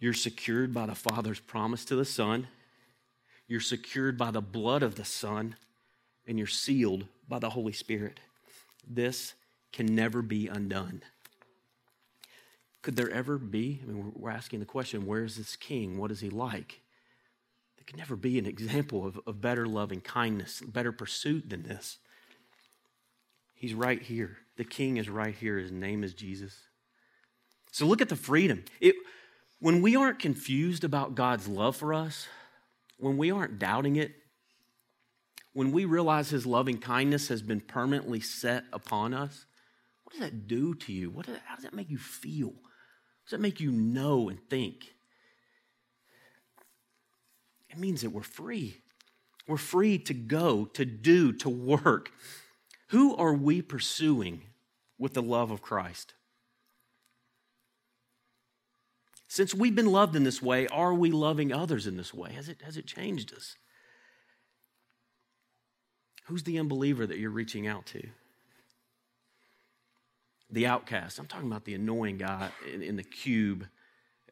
You're 0.00 0.14
secured 0.14 0.74
by 0.74 0.86
the 0.86 0.96
Father's 0.96 1.38
promise 1.38 1.84
to 1.86 1.96
the 1.96 2.04
Son. 2.04 2.48
You're 3.46 3.60
secured 3.60 4.18
by 4.18 4.32
the 4.32 4.40
blood 4.40 4.82
of 4.82 4.96
the 4.96 5.04
Son, 5.04 5.56
and 6.26 6.38
you're 6.38 6.46
sealed 6.48 7.06
by 7.28 7.38
the 7.38 7.50
Holy 7.50 7.72
Spirit. 7.72 8.18
This 8.88 9.34
can 9.72 9.86
never 9.86 10.22
be 10.22 10.48
undone. 10.48 11.02
Could 12.82 12.96
there 12.96 13.10
ever 13.10 13.38
be? 13.38 13.80
I 13.82 13.86
mean, 13.86 14.12
we're 14.14 14.30
asking 14.30 14.60
the 14.60 14.66
question 14.66 15.06
where 15.06 15.24
is 15.24 15.36
this 15.36 15.56
king? 15.56 15.98
What 15.98 16.10
is 16.10 16.20
he 16.20 16.30
like? 16.30 16.80
There 17.76 17.84
could 17.86 17.96
never 17.96 18.16
be 18.16 18.38
an 18.38 18.46
example 18.46 19.06
of, 19.06 19.20
of 19.26 19.40
better 19.40 19.66
loving 19.66 20.00
kindness, 20.00 20.60
better 20.60 20.92
pursuit 20.92 21.48
than 21.48 21.62
this. 21.62 21.98
He's 23.54 23.74
right 23.74 24.02
here. 24.02 24.38
The 24.56 24.64
king 24.64 24.96
is 24.96 25.08
right 25.08 25.34
here. 25.34 25.58
His 25.58 25.70
name 25.70 26.02
is 26.02 26.14
Jesus. 26.14 26.56
So 27.70 27.86
look 27.86 28.00
at 28.00 28.08
the 28.08 28.16
freedom. 28.16 28.64
It, 28.80 28.96
when 29.60 29.80
we 29.80 29.96
aren't 29.96 30.18
confused 30.18 30.82
about 30.82 31.14
God's 31.14 31.46
love 31.46 31.76
for 31.76 31.94
us, 31.94 32.26
when 32.98 33.16
we 33.16 33.30
aren't 33.30 33.58
doubting 33.58 33.96
it, 33.96 34.12
when 35.52 35.70
we 35.70 35.84
realize 35.84 36.30
his 36.30 36.46
loving 36.46 36.78
kindness 36.78 37.28
has 37.28 37.42
been 37.42 37.60
permanently 37.60 38.20
set 38.20 38.64
upon 38.72 39.14
us, 39.14 39.46
what 40.02 40.12
does 40.12 40.20
that 40.20 40.48
do 40.48 40.74
to 40.74 40.92
you? 40.92 41.10
What, 41.10 41.26
how 41.26 41.54
does 41.54 41.64
that 41.64 41.74
make 41.74 41.90
you 41.90 41.98
feel? 41.98 42.52
Does 43.24 43.30
that 43.30 43.40
make 43.40 43.60
you 43.60 43.70
know 43.70 44.28
and 44.28 44.38
think? 44.48 44.94
It 47.70 47.78
means 47.78 48.02
that 48.02 48.10
we're 48.10 48.22
free. 48.22 48.78
We're 49.48 49.56
free 49.56 49.98
to 49.98 50.14
go, 50.14 50.66
to 50.66 50.84
do, 50.84 51.32
to 51.34 51.48
work. 51.48 52.12
Who 52.88 53.16
are 53.16 53.34
we 53.34 53.62
pursuing 53.62 54.42
with 54.98 55.14
the 55.14 55.22
love 55.22 55.50
of 55.50 55.62
Christ? 55.62 56.14
Since 59.28 59.54
we've 59.54 59.74
been 59.74 59.90
loved 59.90 60.14
in 60.14 60.24
this 60.24 60.42
way, 60.42 60.66
are 60.68 60.92
we 60.92 61.10
loving 61.10 61.52
others 61.52 61.86
in 61.86 61.96
this 61.96 62.12
way? 62.12 62.32
Has 62.34 62.50
it, 62.50 62.60
has 62.62 62.76
it 62.76 62.86
changed 62.86 63.32
us? 63.32 63.56
Who's 66.26 66.42
the 66.42 66.58
unbeliever 66.58 67.06
that 67.06 67.18
you're 67.18 67.30
reaching 67.30 67.66
out 67.66 67.86
to? 67.86 68.06
The 70.52 70.66
outcast. 70.66 71.18
I'm 71.18 71.26
talking 71.26 71.48
about 71.48 71.64
the 71.64 71.74
annoying 71.74 72.18
guy 72.18 72.50
in, 72.72 72.82
in 72.82 72.96
the 72.96 73.02
cube 73.02 73.66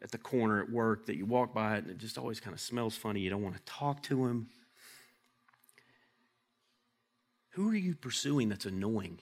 at 0.02 0.10
the 0.10 0.18
corner 0.18 0.62
at 0.62 0.70
work 0.70 1.06
that 1.06 1.16
you 1.16 1.26
walk 1.26 1.54
by 1.54 1.76
it 1.76 1.84
and 1.84 1.90
it 1.90 1.98
just 1.98 2.18
always 2.18 2.40
kind 2.40 2.54
of 2.54 2.60
smells 2.60 2.96
funny. 2.96 3.20
You 3.20 3.30
don't 3.30 3.42
want 3.42 3.56
to 3.56 3.62
talk 3.64 4.02
to 4.04 4.26
him. 4.26 4.48
Who 7.50 7.70
are 7.70 7.74
you 7.74 7.94
pursuing 7.94 8.48
that's 8.48 8.66
annoying? 8.66 9.18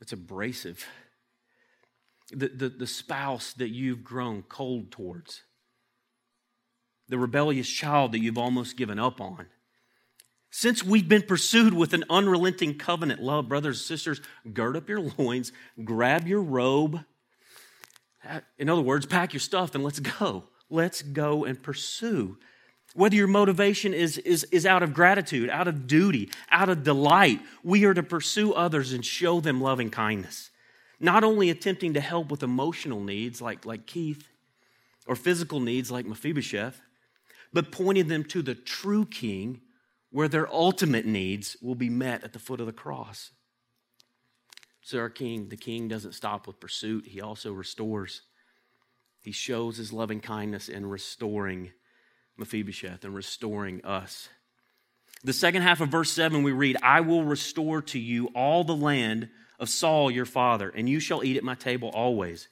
That's 0.00 0.12
abrasive? 0.12 0.84
The, 2.30 2.48
the, 2.48 2.68
the 2.70 2.86
spouse 2.86 3.52
that 3.54 3.68
you've 3.68 4.02
grown 4.02 4.42
cold 4.42 4.90
towards? 4.90 5.42
The 7.08 7.18
rebellious 7.18 7.68
child 7.68 8.12
that 8.12 8.20
you've 8.20 8.38
almost 8.38 8.76
given 8.76 8.98
up 8.98 9.20
on? 9.20 9.46
Since 10.54 10.84
we've 10.84 11.08
been 11.08 11.22
pursued 11.22 11.72
with 11.72 11.94
an 11.94 12.04
unrelenting 12.10 12.76
covenant 12.76 13.22
love, 13.22 13.48
brothers 13.48 13.78
and 13.78 13.86
sisters, 13.86 14.20
gird 14.52 14.76
up 14.76 14.86
your 14.86 15.00
loins, 15.00 15.50
grab 15.82 16.28
your 16.28 16.42
robe. 16.42 17.00
In 18.58 18.68
other 18.68 18.82
words, 18.82 19.06
pack 19.06 19.32
your 19.32 19.40
stuff 19.40 19.74
and 19.74 19.82
let's 19.82 19.98
go. 19.98 20.44
Let's 20.68 21.00
go 21.00 21.46
and 21.46 21.60
pursue. 21.60 22.36
Whether 22.92 23.16
your 23.16 23.28
motivation 23.28 23.94
is, 23.94 24.18
is, 24.18 24.44
is 24.52 24.66
out 24.66 24.82
of 24.82 24.92
gratitude, 24.92 25.48
out 25.48 25.68
of 25.68 25.86
duty, 25.86 26.30
out 26.50 26.68
of 26.68 26.84
delight, 26.84 27.40
we 27.64 27.86
are 27.86 27.94
to 27.94 28.02
pursue 28.02 28.52
others 28.52 28.92
and 28.92 29.02
show 29.02 29.40
them 29.40 29.58
loving 29.58 29.88
kindness. 29.88 30.50
Not 31.00 31.24
only 31.24 31.48
attempting 31.48 31.94
to 31.94 32.00
help 32.00 32.30
with 32.30 32.42
emotional 32.42 33.00
needs 33.00 33.40
like, 33.40 33.64
like 33.64 33.86
Keith 33.86 34.28
or 35.06 35.16
physical 35.16 35.60
needs 35.60 35.90
like 35.90 36.04
Mephibosheth, 36.04 36.82
but 37.54 37.72
pointing 37.72 38.08
them 38.08 38.22
to 38.24 38.42
the 38.42 38.54
true 38.54 39.06
king 39.06 39.62
where 40.12 40.28
their 40.28 40.52
ultimate 40.52 41.06
needs 41.06 41.56
will 41.60 41.74
be 41.74 41.88
met 41.88 42.22
at 42.22 42.32
the 42.32 42.38
foot 42.38 42.60
of 42.60 42.66
the 42.66 42.72
cross. 42.72 43.32
So, 44.82 44.98
our 44.98 45.10
king, 45.10 45.48
the 45.48 45.56
king 45.56 45.88
doesn't 45.88 46.12
stop 46.12 46.46
with 46.46 46.60
pursuit, 46.60 47.06
he 47.06 47.20
also 47.20 47.52
restores. 47.52 48.22
He 49.22 49.32
shows 49.32 49.76
his 49.76 49.92
loving 49.92 50.20
kindness 50.20 50.68
in 50.68 50.84
restoring 50.86 51.72
Mephibosheth 52.36 53.04
and 53.04 53.14
restoring 53.14 53.84
us. 53.84 54.28
The 55.24 55.32
second 55.32 55.62
half 55.62 55.80
of 55.80 55.88
verse 55.88 56.10
7, 56.10 56.42
we 56.42 56.52
read, 56.52 56.76
I 56.82 57.00
will 57.00 57.22
restore 57.22 57.80
to 57.82 57.98
you 57.98 58.26
all 58.34 58.64
the 58.64 58.74
land 58.74 59.28
of 59.60 59.68
Saul 59.68 60.10
your 60.10 60.26
father, 60.26 60.68
and 60.68 60.88
you 60.88 60.98
shall 60.98 61.22
eat 61.22 61.36
at 61.36 61.44
my 61.44 61.54
table 61.54 61.90
always. 61.90 62.48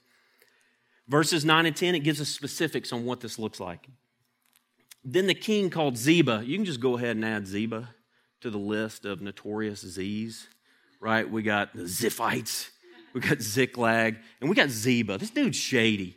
Verses 1.08 1.44
9 1.44 1.66
and 1.66 1.74
10, 1.74 1.96
it 1.96 2.00
gives 2.00 2.20
us 2.20 2.28
specifics 2.28 2.92
on 2.92 3.04
what 3.04 3.20
this 3.20 3.40
looks 3.40 3.58
like. 3.58 3.88
Then 5.04 5.26
the 5.26 5.34
king 5.34 5.70
called 5.70 5.96
Ziba. 5.96 6.42
You 6.44 6.56
can 6.56 6.64
just 6.64 6.80
go 6.80 6.96
ahead 6.96 7.16
and 7.16 7.24
add 7.24 7.46
Ziba 7.46 7.90
to 8.40 8.50
the 8.50 8.58
list 8.58 9.04
of 9.04 9.20
notorious 9.20 9.80
Z's, 9.80 10.48
right? 11.00 11.28
We 11.28 11.42
got 11.42 11.74
the 11.74 11.82
Ziphites, 11.82 12.70
we 13.14 13.20
got 13.20 13.40
Ziklag, 13.40 14.16
and 14.40 14.50
we 14.50 14.56
got 14.56 14.70
Ziba. 14.70 15.18
This 15.18 15.30
dude's 15.30 15.56
shady. 15.56 16.16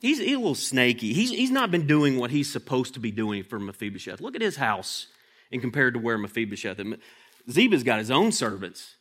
He's, 0.00 0.18
he's 0.18 0.36
a 0.36 0.38
little 0.38 0.54
snaky. 0.54 1.12
He's, 1.12 1.30
he's 1.30 1.50
not 1.50 1.70
been 1.70 1.86
doing 1.86 2.18
what 2.18 2.30
he's 2.30 2.50
supposed 2.50 2.94
to 2.94 3.00
be 3.00 3.10
doing 3.10 3.42
for 3.42 3.58
Mephibosheth. 3.58 4.20
Look 4.20 4.34
at 4.34 4.40
his 4.40 4.56
house 4.56 5.08
and 5.52 5.60
compared 5.60 5.94
to 5.94 6.00
where 6.00 6.16
Mephibosheth. 6.16 6.80
Ziba's 7.50 7.82
got 7.82 7.98
his 7.98 8.10
own 8.10 8.32
servants. 8.32 8.96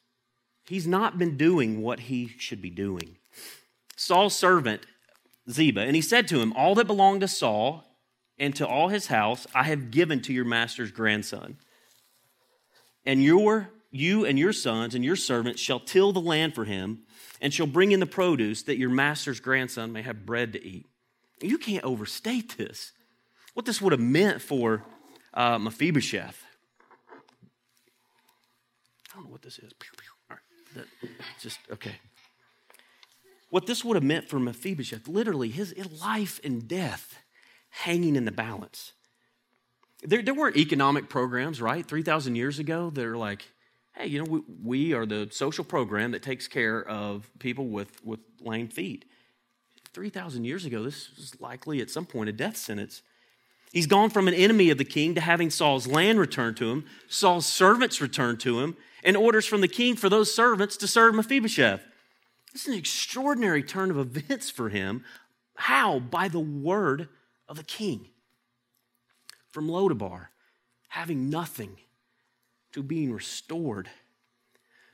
He's 0.68 0.88
not 0.88 1.18
been 1.18 1.38
doing 1.38 1.82
what 1.82 2.02
he 2.02 2.28
should 2.38 2.62
be 2.62 2.70
doing. 2.70 3.18
Saul's 3.96 4.36
servant, 4.36 4.86
Ziba, 5.50 5.82
and 5.82 5.96
he 5.96 6.02
said 6.02 6.28
to 6.30 6.40
him, 6.42 6.54
All 6.54 6.76
that 6.76 6.88
belonged 6.88 7.22
to 7.22 7.28
Saul 7.28 7.86
and 8.40 8.56
to 8.56 8.68
all 8.68 8.88
his 8.88 9.08
house 9.08 9.46
I 9.54 9.64
have 9.64 9.92
given 9.92 10.22
to 10.24 10.34
your 10.34 10.46
master's 10.46 10.92
grandson. 10.92 11.58
And 13.06 13.24
your 13.24 13.70
you 13.92 14.26
and 14.26 14.38
your 14.38 14.54
sons 14.54 14.96
and 14.96 15.04
your 15.04 15.16
servants 15.16 15.62
shall 15.62 15.80
till 15.80 16.12
the 16.12 16.22
land 16.22 16.54
for 16.54 16.66
him, 16.66 17.00
and 17.42 17.54
shall 17.54 17.68
bring 17.68 17.92
in 17.92 18.00
the 18.00 18.06
produce 18.06 18.64
that 18.64 18.78
your 18.78 18.90
master's 18.90 19.40
grandson 19.40 19.92
may 19.92 20.02
have 20.02 20.26
bread 20.26 20.54
to 20.54 20.64
eat. 20.64 20.86
You 21.42 21.58
can't 21.58 21.84
overstate 21.84 22.58
this. 22.58 22.92
What 23.54 23.66
this 23.66 23.82
would 23.82 23.94
have 23.94 24.02
meant 24.02 24.42
for 24.42 24.84
uh, 25.34 25.58
Mephibosheth. 25.58 26.44
I 29.12 29.16
don't 29.16 29.24
know 29.26 29.32
what 29.32 29.42
this 29.42 29.58
is. 29.58 29.72
All 30.30 30.38
right, 30.76 30.86
just 31.40 31.60
okay. 31.72 31.96
What 33.50 33.66
this 33.66 33.84
would 33.84 33.96
have 33.96 34.04
meant 34.04 34.30
for 34.30 34.40
Mephibosheth, 34.40 35.08
literally 35.08 35.50
his 35.50 35.74
life 36.00 36.40
and 36.44 36.68
death 36.68 37.18
hanging 37.70 38.16
in 38.16 38.26
the 38.26 38.32
balance. 38.32 38.94
There, 40.04 40.22
there 40.22 40.34
weren't 40.34 40.58
economic 40.58 41.10
programs, 41.10 41.62
right? 41.62 41.86
3,000 41.86 42.36
years 42.36 42.60
ago, 42.60 42.90
they're 42.90 43.18
like, 43.18 43.48
hey, 43.96 44.08
you 44.08 44.24
know, 44.24 44.30
we, 44.30 44.42
we, 44.64 44.94
are 44.94 45.06
the 45.06 45.28
social 45.32 45.66
program 45.66 46.12
that 46.12 46.24
takes 46.24 46.48
care 46.48 46.82
of 46.88 47.30
people 47.40 47.68
with, 47.68 48.04
with 48.06 48.20
lame 48.42 48.70
feet. 48.70 49.06
3,000 49.94 50.46
years 50.46 50.66
ago, 50.66 50.84
this 50.84 51.10
was 51.18 51.40
likely 51.42 51.82
at 51.82 51.90
some 51.90 52.06
point 52.06 52.30
a 52.30 52.32
death 52.32 52.56
sentence. 52.56 53.02
He's 53.72 53.88
gone 53.88 54.10
from 54.10 54.28
an 54.28 54.34
enemy 54.34 54.70
of 54.70 54.78
the 54.78 54.86
king 54.86 55.16
to 55.16 55.22
having 55.22 55.50
Saul's 55.50 55.86
land 55.86 56.20
returned 56.20 56.58
to 56.58 56.72
him, 56.72 56.86
Saul's 57.08 57.46
servants 57.46 58.02
returned 58.02 58.40
to 58.42 58.62
him, 58.62 58.78
and 59.04 59.16
orders 59.16 59.46
from 59.46 59.62
the 59.62 59.68
king 59.68 59.96
for 59.96 60.10
those 60.10 60.34
servants 60.34 60.78
to 60.78 60.88
serve 60.88 61.16
Mephibosheth. 61.16 61.82
This 62.54 62.64
is 62.64 62.68
an 62.70 62.80
extraordinary 62.80 63.62
turn 63.62 63.92
of 63.92 63.98
events 63.98 64.50
for 64.50 64.70
him. 64.70 65.04
How? 65.56 66.00
By 66.00 66.30
the 66.30 66.40
word 66.40 67.10
of 67.50 67.58
the 67.58 67.64
king. 67.64 68.08
From 69.50 69.68
Lodabar, 69.68 70.28
having 70.88 71.30
nothing, 71.30 71.76
to 72.72 72.84
being 72.84 73.12
restored. 73.12 73.90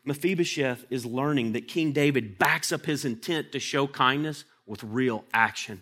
Mephibosheth 0.05 0.85
is 0.89 1.05
learning 1.05 1.53
that 1.53 1.67
King 1.67 1.91
David 1.91 2.37
backs 2.37 2.71
up 2.71 2.85
his 2.85 3.05
intent 3.05 3.51
to 3.51 3.59
show 3.59 3.85
kindness 3.85 4.45
with 4.65 4.83
real 4.83 5.25
action. 5.33 5.81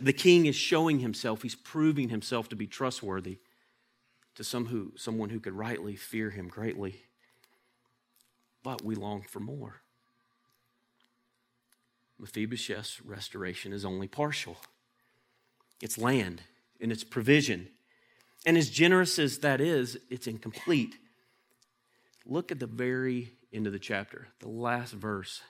The 0.00 0.12
king 0.12 0.46
is 0.46 0.54
showing 0.54 1.00
himself, 1.00 1.42
he's 1.42 1.54
proving 1.54 2.10
himself 2.10 2.48
to 2.50 2.56
be 2.56 2.66
trustworthy 2.66 3.38
to 4.34 4.44
some 4.44 4.66
who, 4.66 4.92
someone 4.96 5.30
who 5.30 5.40
could 5.40 5.54
rightly 5.54 5.96
fear 5.96 6.30
him 6.30 6.48
greatly. 6.48 7.02
But 8.62 8.82
we 8.82 8.94
long 8.94 9.22
for 9.22 9.40
more. 9.40 9.80
Mephibosheth's 12.18 13.00
restoration 13.00 13.72
is 13.72 13.84
only 13.84 14.08
partial. 14.08 14.58
It's 15.80 15.98
land 15.98 16.42
and 16.80 16.92
it's 16.92 17.04
provision. 17.04 17.68
And 18.46 18.56
as 18.56 18.70
generous 18.70 19.18
as 19.18 19.38
that 19.38 19.60
is, 19.60 19.98
it's 20.10 20.26
incomplete. 20.26 20.96
Look 22.24 22.52
at 22.52 22.60
the 22.60 22.66
very 22.66 23.32
end 23.52 23.66
of 23.66 23.72
the 23.72 23.78
chapter, 23.78 24.28
the 24.40 24.48
last 24.48 24.92
verse. 24.92 25.40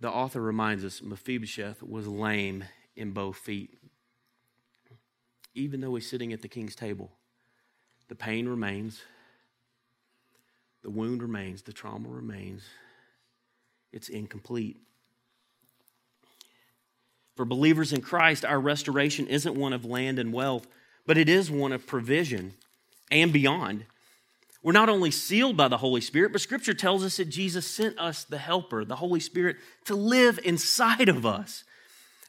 The 0.00 0.10
author 0.10 0.40
reminds 0.40 0.84
us 0.84 1.02
Mephibosheth 1.02 1.82
was 1.82 2.06
lame 2.06 2.64
in 2.96 3.12
both 3.12 3.36
feet. 3.36 3.78
Even 5.54 5.80
though 5.80 5.94
he's 5.94 6.08
sitting 6.08 6.32
at 6.32 6.42
the 6.42 6.48
king's 6.48 6.74
table, 6.74 7.12
the 8.08 8.14
pain 8.14 8.48
remains, 8.48 9.02
the 10.82 10.90
wound 10.90 11.22
remains, 11.22 11.62
the 11.62 11.72
trauma 11.72 12.08
remains. 12.08 12.62
It's 13.92 14.08
incomplete. 14.08 14.78
For 17.36 17.44
believers 17.44 17.92
in 17.92 18.00
Christ, 18.00 18.44
our 18.44 18.60
restoration 18.60 19.26
isn't 19.26 19.56
one 19.56 19.72
of 19.72 19.84
land 19.84 20.18
and 20.18 20.32
wealth, 20.32 20.66
but 21.06 21.18
it 21.18 21.28
is 21.28 21.50
one 21.50 21.72
of 21.72 21.86
provision 21.86 22.54
and 23.10 23.32
beyond. 23.32 23.86
We're 24.62 24.72
not 24.72 24.88
only 24.88 25.10
sealed 25.10 25.56
by 25.56 25.68
the 25.68 25.76
Holy 25.76 26.00
Spirit, 26.00 26.32
but 26.32 26.40
Scripture 26.40 26.72
tells 26.72 27.04
us 27.04 27.18
that 27.18 27.26
Jesus 27.26 27.66
sent 27.66 27.98
us 27.98 28.24
the 28.24 28.38
Helper, 28.38 28.84
the 28.84 28.96
Holy 28.96 29.20
Spirit, 29.20 29.56
to 29.84 29.94
live 29.94 30.40
inside 30.42 31.08
of 31.08 31.26
us, 31.26 31.64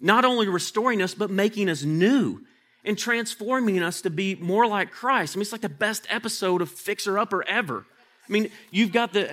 not 0.02 0.26
only 0.26 0.50
restoring 0.50 1.02
us, 1.02 1.14
but 1.14 1.30
making 1.30 1.70
us 1.70 1.84
new 1.84 2.42
and 2.84 2.98
transforming 2.98 3.82
us 3.82 4.02
to 4.02 4.10
be 4.10 4.36
more 4.36 4.68
like 4.68 4.92
Christ. 4.92 5.36
I 5.36 5.38
mean, 5.38 5.44
it's 5.44 5.52
like 5.52 5.62
the 5.62 5.70
best 5.70 6.06
episode 6.10 6.62
of 6.62 6.70
Fixer 6.70 7.18
Upper 7.18 7.48
ever. 7.48 7.86
I 8.28 8.32
mean, 8.32 8.50
you've 8.72 8.92
got 8.92 9.14
the, 9.14 9.30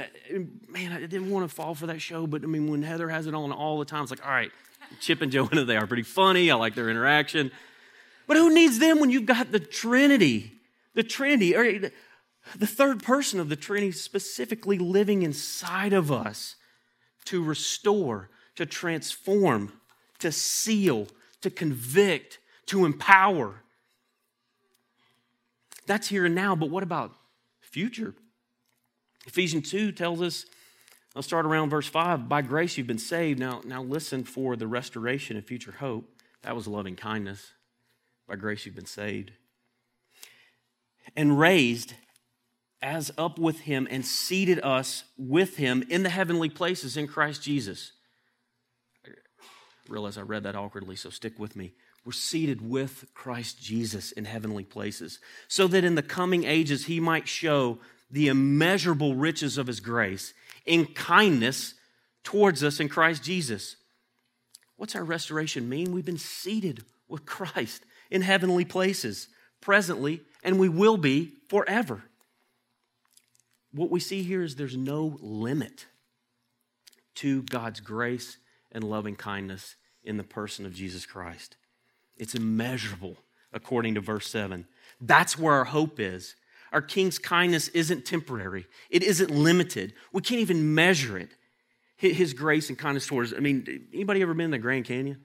man, 0.68 0.92
I 0.92 1.00
didn't 1.00 1.30
want 1.30 1.48
to 1.48 1.54
fall 1.54 1.74
for 1.74 1.86
that 1.86 2.00
show, 2.00 2.26
but 2.26 2.44
I 2.44 2.46
mean, 2.46 2.70
when 2.70 2.82
Heather 2.82 3.08
has 3.08 3.26
it 3.26 3.34
on 3.34 3.50
all 3.50 3.78
the 3.78 3.84
time, 3.84 4.02
it's 4.02 4.12
like, 4.12 4.24
all 4.24 4.32
right, 4.32 4.52
Chip 5.00 5.22
and 5.22 5.32
Joanna, 5.32 5.64
they 5.64 5.76
are 5.76 5.86
pretty 5.86 6.02
funny. 6.02 6.50
I 6.50 6.54
like 6.54 6.74
their 6.74 6.90
interaction. 6.90 7.50
But 8.26 8.36
who 8.36 8.54
needs 8.54 8.78
them 8.78 9.00
when 9.00 9.10
you've 9.10 9.26
got 9.26 9.52
the 9.52 9.60
Trinity? 9.60 10.52
The 10.94 11.02
Trinity, 11.02 11.56
or 11.56 11.90
the 12.56 12.66
third 12.66 13.02
person 13.02 13.40
of 13.40 13.48
the 13.48 13.56
Trinity 13.56 13.92
specifically 13.92 14.78
living 14.78 15.22
inside 15.22 15.92
of 15.92 16.12
us 16.12 16.56
to 17.26 17.42
restore, 17.42 18.30
to 18.56 18.66
transform, 18.66 19.72
to 20.18 20.30
seal, 20.30 21.08
to 21.40 21.50
convict, 21.50 22.38
to 22.66 22.84
empower. 22.84 23.62
That's 25.86 26.08
here 26.08 26.26
and 26.26 26.34
now, 26.34 26.54
but 26.54 26.70
what 26.70 26.82
about 26.82 27.12
future? 27.60 28.14
Ephesians 29.26 29.70
2 29.70 29.92
tells 29.92 30.20
us 30.20 30.46
I'll 31.14 31.22
start 31.22 31.44
around 31.44 31.70
verse 31.70 31.86
5. 31.86 32.28
By 32.28 32.42
grace 32.42 32.78
you've 32.78 32.86
been 32.86 32.98
saved. 32.98 33.38
Now, 33.38 33.60
now 33.64 33.82
listen 33.82 34.24
for 34.24 34.56
the 34.56 34.66
restoration 34.66 35.36
of 35.36 35.44
future 35.44 35.72
hope. 35.72 36.08
That 36.42 36.56
was 36.56 36.66
loving 36.66 36.96
kindness. 36.96 37.52
By 38.26 38.36
grace 38.36 38.64
you've 38.64 38.74
been 38.74 38.86
saved. 38.86 39.32
And 41.14 41.38
raised 41.38 41.94
as 42.80 43.12
up 43.18 43.38
with 43.38 43.60
him 43.60 43.86
and 43.90 44.04
seated 44.04 44.58
us 44.64 45.04
with 45.18 45.56
him 45.56 45.84
in 45.88 46.02
the 46.02 46.08
heavenly 46.08 46.48
places 46.48 46.96
in 46.96 47.06
Christ 47.06 47.42
Jesus. 47.42 47.92
I 49.06 49.10
realize 49.88 50.16
I 50.16 50.22
read 50.22 50.44
that 50.44 50.56
awkwardly, 50.56 50.96
so 50.96 51.10
stick 51.10 51.38
with 51.38 51.54
me. 51.54 51.72
We're 52.04 52.12
seated 52.12 52.68
with 52.68 53.06
Christ 53.14 53.62
Jesus 53.62 54.10
in 54.12 54.24
heavenly 54.24 54.64
places, 54.64 55.20
so 55.46 55.68
that 55.68 55.84
in 55.84 55.94
the 55.94 56.02
coming 56.02 56.44
ages 56.44 56.86
he 56.86 56.98
might 56.98 57.28
show 57.28 57.78
the 58.10 58.28
immeasurable 58.28 59.14
riches 59.14 59.56
of 59.58 59.68
his 59.68 59.80
grace 59.80 60.34
in 60.64 60.86
kindness 60.86 61.74
towards 62.24 62.62
us 62.62 62.80
in 62.80 62.88
Christ 62.88 63.22
Jesus. 63.22 63.76
What's 64.76 64.96
our 64.96 65.04
restoration 65.04 65.68
mean? 65.68 65.92
We've 65.92 66.04
been 66.04 66.18
seated 66.18 66.84
with 67.08 67.26
Christ 67.26 67.84
in 68.10 68.22
heavenly 68.22 68.64
places 68.64 69.28
presently, 69.60 70.22
and 70.42 70.58
we 70.58 70.68
will 70.68 70.96
be 70.96 71.32
forever. 71.48 72.02
What 73.72 73.90
we 73.90 74.00
see 74.00 74.22
here 74.22 74.42
is 74.42 74.56
there's 74.56 74.76
no 74.76 75.16
limit 75.20 75.86
to 77.16 77.42
God's 77.42 77.80
grace 77.80 78.36
and 78.70 78.84
loving 78.84 79.16
kindness 79.16 79.76
in 80.04 80.16
the 80.16 80.24
person 80.24 80.66
of 80.66 80.74
Jesus 80.74 81.06
Christ. 81.06 81.56
It's 82.16 82.34
immeasurable, 82.34 83.16
according 83.52 83.94
to 83.94 84.00
verse 84.00 84.28
7. 84.28 84.66
That's 85.00 85.38
where 85.38 85.54
our 85.54 85.64
hope 85.64 85.98
is. 86.00 86.34
Our 86.72 86.82
King's 86.82 87.18
kindness 87.18 87.68
isn't 87.68 88.04
temporary, 88.06 88.66
it 88.90 89.02
isn't 89.02 89.30
limited. 89.30 89.92
We 90.12 90.22
can't 90.22 90.40
even 90.40 90.74
measure 90.74 91.18
it. 91.18 91.30
His 91.96 92.34
grace 92.34 92.68
and 92.68 92.76
kindness 92.76 93.06
towards, 93.06 93.32
I 93.32 93.38
mean, 93.38 93.86
anybody 93.94 94.22
ever 94.22 94.34
been 94.34 94.46
in 94.46 94.50
the 94.50 94.58
Grand 94.58 94.86
Canyon? 94.86 95.24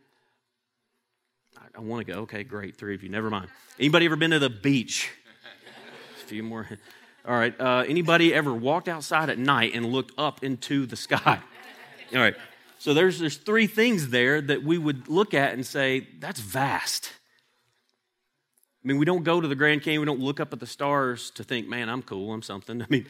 I, 1.57 1.79
I 1.79 1.81
want 1.81 2.05
to 2.05 2.13
go. 2.13 2.19
Okay, 2.19 2.43
great. 2.43 2.77
Three 2.77 2.93
of 2.93 3.01
you. 3.01 3.09
Never 3.09 3.31
mind. 3.31 3.49
Anybody 3.79 4.05
ever 4.05 4.15
been 4.15 4.29
to 4.29 4.37
the 4.37 4.51
beach? 4.51 5.09
A 6.21 6.25
few 6.27 6.43
more. 6.43 6.67
All 7.27 7.35
right. 7.35 7.59
Uh, 7.59 7.83
anybody 7.87 8.31
ever 8.31 8.53
walked 8.53 8.87
outside 8.87 9.31
at 9.31 9.39
night 9.39 9.73
and 9.73 9.87
looked 9.87 10.13
up 10.19 10.43
into 10.43 10.85
the 10.85 10.95
sky? 10.95 11.39
All 12.13 12.19
right. 12.19 12.35
So 12.79 12.93
there's 12.93 13.19
there's 13.19 13.37
three 13.37 13.65
things 13.65 14.09
there 14.09 14.39
that 14.39 14.63
we 14.63 14.77
would 14.77 15.07
look 15.07 15.33
at 15.33 15.53
and 15.53 15.65
say 15.65 16.07
that's 16.19 16.39
vast. 16.39 17.11
I 18.87 18.89
mean, 18.89 18.99
we 18.99 19.05
don't 19.05 19.25
go 19.25 19.41
to 19.41 19.47
the 19.49 19.55
Grand 19.55 19.81
Canyon, 19.81 19.99
we 19.99 20.05
don't 20.05 20.21
look 20.21 20.39
up 20.39 20.53
at 20.53 20.61
the 20.61 20.65
stars 20.65 21.29
to 21.31 21.43
think, 21.43 21.67
man, 21.67 21.89
I'm 21.89 22.01
cool, 22.01 22.31
I'm 22.31 22.41
something. 22.41 22.81
I 22.83 22.85
mean, 22.87 23.05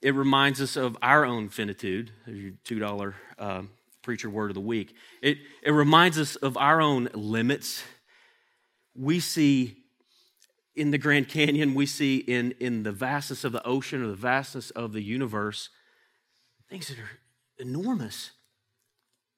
it 0.00 0.14
reminds 0.14 0.60
us 0.60 0.76
of 0.76 0.96
our 1.02 1.24
own 1.24 1.48
finitude. 1.48 2.12
Your 2.28 2.52
$2 2.64 3.14
uh, 3.36 3.62
preacher 4.02 4.30
word 4.30 4.52
of 4.52 4.54
the 4.54 4.60
week. 4.60 4.94
It, 5.20 5.38
it 5.64 5.72
reminds 5.72 6.16
us 6.16 6.36
of 6.36 6.56
our 6.56 6.80
own 6.80 7.08
limits. 7.12 7.82
We 8.94 9.18
see 9.18 9.78
in 10.76 10.92
the 10.92 10.98
Grand 10.98 11.28
Canyon, 11.28 11.74
we 11.74 11.86
see 11.86 12.18
in, 12.18 12.52
in 12.60 12.84
the 12.84 12.92
vastness 12.92 13.42
of 13.42 13.50
the 13.50 13.66
ocean 13.66 14.00
or 14.00 14.06
the 14.06 14.14
vastness 14.14 14.70
of 14.70 14.92
the 14.92 15.02
universe 15.02 15.70
things 16.70 16.86
that 16.86 16.98
are 17.00 17.18
enormous. 17.58 18.30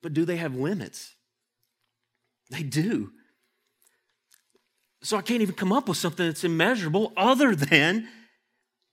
But 0.02 0.12
do 0.12 0.26
they 0.26 0.36
have 0.36 0.54
limits? 0.54 1.14
They 2.50 2.62
do. 2.62 3.12
So 5.02 5.16
I 5.16 5.22
can't 5.22 5.42
even 5.42 5.54
come 5.54 5.72
up 5.72 5.88
with 5.88 5.98
something 5.98 6.26
that's 6.26 6.44
immeasurable 6.44 7.12
other 7.16 7.54
than 7.54 8.08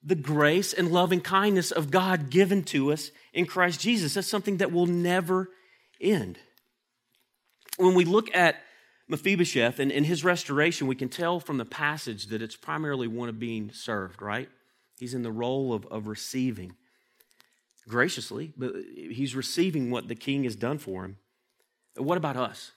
the 0.04 0.16
grace 0.16 0.74
and 0.74 0.92
loving 0.92 1.22
kindness 1.22 1.72
of 1.72 1.90
God 1.90 2.30
given 2.30 2.64
to 2.64 2.92
us 2.92 3.12
in 3.32 3.46
Christ 3.46 3.80
Jesus. 3.80 4.14
That's 4.14 4.28
something 4.28 4.58
that 4.58 4.72
will 4.72 4.86
never 4.86 5.50
end. 6.02 6.38
When 7.78 7.96
we 7.96 8.06
look 8.06 8.34
at 8.36 8.58
Mephibosheth 9.08 9.80
and, 9.80 9.92
and 9.92 10.06
his 10.06 10.24
restoration, 10.24 10.88
we 10.88 10.96
can 10.96 11.10
tell 11.10 11.40
from 11.40 11.58
the 11.58 11.66
passage 11.66 12.28
that 12.28 12.42
it's 12.42 12.56
primarily 12.56 13.08
one 13.08 13.30
of 13.30 13.40
being 13.40 13.72
served, 13.72 14.22
right? 14.22 14.50
He's 15.00 15.14
in 15.14 15.24
the 15.24 15.32
role 15.32 15.74
of, 15.74 15.86
of 15.88 16.08
receiving 16.08 16.76
graciously, 17.88 18.54
but 18.56 18.74
he's 18.96 19.36
receiving 19.36 19.90
what 19.90 20.08
the 20.08 20.16
king 20.16 20.44
has 20.44 20.56
done 20.56 20.78
for 20.78 21.04
him. 21.06 21.18
What 21.98 22.18
about 22.18 22.38
us? 22.38 22.72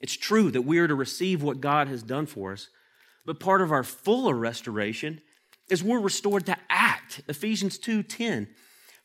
It's 0.00 0.16
true 0.16 0.50
that 0.50 0.62
we 0.62 0.78
are 0.78 0.88
to 0.88 0.94
receive 0.94 1.42
what 1.42 1.60
God 1.60 1.88
has 1.88 2.02
done 2.02 2.26
for 2.26 2.52
us, 2.52 2.68
but 3.24 3.38
part 3.38 3.62
of 3.62 3.70
our 3.70 3.84
fuller 3.84 4.34
restoration 4.34 5.20
is 5.68 5.82
we're 5.82 6.00
restored 6.00 6.46
to 6.46 6.56
act. 6.68 7.22
Ephesians 7.28 7.78
2:10. 7.78 8.48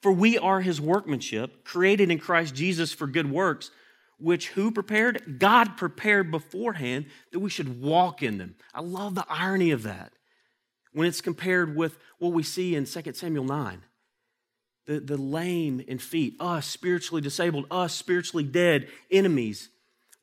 For 0.02 0.12
we 0.12 0.38
are 0.38 0.62
his 0.62 0.80
workmanship, 0.80 1.64
created 1.64 2.12
in 2.12 2.20
Christ 2.20 2.54
Jesus 2.54 2.94
for 2.94 3.08
good 3.08 3.32
works, 3.32 3.72
which 4.20 4.50
who 4.50 4.72
prepared? 4.72 5.40
God 5.40 5.78
prepared 5.78 6.32
beforehand 6.32 7.08
that 7.32 7.40
we 7.40 7.50
should 7.50 7.82
walk 7.82 8.22
in 8.22 8.38
them. 8.38 8.56
I 8.74 8.82
love 8.82 9.16
the 9.16 9.26
irony 9.30 9.72
of 9.72 9.84
that 9.84 10.14
when 10.92 11.08
it's 11.08 11.22
compared 11.22 11.76
with 11.76 11.98
what 12.20 12.34
we 12.34 12.44
see 12.44 12.76
in 12.76 12.86
2 12.86 13.14
Samuel 13.14 13.44
9. 13.44 13.84
The, 14.86 15.00
the 15.00 15.18
lame 15.18 15.82
in 15.82 16.00
feet, 16.00 16.36
us 16.40 16.66
spiritually 16.66 17.22
disabled, 17.22 17.66
us 17.70 17.94
spiritually 17.94 18.44
dead, 18.44 18.88
enemies 19.12 19.70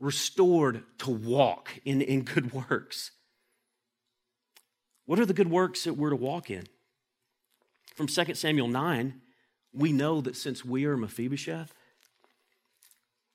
restored 0.05 0.85
to 0.99 1.11
walk 1.11 1.81
in, 1.85 2.03
in 2.03 2.23
good 2.23 2.53
works. 2.53 3.11
What 5.07 5.19
are 5.19 5.25
the 5.25 5.33
good 5.33 5.51
works 5.51 5.85
that 5.85 5.95
we're 5.95 6.11
to 6.11 6.17
walk 6.17 6.51
in? 6.51 6.67
From 7.95 8.07
2 8.07 8.35
Samuel 8.35 8.69
9, 8.69 9.21
we 9.73 9.93
know 9.93 10.21
that 10.21 10.37
since 10.37 10.63
we 10.63 10.85
are 10.85 10.97
Mephibosheth, 10.97 11.73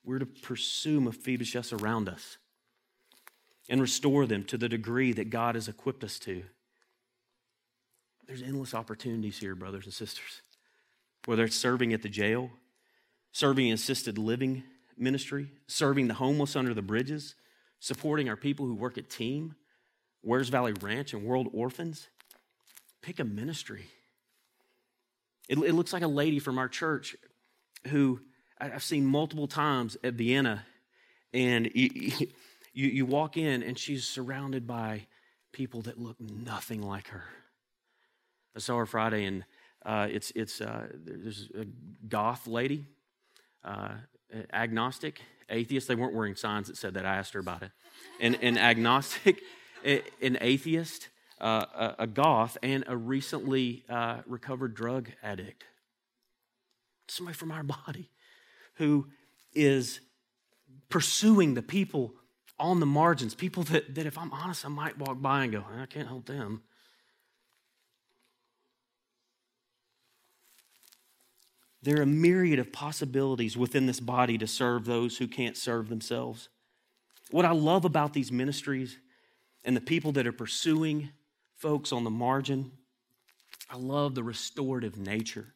we're 0.04 0.20
to 0.20 0.26
pursue 0.26 1.00
Mephibosheths 1.00 1.82
around 1.82 2.08
us 2.08 2.38
and 3.68 3.80
restore 3.80 4.26
them 4.26 4.44
to 4.44 4.56
the 4.56 4.68
degree 4.68 5.12
that 5.12 5.28
God 5.28 5.56
has 5.56 5.66
equipped 5.66 6.04
us 6.04 6.20
to. 6.20 6.44
There's 8.26 8.42
endless 8.42 8.74
opportunities 8.74 9.38
here, 9.38 9.56
brothers 9.56 9.86
and 9.86 9.94
sisters. 9.94 10.42
Whether 11.26 11.44
it's 11.44 11.56
serving 11.56 11.92
at 11.92 12.02
the 12.02 12.08
jail, 12.08 12.50
serving 13.32 13.66
in 13.66 13.74
assisted 13.74 14.18
living 14.18 14.62
ministry, 15.00 15.50
serving 15.66 16.08
the 16.08 16.14
homeless 16.14 16.56
under 16.56 16.74
the 16.74 16.82
bridges, 16.82 17.34
supporting 17.78 18.28
our 18.28 18.36
people 18.36 18.66
who 18.66 18.74
work 18.74 18.98
at 18.98 19.08
Team, 19.08 19.54
Wears 20.22 20.48
Valley 20.48 20.72
Ranch, 20.72 21.14
and 21.14 21.24
World 21.24 21.48
Orphans. 21.52 22.08
Pick 23.02 23.18
a 23.18 23.24
ministry. 23.24 23.86
It, 25.48 25.58
it 25.58 25.72
looks 25.72 25.92
like 25.92 26.02
a 26.02 26.08
lady 26.08 26.38
from 26.38 26.58
our 26.58 26.68
church 26.68 27.16
who 27.88 28.20
I've 28.58 28.82
seen 28.82 29.06
multiple 29.06 29.48
times 29.48 29.96
at 30.04 30.14
Vienna, 30.14 30.64
and 31.32 31.70
you, 31.74 32.12
you, 32.72 32.88
you 32.88 33.06
walk 33.06 33.36
in 33.36 33.62
and 33.62 33.78
she's 33.78 34.06
surrounded 34.06 34.66
by 34.66 35.06
people 35.52 35.82
that 35.82 35.98
look 35.98 36.20
nothing 36.20 36.82
like 36.82 37.08
her. 37.08 37.24
I 38.54 38.58
saw 38.58 38.76
her 38.78 38.86
Friday, 38.86 39.24
and 39.24 39.44
uh, 39.84 40.08
it's 40.10 40.32
it's 40.34 40.60
uh, 40.60 40.88
there's 40.92 41.48
a 41.58 41.64
goth 42.08 42.46
lady, 42.46 42.86
uh, 43.64 43.94
agnostic, 44.52 45.20
atheist. 45.48 45.88
They 45.88 45.94
weren't 45.94 46.14
wearing 46.14 46.36
signs 46.36 46.68
that 46.68 46.76
said 46.76 46.94
that. 46.94 47.06
I 47.06 47.16
asked 47.16 47.34
her 47.34 47.40
about 47.40 47.62
it. 47.62 47.70
And 48.20 48.38
an 48.42 48.58
agnostic, 48.58 49.42
an 49.84 50.38
atheist, 50.40 51.08
uh, 51.40 51.64
a, 51.74 51.94
a, 52.00 52.06
goth, 52.06 52.58
and 52.62 52.84
a 52.86 52.96
recently 52.96 53.84
uh, 53.88 54.18
recovered 54.26 54.74
drug 54.74 55.10
addict. 55.22 55.64
Somebody 57.08 57.36
from 57.36 57.50
our 57.50 57.62
body 57.62 58.10
who 58.74 59.08
is 59.54 60.00
pursuing 60.88 61.54
the 61.54 61.62
people 61.62 62.14
on 62.58 62.78
the 62.78 62.86
margins, 62.86 63.34
people 63.34 63.62
that, 63.64 63.94
that 63.94 64.06
if 64.06 64.18
I'm 64.18 64.32
honest, 64.32 64.64
I 64.64 64.68
might 64.68 64.98
walk 64.98 65.20
by 65.20 65.44
and 65.44 65.52
go, 65.52 65.64
I 65.80 65.86
can't 65.86 66.06
help 66.06 66.26
them. 66.26 66.62
There 71.82 71.98
are 71.98 72.02
a 72.02 72.06
myriad 72.06 72.58
of 72.58 72.72
possibilities 72.72 73.56
within 73.56 73.86
this 73.86 74.00
body 74.00 74.36
to 74.38 74.46
serve 74.46 74.84
those 74.84 75.16
who 75.16 75.26
can't 75.26 75.56
serve 75.56 75.88
themselves. 75.88 76.48
What 77.30 77.44
I 77.44 77.52
love 77.52 77.84
about 77.84 78.12
these 78.12 78.30
ministries 78.30 78.98
and 79.64 79.76
the 79.76 79.80
people 79.80 80.12
that 80.12 80.26
are 80.26 80.32
pursuing 80.32 81.10
folks 81.56 81.92
on 81.92 82.04
the 82.04 82.10
margin, 82.10 82.72
I 83.70 83.76
love 83.76 84.14
the 84.14 84.22
restorative 84.22 84.98
nature. 84.98 85.54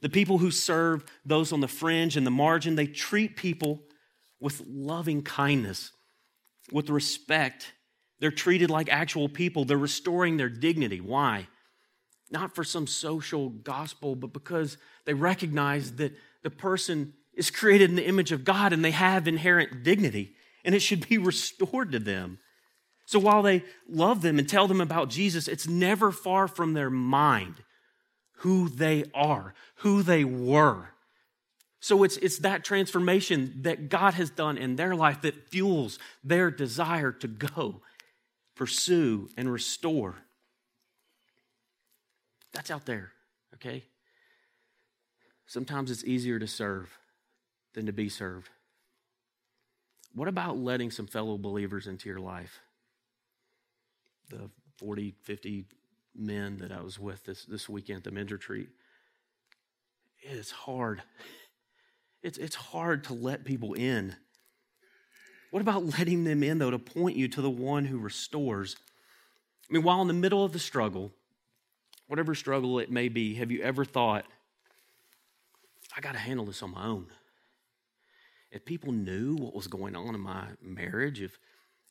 The 0.00 0.08
people 0.08 0.38
who 0.38 0.50
serve 0.50 1.04
those 1.24 1.52
on 1.52 1.60
the 1.60 1.68
fringe 1.68 2.16
and 2.16 2.26
the 2.26 2.30
margin, 2.30 2.74
they 2.74 2.86
treat 2.86 3.36
people 3.36 3.82
with 4.40 4.62
loving 4.66 5.22
kindness, 5.22 5.92
with 6.72 6.88
respect. 6.88 7.72
They're 8.18 8.30
treated 8.30 8.70
like 8.70 8.88
actual 8.90 9.28
people. 9.28 9.64
They're 9.64 9.76
restoring 9.76 10.38
their 10.38 10.48
dignity. 10.48 11.00
Why? 11.00 11.48
Not 12.30 12.54
for 12.54 12.64
some 12.64 12.86
social 12.86 13.48
gospel, 13.48 14.14
but 14.14 14.32
because 14.32 14.76
they 15.04 15.14
recognize 15.14 15.96
that 15.96 16.12
the 16.42 16.50
person 16.50 17.14
is 17.34 17.50
created 17.50 17.90
in 17.90 17.96
the 17.96 18.06
image 18.06 18.32
of 18.32 18.44
God 18.44 18.72
and 18.72 18.84
they 18.84 18.90
have 18.90 19.26
inherent 19.26 19.82
dignity, 19.82 20.34
and 20.64 20.74
it 20.74 20.80
should 20.80 21.08
be 21.08 21.18
restored 21.32 21.92
to 21.92 21.98
them. 21.98 22.38
So 23.06 23.18
while 23.18 23.42
they 23.42 23.64
love 23.88 24.22
them 24.22 24.38
and 24.38 24.48
tell 24.48 24.68
them 24.68 24.80
about 24.80 25.10
Jesus, 25.10 25.48
it's 25.48 25.66
never 25.66 26.12
far 26.12 26.46
from 26.46 26.74
their 26.74 26.90
mind 26.90 27.56
who 28.40 28.68
they 28.68 29.04
are, 29.14 29.54
who 29.76 30.02
they 30.02 30.24
were. 30.24 30.90
So 31.80 32.04
it's, 32.04 32.16
it's 32.18 32.38
that 32.38 32.64
transformation 32.64 33.62
that 33.62 33.88
God 33.88 34.14
has 34.14 34.30
done 34.30 34.58
in 34.58 34.76
their 34.76 34.94
life 34.94 35.22
that 35.22 35.48
fuels 35.48 35.98
their 36.22 36.50
desire 36.50 37.10
to 37.12 37.26
go, 37.28 37.80
pursue, 38.54 39.28
and 39.36 39.50
restore. 39.50 40.16
That's 42.52 42.70
out 42.70 42.86
there, 42.86 43.12
okay? 43.54 43.84
Sometimes 45.46 45.90
it's 45.90 46.04
easier 46.04 46.38
to 46.38 46.46
serve 46.46 46.98
than 47.74 47.86
to 47.86 47.92
be 47.92 48.08
served. 48.08 48.48
What 50.14 50.28
about 50.28 50.58
letting 50.58 50.90
some 50.90 51.06
fellow 51.06 51.38
believers 51.38 51.86
into 51.86 52.08
your 52.08 52.18
life? 52.18 52.60
The 54.28 54.50
40, 54.78 55.14
50 55.22 55.66
men 56.14 56.58
that 56.58 56.72
I 56.72 56.80
was 56.80 56.98
with 56.98 57.24
this, 57.24 57.44
this 57.44 57.68
weekend 57.68 57.98
at 57.98 58.04
the 58.04 58.10
men's 58.10 58.32
retreat. 58.32 58.68
It's 60.20 60.50
hard. 60.50 61.02
It's, 62.22 62.38
it's 62.38 62.56
hard 62.56 63.04
to 63.04 63.14
let 63.14 63.44
people 63.44 63.74
in. 63.74 64.16
What 65.50 65.62
about 65.62 65.98
letting 65.98 66.24
them 66.24 66.42
in, 66.42 66.58
though, 66.58 66.70
to 66.70 66.78
point 66.78 67.16
you 67.16 67.28
to 67.28 67.42
the 67.42 67.50
one 67.50 67.84
who 67.84 67.98
restores? 67.98 68.76
I 69.68 69.72
mean, 69.72 69.82
while 69.82 70.02
in 70.02 70.08
the 70.08 70.14
middle 70.14 70.44
of 70.44 70.52
the 70.52 70.58
struggle, 70.58 71.12
whatever 72.10 72.34
struggle 72.34 72.80
it 72.80 72.90
may 72.90 73.08
be, 73.08 73.34
have 73.34 73.52
you 73.52 73.62
ever 73.62 73.84
thought, 73.84 74.24
I 75.96 76.00
got 76.00 76.14
to 76.14 76.18
handle 76.18 76.44
this 76.44 76.60
on 76.60 76.72
my 76.72 76.84
own? 76.84 77.06
If 78.50 78.64
people 78.64 78.90
knew 78.90 79.36
what 79.36 79.54
was 79.54 79.68
going 79.68 79.94
on 79.94 80.16
in 80.16 80.20
my 80.20 80.46
marriage, 80.60 81.22
if, 81.22 81.38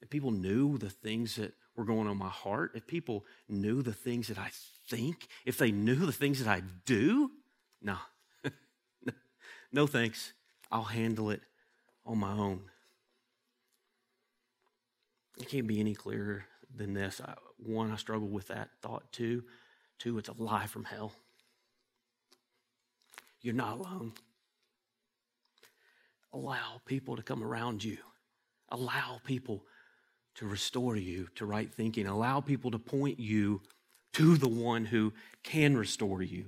if 0.01 0.09
people 0.09 0.31
knew 0.31 0.77
the 0.77 0.89
things 0.89 1.37
that 1.37 1.53
were 1.77 1.85
going 1.85 2.01
on 2.01 2.11
in 2.11 2.17
my 2.17 2.27
heart, 2.27 2.71
if 2.75 2.85
people 2.85 3.23
knew 3.47 3.81
the 3.81 3.93
things 3.93 4.27
that 4.27 4.37
I 4.37 4.49
think, 4.89 5.25
if 5.45 5.57
they 5.57 5.71
knew 5.71 5.95
the 5.95 6.11
things 6.11 6.43
that 6.43 6.49
I 6.49 6.63
do, 6.85 7.31
no. 7.81 7.95
no 9.71 9.87
thanks. 9.87 10.33
I'll 10.69 10.83
handle 10.83 11.29
it 11.29 11.43
on 12.05 12.17
my 12.17 12.33
own. 12.33 12.63
It 15.39 15.47
can't 15.47 15.65
be 15.65 15.79
any 15.79 15.95
clearer 15.95 16.43
than 16.75 16.93
this. 16.93 17.21
I, 17.25 17.35
one, 17.55 17.89
I 17.89 17.95
struggle 17.95 18.27
with 18.27 18.49
that 18.49 18.71
thought. 18.81 19.09
Two, 19.13 19.43
two, 19.99 20.17
it's 20.17 20.29
a 20.29 20.33
lie 20.37 20.65
from 20.65 20.85
hell. 20.85 21.13
You're 23.41 23.53
not 23.53 23.79
alone. 23.79 24.13
Allow 26.33 26.81
people 26.85 27.15
to 27.15 27.23
come 27.23 27.43
around 27.43 27.83
you. 27.83 27.97
Allow 28.69 29.19
people 29.23 29.63
to 30.35 30.47
restore 30.47 30.95
you 30.95 31.27
to 31.35 31.45
right 31.45 31.73
thinking. 31.73 32.07
Allow 32.07 32.41
people 32.41 32.71
to 32.71 32.79
point 32.79 33.19
you 33.19 33.61
to 34.13 34.37
the 34.37 34.49
one 34.49 34.85
who 34.85 35.13
can 35.43 35.77
restore 35.77 36.21
you. 36.21 36.45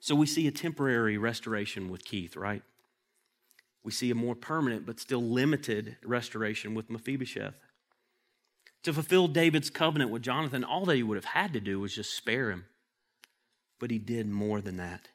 So 0.00 0.14
we 0.14 0.26
see 0.26 0.46
a 0.46 0.52
temporary 0.52 1.18
restoration 1.18 1.90
with 1.90 2.04
Keith, 2.04 2.36
right? 2.36 2.62
We 3.82 3.92
see 3.92 4.10
a 4.10 4.14
more 4.14 4.34
permanent 4.34 4.86
but 4.86 5.00
still 5.00 5.22
limited 5.22 5.96
restoration 6.02 6.74
with 6.74 6.90
Mephibosheth. 6.90 7.54
To 8.84 8.92
fulfill 8.92 9.28
David's 9.28 9.70
covenant 9.70 10.10
with 10.10 10.22
Jonathan, 10.22 10.64
all 10.64 10.86
that 10.86 10.96
he 10.96 11.02
would 11.02 11.16
have 11.16 11.24
had 11.26 11.52
to 11.52 11.60
do 11.60 11.80
was 11.80 11.94
just 11.94 12.16
spare 12.16 12.50
him. 12.50 12.64
But 13.78 13.90
he 13.90 13.98
did 13.98 14.28
more 14.28 14.60
than 14.60 14.76
that. 14.78 15.08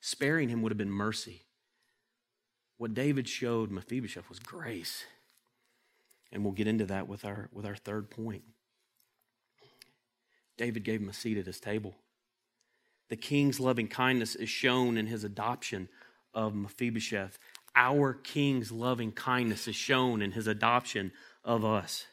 Sparing 0.00 0.48
him 0.48 0.62
would 0.62 0.72
have 0.72 0.78
been 0.78 0.90
mercy. 0.90 1.42
What 2.76 2.94
David 2.94 3.28
showed 3.28 3.70
Mephibosheth 3.70 4.28
was 4.28 4.38
grace. 4.38 5.04
And 6.32 6.42
we'll 6.42 6.52
get 6.52 6.66
into 6.66 6.86
that 6.86 7.08
with 7.08 7.24
our, 7.24 7.48
with 7.52 7.66
our 7.66 7.76
third 7.76 8.10
point. 8.10 8.42
David 10.56 10.84
gave 10.84 11.00
him 11.00 11.08
a 11.08 11.14
seat 11.14 11.38
at 11.38 11.46
his 11.46 11.60
table. 11.60 11.94
The 13.10 13.16
king's 13.16 13.60
loving 13.60 13.88
kindness 13.88 14.34
is 14.34 14.48
shown 14.48 14.96
in 14.96 15.06
his 15.06 15.24
adoption 15.24 15.88
of 16.32 16.54
Mephibosheth. 16.54 17.38
Our 17.76 18.14
king's 18.14 18.72
loving 18.72 19.12
kindness 19.12 19.68
is 19.68 19.76
shown 19.76 20.22
in 20.22 20.32
his 20.32 20.46
adoption 20.46 21.12
of 21.44 21.64
us. 21.64 22.06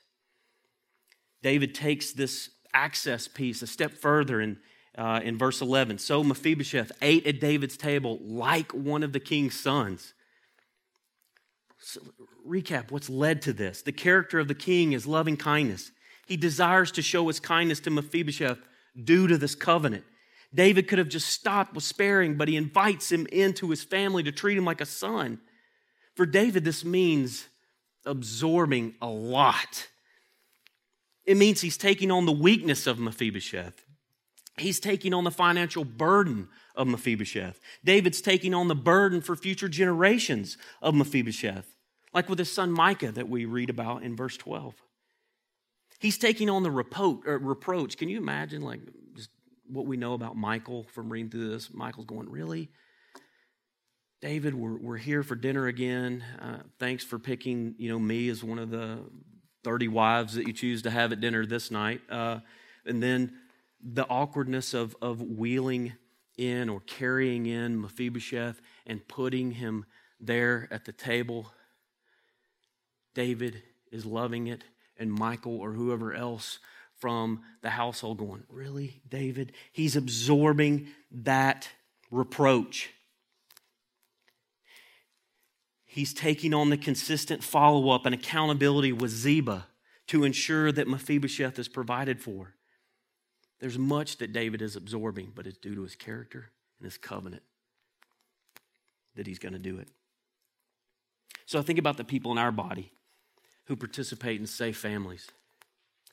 David 1.42 1.74
takes 1.74 2.12
this 2.12 2.50
access 2.74 3.28
piece 3.28 3.62
a 3.62 3.68
step 3.68 3.94
further 3.94 4.42
in, 4.42 4.58
uh, 4.98 5.22
in 5.24 5.38
verse 5.38 5.62
11. 5.62 5.98
So 5.98 6.24
Mephibosheth 6.24 6.92
ate 7.02 7.26
at 7.28 7.40
David's 7.40 7.78
table 7.78 8.20
like 8.22 8.72
one 8.72 9.04
of 9.04 9.14
the 9.14 9.20
king's 9.20 9.60
sons. 9.60 10.14
So, 11.80 12.00
recap 12.48 12.92
what's 12.92 13.10
led 13.10 13.42
to 13.44 13.54
this. 13.54 13.82
The 13.82 13.92
character 13.92 14.40
of 14.40 14.48
the 14.48 14.56
king 14.56 14.94
is 14.94 15.08
loving 15.08 15.36
kindness. 15.36 15.92
He 16.28 16.38
desires 16.38 16.92
to 16.94 17.02
show 17.02 17.28
his 17.28 17.40
kindness 17.40 17.80
to 17.82 17.90
Mephibosheth 17.90 18.60
due 19.04 19.28
to 19.28 19.38
this 19.38 19.56
covenant. 19.56 20.04
David 20.54 20.88
could 20.88 21.00
have 21.00 21.10
just 21.10 21.28
stopped 21.28 21.74
with 21.74 21.84
sparing, 21.84 22.36
but 22.36 22.48
he 22.48 22.56
invites 22.56 23.12
him 23.12 23.26
into 23.32 23.70
his 23.70 23.84
family 23.84 24.22
to 24.24 24.32
treat 24.32 24.58
him 24.58 24.66
like 24.66 24.82
a 24.82 24.86
son. 24.86 25.40
For 26.16 26.26
David, 26.26 26.64
this 26.64 26.84
means 26.84 27.48
absorbing 28.06 28.96
a 29.02 29.08
lot. 29.08 29.88
It 31.32 31.38
means 31.38 31.62
he's 31.62 31.78
taking 31.78 32.12
on 32.12 32.26
the 32.26 32.34
weakness 32.34 32.86
of 32.86 33.00
Mephibosheth. 33.00 33.86
He's 34.58 34.82
taking 34.82 35.14
on 35.14 35.24
the 35.24 35.32
financial 35.32 35.86
burden 35.86 36.50
of 36.76 36.90
Mephibosheth. 36.90 37.58
David's 37.86 38.20
taking 38.20 38.54
on 38.54 38.68
the 38.68 38.76
burden 38.76 39.22
for 39.22 39.38
future 39.38 39.70
generations 39.70 40.58
of 40.82 40.94
Mephibosheth, 40.94 41.74
like 42.14 42.28
with 42.28 42.38
his 42.38 42.52
son 42.52 42.70
Micah 42.70 43.14
that 43.14 43.30
we 43.30 43.46
read 43.46 43.70
about 43.70 44.04
in 44.04 44.14
verse 44.14 44.36
12. 44.36 44.76
He's 46.02 46.18
taking 46.18 46.50
on 46.50 46.64
the 46.64 46.70
repro- 46.70 47.22
reproach. 47.24 47.96
Can 47.96 48.10
you 48.10 48.18
imagine, 48.18 48.62
like, 48.62 48.82
just 49.16 49.30
what 49.70 49.86
we 49.86 49.96
know 49.96 50.14
about 50.14 50.36
Michal 50.36 50.86
from 50.92 51.10
reading 51.10 51.32
through 51.32 51.48
this? 51.48 51.74
Michal's 51.74 52.08
going, 52.08 52.30
Really? 52.30 52.68
David, 54.20 54.54
we're, 54.54 54.78
we're 54.78 54.98
here 54.98 55.24
for 55.24 55.36
dinner 55.36 55.68
again. 55.68 56.26
Uh, 56.38 56.58
thanks 56.78 57.06
for 57.06 57.18
picking, 57.18 57.74
you 57.78 57.90
know, 57.90 57.98
me 57.98 58.28
as 58.28 58.44
one 58.44 58.60
of 58.60 58.70
the 58.70 59.00
30 59.64 59.88
wives 59.88 60.34
that 60.36 60.48
you 60.48 60.54
choose 60.54 60.82
to 60.84 60.92
have 60.92 61.12
at 61.12 61.22
dinner 61.22 61.46
this 61.46 61.72
night. 61.72 62.02
Uh, 62.10 62.40
and 62.86 63.02
then 63.02 63.34
the 63.84 64.08
awkwardness 64.08 64.74
of, 64.74 64.96
of 65.02 65.22
wheeling 65.22 65.94
in 66.38 66.70
or 66.70 66.80
carrying 66.82 67.46
in 67.46 67.80
Mephibosheth 67.80 68.62
and 68.86 69.08
putting 69.08 69.52
him 69.52 69.86
there 70.20 70.68
at 70.72 70.86
the 70.86 70.92
table. 70.92 71.52
David 73.14 73.62
is 73.92 74.06
loving 74.06 74.48
it, 74.48 74.64
and 74.98 75.12
Michal 75.12 75.60
or 75.60 75.74
whoever 75.74 76.14
else 76.14 76.60
from 76.98 77.42
the 77.62 77.72
household 77.72 78.20
going, 78.20 78.44
Really, 78.50 79.02
David? 79.10 79.54
He's 79.72 79.96
absorbing 79.96 80.88
that 81.12 81.68
reproach. 82.10 82.92
He's 85.94 86.14
taking 86.14 86.54
on 86.54 86.70
the 86.70 86.78
consistent 86.78 87.44
follow 87.44 87.90
up 87.90 88.06
and 88.06 88.16
accountability 88.16 88.94
with 88.94 89.12
Ziba 89.12 89.68
to 90.08 90.24
ensure 90.24 90.72
that 90.72 90.88
Mephibosheth 90.88 91.60
is 91.60 91.68
provided 91.68 92.22
for. 92.22 92.54
There's 93.60 93.78
much 93.78 94.16
that 94.20 94.32
David 94.32 94.62
is 94.62 94.78
absorbing, 94.78 95.34
but 95.36 95.46
it's 95.46 95.58
due 95.58 95.76
to 95.76 95.82
his 95.82 95.98
character 95.98 96.52
and 96.80 96.86
his 96.86 96.98
covenant 96.98 97.44
that 99.18 99.28
he's 99.28 99.38
going 99.38 99.52
to 99.52 99.60
do 99.60 99.80
it. 99.80 99.90
So 101.46 101.60
I 101.60 101.62
think 101.62 101.78
about 101.78 101.98
the 101.98 102.06
people 102.06 102.32
in 102.32 102.38
our 102.38 102.54
body 102.54 102.94
who 103.66 103.76
participate 103.76 104.40
in 104.40 104.48
safe 104.48 104.78
families, 104.78 105.28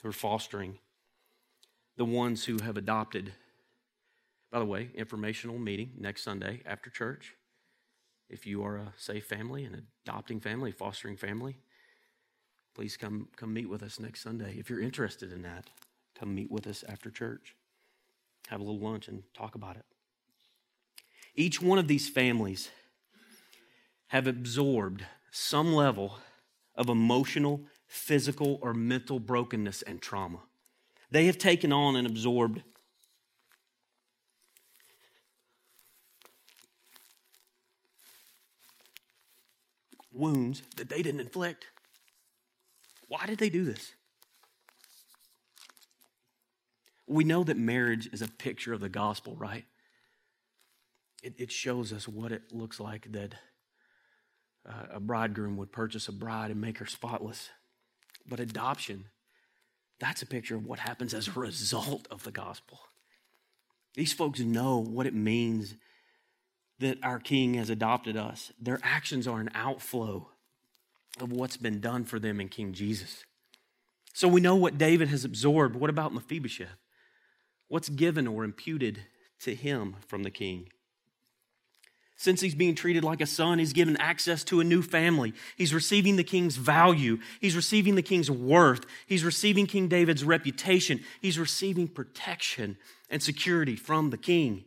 who 0.03 0.09
are 0.09 0.13
fostering, 0.13 0.81
the 1.97 2.05
ones 2.05 2.47
who 2.47 2.59
have 2.65 2.77
adopted. 2.77 3.33
By 4.51 4.59
the 4.59 4.65
way, 4.65 4.91
informational 4.97 5.57
meeting 5.57 5.93
next 6.01 6.25
Sunday 6.25 6.63
after 6.67 6.91
church. 6.91 7.37
If 8.29 8.47
you 8.47 8.63
are 8.65 8.77
a 8.77 8.93
safe 8.97 9.25
family, 9.25 9.65
an 9.65 9.87
adopting 10.05 10.41
family, 10.41 10.71
fostering 10.71 11.17
family, 11.17 11.57
please 12.75 12.97
come, 12.97 13.29
come 13.37 13.55
meet 13.55 13.69
with 13.69 13.83
us 13.83 13.99
next 13.99 14.23
Sunday. 14.23 14.57
If 14.59 14.69
you're 14.69 14.81
interested 14.81 15.33
in 15.33 15.43
that, 15.43 15.71
come 16.19 16.35
meet 16.35 16.51
with 16.51 16.67
us 16.67 16.85
after 16.89 17.11
church. 17.11 17.57
Have 18.49 18.61
a 18.61 18.63
little 18.63 18.81
lunch 18.81 19.09
and 19.09 19.23
talk 19.35 19.55
about 19.55 19.77
it. 19.77 19.85
Each 21.35 21.63
one 21.63 21.79
of 21.79 21.89
these 21.89 22.09
families 22.09 22.71
have 24.09 24.27
absorbed 24.27 25.05
some 25.31 25.73
level 25.73 26.19
of 26.75 26.89
emotional, 26.89 27.63
physical, 27.87 28.59
or 28.63 28.75
mental 28.75 29.21
brokenness 29.21 29.83
and 29.83 30.01
trauma. 30.01 30.41
They 31.11 31.27
have 31.27 31.39
taken 31.39 31.73
on 31.73 31.97
and 31.97 32.07
absorbed 32.07 32.63
wounds 40.19 40.63
that 40.77 40.89
they 40.89 41.03
didn't 41.03 41.21
inflict. 41.21 41.67
Why 43.07 43.25
did 43.27 43.39
they 43.39 43.49
do 43.49 43.65
this? 43.65 43.93
We 47.07 47.25
know 47.25 47.43
that 47.45 47.57
marriage 47.57 48.09
is 48.13 48.21
a 48.21 48.29
picture 48.29 48.75
of 48.75 48.81
the 48.81 48.91
gospel, 48.91 49.35
right? 49.37 49.65
It, 51.23 51.35
it 51.39 51.51
shows 51.51 51.93
us 51.93 52.07
what 52.07 52.33
it 52.33 52.53
looks 52.53 52.79
like 52.79 53.11
that 53.13 53.35
uh, 54.69 54.87
a 54.93 55.01
bridegroom 55.01 55.57
would 55.57 55.73
purchase 55.73 56.09
a 56.09 56.13
bride 56.13 56.51
and 56.51 56.61
make 56.61 56.79
her 56.79 56.87
spotless. 56.87 57.49
But 58.29 58.41
adoption, 58.41 59.07
that's 59.99 60.21
a 60.21 60.27
picture 60.27 60.57
of 60.57 60.67
what 60.67 60.81
happens 60.81 61.15
as 61.15 61.29
a 61.29 61.33
result 61.33 62.07
of 62.11 62.25
the 62.25 62.31
gospel. 62.31 62.81
These 63.95 64.13
folks 64.13 64.41
know 64.41 64.79
what 64.79 65.07
it 65.07 65.15
means 65.15 65.75
that 66.81 66.99
our 67.03 67.19
king 67.19 67.55
has 67.55 67.71
adopted 67.71 68.17
us. 68.17 68.53
Their 68.61 68.81
actions 68.83 69.27
are 69.27 69.41
an 69.41 69.51
outflow 69.55 70.29
of 71.21 71.33
what's 71.33 71.57
been 71.57 71.81
done 71.81 72.05
for 72.05 72.19
them 72.19 72.41
in 72.41 72.49
King 72.49 72.73
Jesus. 72.73 73.25
So 74.13 74.29
we 74.29 74.41
know 74.41 74.57
what 74.57 74.79
David 74.79 75.09
has 75.09 75.25
absorbed. 75.25 75.77
What 75.77 75.91
about 75.91 76.15
Mephibosheth? 76.15 76.79
What's 77.69 77.89
given 77.89 78.27
or 78.27 78.45
imputed 78.45 79.05
to 79.41 79.55
him 79.55 79.97
from 80.07 80.23
the 80.23 80.31
king? 80.31 80.69
Since 82.17 82.41
he's 82.41 82.57
being 82.57 82.75
treated 82.75 83.05
like 83.05 83.21
a 83.21 83.27
son, 83.27 83.61
he's 83.61 83.73
given 83.73 83.97
access 83.99 84.43
to 84.45 84.59
a 84.59 84.65
new 84.65 84.83
family. 84.83 85.35
He's 85.57 85.73
receiving 85.73 86.17
the 86.17 86.25
king's 86.25 86.57
value. 86.57 87.19
He's 87.41 87.55
receiving 87.55 87.95
the 87.95 88.03
king's 88.03 88.29
worth. 88.29 88.87
He's 89.07 89.23
receiving 89.23 89.69
King 89.69 89.87
David's 89.87 90.25
reputation. 90.25 91.05
He's 91.21 91.39
receiving 91.39 91.87
protection 91.87 92.77
and 93.09 93.23
security 93.23 93.77
from 93.77 94.11
the 94.11 94.19
king. 94.19 94.65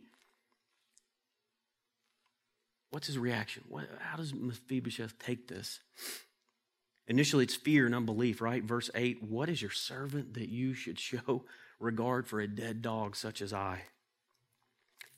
What's 2.92 3.06
his 3.06 3.18
reaction? 3.18 3.64
What, 3.68 3.86
how 4.00 4.18
does 4.18 4.34
Mephibosheth 4.34 5.18
take 5.18 5.48
this? 5.48 5.80
Initially, 7.08 7.44
it's 7.44 7.54
fear 7.54 7.86
and 7.86 7.94
unbelief, 7.94 8.42
right? 8.42 8.62
Verse 8.62 8.90
8 8.94 9.22
What 9.22 9.48
is 9.48 9.62
your 9.62 9.70
servant 9.70 10.34
that 10.34 10.50
you 10.50 10.74
should 10.74 11.00
show 11.00 11.44
regard 11.80 12.26
for 12.26 12.38
a 12.38 12.46
dead 12.46 12.82
dog 12.82 13.16
such 13.16 13.40
as 13.40 13.54
I? 13.54 13.84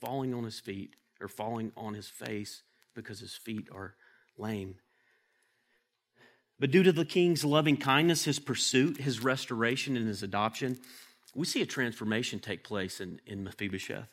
Falling 0.01 0.33
on 0.33 0.45
his 0.45 0.61
feet 0.61 0.95
or 1.21 1.27
falling 1.27 1.73
on 1.77 1.95
his 1.95 2.09
face 2.09 2.63
because 2.95 3.19
his 3.19 3.35
feet 3.35 3.69
are 3.75 3.97
lame. 4.39 4.77
But 6.61 6.71
due 6.71 6.85
to 6.85 6.93
the 6.93 7.05
king's 7.05 7.45
loving 7.45 7.77
kindness, 7.77 8.25
his 8.25 8.39
pursuit, 8.39 8.99
his 8.99 9.21
restoration, 9.21 9.97
and 9.97 10.07
his 10.07 10.23
adoption, 10.23 10.79
we 11.35 11.45
see 11.45 11.61
a 11.61 11.67
transformation 11.67 12.39
take 12.39 12.63
place 12.63 13.01
in, 13.01 13.21
in 13.27 13.43
Mephibosheth. 13.43 14.09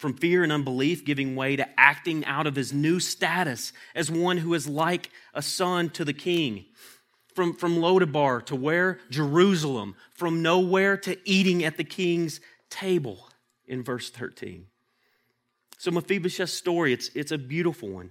From 0.00 0.14
fear 0.14 0.42
and 0.42 0.50
unbelief, 0.50 1.04
giving 1.04 1.36
way 1.36 1.56
to 1.56 1.78
acting 1.78 2.24
out 2.24 2.46
of 2.46 2.56
his 2.56 2.72
new 2.72 3.00
status 3.00 3.70
as 3.94 4.10
one 4.10 4.38
who 4.38 4.54
is 4.54 4.66
like 4.66 5.10
a 5.34 5.42
son 5.42 5.90
to 5.90 6.06
the 6.06 6.14
king. 6.14 6.64
From, 7.34 7.54
from 7.54 7.76
Lodebar 7.76 8.46
to 8.46 8.56
where? 8.56 8.98
Jerusalem. 9.10 9.94
From 10.14 10.40
nowhere 10.40 10.96
to 10.96 11.18
eating 11.28 11.64
at 11.64 11.76
the 11.76 11.84
king's 11.84 12.40
table 12.70 13.28
in 13.66 13.82
verse 13.82 14.08
13. 14.08 14.64
So 15.76 15.90
Mephibosheth's 15.90 16.54
story, 16.54 16.94
it's, 16.94 17.10
it's 17.14 17.30
a 17.30 17.36
beautiful 17.36 17.90
one, 17.90 18.10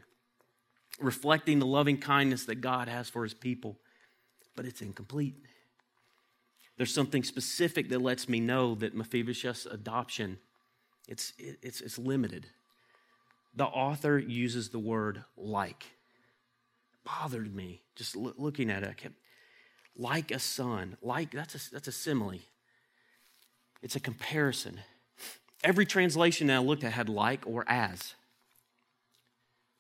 reflecting 1.00 1.58
the 1.58 1.66
loving 1.66 1.98
kindness 1.98 2.46
that 2.46 2.62
God 2.62 2.88
has 2.88 3.10
for 3.10 3.24
his 3.24 3.34
people, 3.34 3.80
but 4.56 4.68
it's 4.68 4.84
incomplete. 4.84 5.38
There's 6.78 6.94
something 6.94 7.24
specific 7.24 7.90
that 7.90 8.04
lets 8.04 8.30
me 8.30 8.40
know 8.40 8.76
that 8.76 8.96
Mephibosheth's 8.96 9.66
adoption, 9.66 10.38
it's, 11.10 11.34
it's, 11.38 11.82
it's 11.82 11.98
limited. 11.98 12.46
The 13.56 13.66
author 13.66 14.20
uses 14.20 14.70
the 14.70 14.80
word 14.80 15.24
like. 15.36 15.84
Bothered 17.04 17.54
me 17.54 17.82
just 17.96 18.16
looking 18.16 18.70
at 18.70 18.84
it. 18.84 18.90
I 18.90 18.94
kept, 18.94 19.16
like 19.98 20.30
a 20.32 20.40
son, 20.40 20.98
like, 21.02 21.32
that's 21.32 21.56
a, 21.56 21.72
that's 21.72 21.88
a 21.88 21.92
simile. 21.92 22.40
It's 23.82 23.96
a 23.96 24.00
comparison. 24.00 24.80
Every 25.64 25.86
translation 25.86 26.48
that 26.48 26.58
I 26.58 26.60
looked 26.60 26.84
at 26.84 26.94
had 26.94 27.10
like 27.10 27.46
or 27.46 27.66
as 27.68 28.14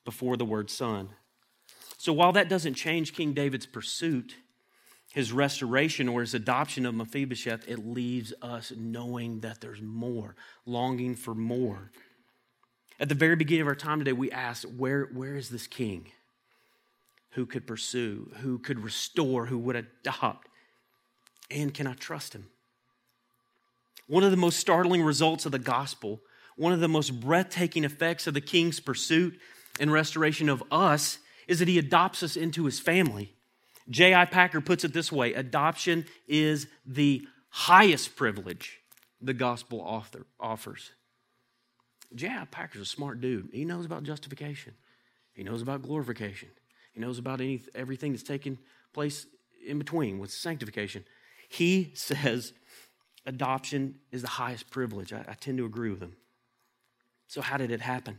before 0.04 0.36
the 0.36 0.46
word 0.46 0.72
son. 0.72 1.10
So 1.98 2.12
while 2.12 2.32
that 2.32 2.50
doesn't 2.50 2.74
change 2.74 3.14
King 3.14 3.34
David's 3.34 3.68
pursuit, 3.68 4.36
his 5.14 5.32
restoration 5.32 6.08
or 6.08 6.22
his 6.22 6.34
adoption 6.34 6.86
of 6.86 6.94
Mephibosheth, 6.94 7.68
it 7.68 7.86
leaves 7.86 8.34
us 8.42 8.72
knowing 8.78 9.40
that 9.40 9.60
there's 9.60 9.82
more, 9.82 10.36
longing 10.66 11.16
for 11.16 11.34
more. 11.34 11.92
At 13.00 13.10
the 13.10 13.16
very 13.16 13.36
beginning 13.36 13.62
of 13.62 13.68
our 13.68 13.76
time 13.76 14.00
today, 14.00 14.14
we 14.14 14.32
asked, 14.32 14.66
where, 14.66 15.06
where 15.06 15.36
is 15.36 15.50
this 15.50 15.68
king 15.68 16.12
who 17.32 17.46
could 17.46 17.66
pursue, 17.66 18.32
who 18.42 18.60
could 18.60 18.84
restore, 18.84 19.46
who 19.48 19.58
would 19.58 19.76
adopt? 19.76 20.48
And 21.50 21.74
can 21.74 21.88
I 21.88 21.94
trust 21.94 22.34
him? 22.34 22.48
One 24.08 24.24
of 24.24 24.32
the 24.32 24.38
most 24.38 24.60
startling 24.60 25.02
results 25.02 25.46
of 25.46 25.52
the 25.52 25.60
gospel, 25.60 26.22
one 26.56 26.74
of 26.74 26.82
the 26.82 26.88
most 26.88 27.20
breathtaking 27.20 27.84
effects 27.84 28.28
of 28.28 28.34
the 28.34 28.42
king's 28.42 28.80
pursuit 28.80 29.40
and 29.80 29.92
restoration 29.92 30.50
of 30.50 30.64
us 30.72 31.20
is 31.48 31.60
that 31.60 31.68
he 31.68 31.80
adopts 31.80 32.22
us 32.22 32.36
into 32.36 32.66
his 32.66 32.80
family. 32.80 33.34
J.I. 33.90 34.26
Packer 34.26 34.62
puts 34.62 34.84
it 34.84 34.94
this 34.94 35.12
way 35.12 35.34
adoption 35.34 36.06
is 36.28 36.68
the 36.86 37.28
highest 37.50 38.16
privilege 38.16 38.80
the 39.22 39.34
gospel 39.34 39.82
author 39.82 40.26
offers. 40.40 40.92
J.I. 42.16 42.46
Packer's 42.46 42.82
a 42.82 42.86
smart 42.86 43.22
dude. 43.22 43.50
He 43.52 43.66
knows 43.66 43.86
about 43.86 44.04
justification, 44.04 44.74
he 45.34 45.44
knows 45.44 45.62
about 45.62 45.82
glorification, 45.82 46.50
he 46.94 47.00
knows 47.00 47.18
about 47.18 47.42
any, 47.42 47.62
everything 47.76 48.12
that's 48.12 48.24
taking 48.24 48.58
place 48.94 49.26
in 49.66 49.78
between 49.78 50.20
with 50.20 50.32
sanctification. 50.32 51.04
He 51.48 51.92
says 51.96 52.54
adoption 53.26 53.96
is 54.12 54.22
the 54.22 54.28
highest 54.28 54.70
privilege. 54.70 55.14
I, 55.14 55.26
I 55.28 55.34
tend 55.34 55.58
to 55.58 55.66
agree 55.66 55.90
with 55.90 56.02
him. 56.02 56.16
So, 57.28 57.42
how 57.42 57.58
did 57.58 57.72
it 57.72 57.82
happen? 57.82 58.18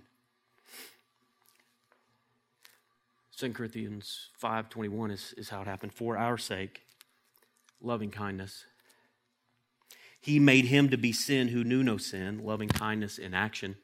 2 3.40 3.54
Corinthians 3.54 4.28
5.21 4.42 5.12
is, 5.12 5.34
is 5.38 5.48
how 5.48 5.62
it 5.62 5.66
happened. 5.66 5.94
For 5.94 6.18
our 6.18 6.36
sake, 6.36 6.82
loving 7.80 8.10
kindness. 8.10 8.66
He 10.20 10.38
made 10.38 10.66
him 10.66 10.90
to 10.90 10.98
be 10.98 11.12
sin 11.12 11.48
who 11.48 11.64
knew 11.64 11.82
no 11.82 11.96
sin, 11.96 12.44
loving 12.44 12.68
kindness 12.68 13.16
in 13.16 13.32
action, 13.32 13.76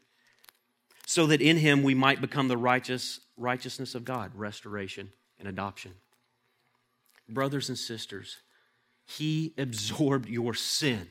so 1.06 1.26
that 1.28 1.40
in 1.40 1.56
him 1.56 1.82
we 1.82 1.94
might 1.94 2.20
become 2.20 2.48
the 2.48 2.58
righteous 2.58 3.20
righteousness 3.38 3.94
of 3.94 4.04
God, 4.04 4.32
restoration 4.34 5.10
and 5.38 5.48
adoption. 5.48 5.92
Brothers 7.26 7.70
and 7.70 7.78
sisters, 7.78 8.36
he 9.06 9.54
absorbed 9.56 10.28
your 10.28 10.52
sin. 10.52 11.08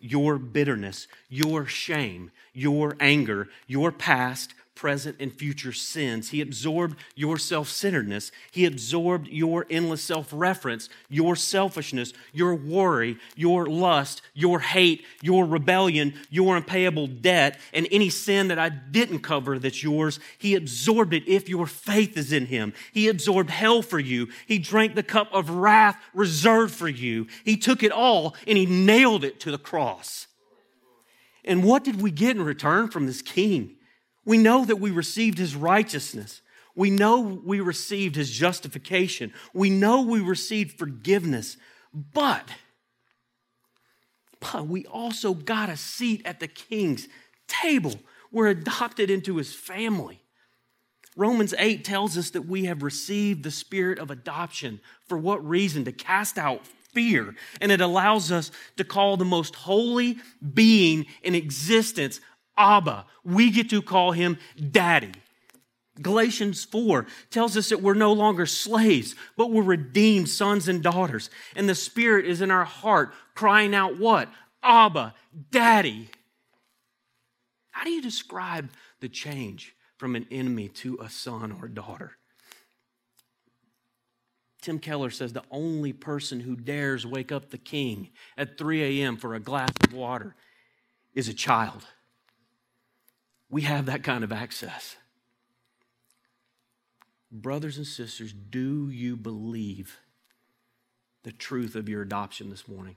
your 0.00 0.38
bitterness, 0.38 1.06
your 1.28 1.66
shame, 1.66 2.30
your 2.54 2.96
anger, 2.98 3.48
your 3.66 3.92
past, 3.92 4.54
present, 4.80 5.14
and 5.20 5.30
future 5.30 5.72
sins. 5.72 6.30
He 6.30 6.40
absorbed 6.40 6.96
your 7.14 7.36
self 7.36 7.68
centeredness. 7.68 8.32
He 8.50 8.64
absorbed 8.64 9.28
your 9.28 9.66
endless 9.68 10.02
self 10.02 10.30
reference, 10.32 10.88
your 11.10 11.36
selfishness, 11.36 12.14
your 12.32 12.54
worry, 12.54 13.18
your 13.36 13.66
lust, 13.66 14.22
your 14.32 14.60
hate, 14.60 15.04
your 15.20 15.44
rebellion, 15.44 16.14
your 16.30 16.56
unpayable 16.56 17.08
debt, 17.08 17.60
and 17.74 17.86
any 17.92 18.08
sin 18.08 18.48
that 18.48 18.58
I 18.58 18.70
didn't 18.70 19.18
cover 19.18 19.58
that's 19.58 19.82
yours. 19.82 20.18
He 20.38 20.54
absorbed 20.54 21.12
it 21.12 21.28
if 21.28 21.46
your 21.46 21.66
faith 21.66 22.16
is 22.16 22.32
in 22.32 22.46
Him. 22.46 22.72
He 22.90 23.08
absorbed 23.08 23.50
hell 23.50 23.82
for 23.82 23.98
you. 23.98 24.28
He 24.46 24.58
drank 24.58 24.94
the 24.94 25.02
cup 25.02 25.28
of 25.30 25.50
wrath 25.50 26.02
reserved 26.14 26.72
for 26.72 26.88
you. 26.88 27.26
He 27.44 27.58
took 27.58 27.82
it 27.82 27.92
all 27.92 28.34
and 28.46 28.56
He 28.56 28.64
nailed 28.64 29.24
it 29.24 29.40
to 29.40 29.50
the 29.50 29.58
cross. 29.58 30.26
And 31.44 31.64
what 31.64 31.84
did 31.84 32.00
we 32.00 32.10
get 32.10 32.36
in 32.36 32.42
return 32.42 32.88
from 32.88 33.04
this 33.04 33.20
king? 33.20 33.76
We 34.30 34.38
know 34.38 34.64
that 34.64 34.76
we 34.76 34.92
received 34.92 35.38
his 35.38 35.56
righteousness. 35.56 36.40
We 36.76 36.88
know 36.88 37.18
we 37.44 37.58
received 37.58 38.14
his 38.14 38.30
justification. 38.30 39.32
We 39.52 39.70
know 39.70 40.02
we 40.02 40.20
received 40.20 40.78
forgiveness. 40.78 41.56
But, 41.92 42.48
but 44.38 44.68
we 44.68 44.86
also 44.86 45.34
got 45.34 45.68
a 45.68 45.76
seat 45.76 46.22
at 46.24 46.38
the 46.38 46.46
king's 46.46 47.08
table. 47.48 47.94
We're 48.30 48.46
adopted 48.46 49.10
into 49.10 49.36
his 49.36 49.52
family. 49.52 50.22
Romans 51.16 51.52
8 51.58 51.84
tells 51.84 52.16
us 52.16 52.30
that 52.30 52.42
we 52.42 52.66
have 52.66 52.84
received 52.84 53.42
the 53.42 53.50
spirit 53.50 53.98
of 53.98 54.12
adoption. 54.12 54.80
For 55.08 55.18
what 55.18 55.44
reason? 55.44 55.84
To 55.86 55.92
cast 55.92 56.38
out 56.38 56.64
fear. 56.92 57.34
And 57.60 57.72
it 57.72 57.80
allows 57.80 58.30
us 58.30 58.52
to 58.76 58.84
call 58.84 59.16
the 59.16 59.24
most 59.24 59.56
holy 59.56 60.18
being 60.54 61.06
in 61.24 61.34
existence 61.34 62.20
Abba. 62.60 63.06
We 63.24 63.50
get 63.50 63.70
to 63.70 63.80
call 63.80 64.12
him 64.12 64.38
Daddy. 64.70 65.12
Galatians 66.00 66.64
4 66.64 67.06
tells 67.30 67.56
us 67.56 67.70
that 67.70 67.82
we're 67.82 67.94
no 67.94 68.12
longer 68.12 68.46
slaves, 68.46 69.14
but 69.36 69.50
we're 69.50 69.62
redeemed 69.62 70.28
sons 70.28 70.68
and 70.68 70.82
daughters. 70.82 71.30
And 71.56 71.68
the 71.68 71.74
Spirit 71.74 72.26
is 72.26 72.40
in 72.42 72.50
our 72.50 72.64
heart 72.64 73.12
crying 73.34 73.74
out, 73.74 73.98
What? 73.98 74.28
Abba, 74.62 75.14
Daddy. 75.50 76.10
How 77.70 77.84
do 77.84 77.90
you 77.90 78.02
describe 78.02 78.70
the 79.00 79.08
change 79.08 79.74
from 79.96 80.14
an 80.14 80.26
enemy 80.30 80.68
to 80.68 80.98
a 81.00 81.08
son 81.08 81.52
or 81.52 81.64
a 81.64 81.74
daughter? 81.74 82.12
Tim 84.60 84.78
Keller 84.78 85.08
says 85.08 85.32
the 85.32 85.44
only 85.50 85.94
person 85.94 86.40
who 86.40 86.56
dares 86.56 87.06
wake 87.06 87.32
up 87.32 87.48
the 87.48 87.58
king 87.58 88.10
at 88.36 88.58
3 88.58 89.00
a.m. 89.00 89.16
for 89.16 89.34
a 89.34 89.40
glass 89.40 89.70
of 89.82 89.94
water 89.94 90.34
is 91.14 91.28
a 91.28 91.34
child. 91.34 91.86
We 93.50 93.62
have 93.62 93.86
that 93.86 94.04
kind 94.04 94.22
of 94.22 94.32
access. 94.32 94.96
Brothers 97.32 97.76
and 97.76 97.86
sisters, 97.86 98.32
do 98.32 98.88
you 98.90 99.16
believe 99.16 99.98
the 101.24 101.32
truth 101.32 101.74
of 101.74 101.88
your 101.88 102.02
adoption 102.02 102.48
this 102.48 102.68
morning? 102.68 102.96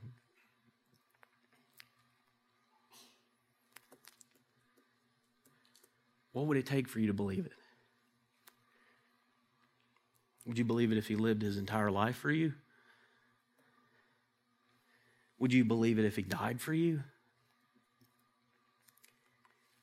What 6.31 6.45
would 6.47 6.57
it 6.57 6.65
take 6.65 6.87
for 6.87 6.99
you 6.99 7.07
to 7.07 7.13
believe 7.13 7.45
it? 7.45 7.51
Would 10.45 10.57
you 10.57 10.65
believe 10.65 10.91
it 10.91 10.97
if 10.97 11.07
he 11.07 11.15
lived 11.15 11.41
his 11.41 11.57
entire 11.57 11.91
life 11.91 12.17
for 12.17 12.31
you? 12.31 12.53
Would 15.39 15.53
you 15.53 15.63
believe 15.63 15.99
it 15.99 16.05
if 16.05 16.15
he 16.15 16.21
died 16.21 16.61
for 16.61 16.73
you? 16.73 17.03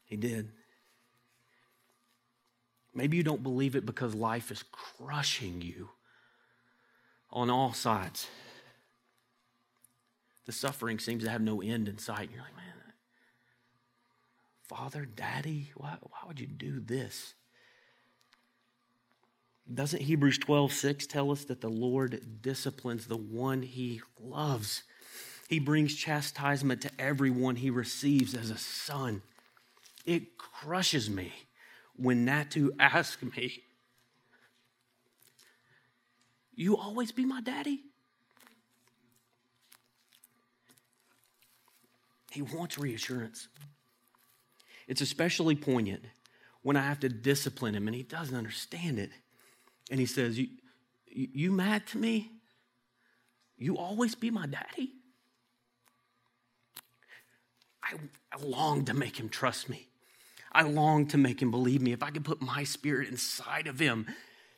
He 0.04 0.16
did. 0.16 0.50
Maybe 2.94 3.16
you 3.16 3.22
don't 3.22 3.42
believe 3.42 3.76
it 3.76 3.86
because 3.86 4.14
life 4.14 4.50
is 4.50 4.64
crushing 4.72 5.62
you 5.62 5.90
on 7.30 7.50
all 7.50 7.72
sides. 7.72 8.26
The 10.46 10.52
suffering 10.52 10.98
seems 10.98 11.24
to 11.24 11.30
have 11.30 11.40
no 11.40 11.62
end 11.62 11.88
in 11.88 11.98
sight. 11.98 12.22
And 12.22 12.32
you're 12.32 12.42
like, 12.42 12.56
man, 12.56 12.64
Father, 14.66 15.04
Daddy, 15.04 15.70
why, 15.76 15.96
why 16.02 16.18
would 16.26 16.40
you 16.40 16.46
do 16.46 16.80
this? 16.80 17.34
Doesn't 19.72 20.02
Hebrews 20.02 20.38
12, 20.38 20.72
6 20.72 21.06
tell 21.06 21.30
us 21.30 21.44
that 21.44 21.60
the 21.60 21.68
Lord 21.68 22.42
disciplines 22.42 23.06
the 23.06 23.16
one 23.16 23.62
he 23.62 24.00
loves? 24.18 24.82
He 25.48 25.60
brings 25.60 25.94
chastisement 25.94 26.82
to 26.82 26.90
everyone 26.98 27.56
he 27.56 27.70
receives 27.70 28.34
as 28.34 28.50
a 28.50 28.58
son. 28.58 29.22
It 30.04 30.36
crushes 30.38 31.08
me 31.08 31.32
when 32.00 32.26
Natu 32.26 32.70
asks 32.78 33.22
me, 33.22 33.62
You 36.54 36.76
always 36.76 37.12
be 37.12 37.24
my 37.24 37.40
daddy? 37.40 37.80
He 42.30 42.42
wants 42.42 42.78
reassurance. 42.78 43.48
It's 44.86 45.00
especially 45.00 45.56
poignant 45.56 46.04
when 46.62 46.76
I 46.76 46.82
have 46.82 47.00
to 47.00 47.08
discipline 47.08 47.74
him 47.74 47.86
and 47.86 47.94
he 47.94 48.02
doesn't 48.02 48.36
understand 48.36 48.98
it. 48.98 49.10
And 49.90 50.00
he 50.00 50.06
says, 50.06 50.38
You, 50.38 50.48
you 51.06 51.52
mad 51.52 51.86
to 51.88 51.98
me? 51.98 52.30
You 53.58 53.76
always 53.76 54.14
be 54.14 54.30
my 54.30 54.46
daddy? 54.46 54.92
I, 57.82 57.94
I 58.32 58.42
long 58.42 58.86
to 58.86 58.94
make 58.94 59.18
him 59.18 59.28
trust 59.28 59.68
me. 59.68 59.89
I 60.52 60.62
long 60.62 61.06
to 61.08 61.18
make 61.18 61.40
him 61.40 61.50
believe 61.50 61.80
me. 61.80 61.92
If 61.92 62.02
I 62.02 62.10
could 62.10 62.24
put 62.24 62.42
my 62.42 62.64
spirit 62.64 63.08
inside 63.08 63.66
of 63.66 63.78
him 63.78 64.06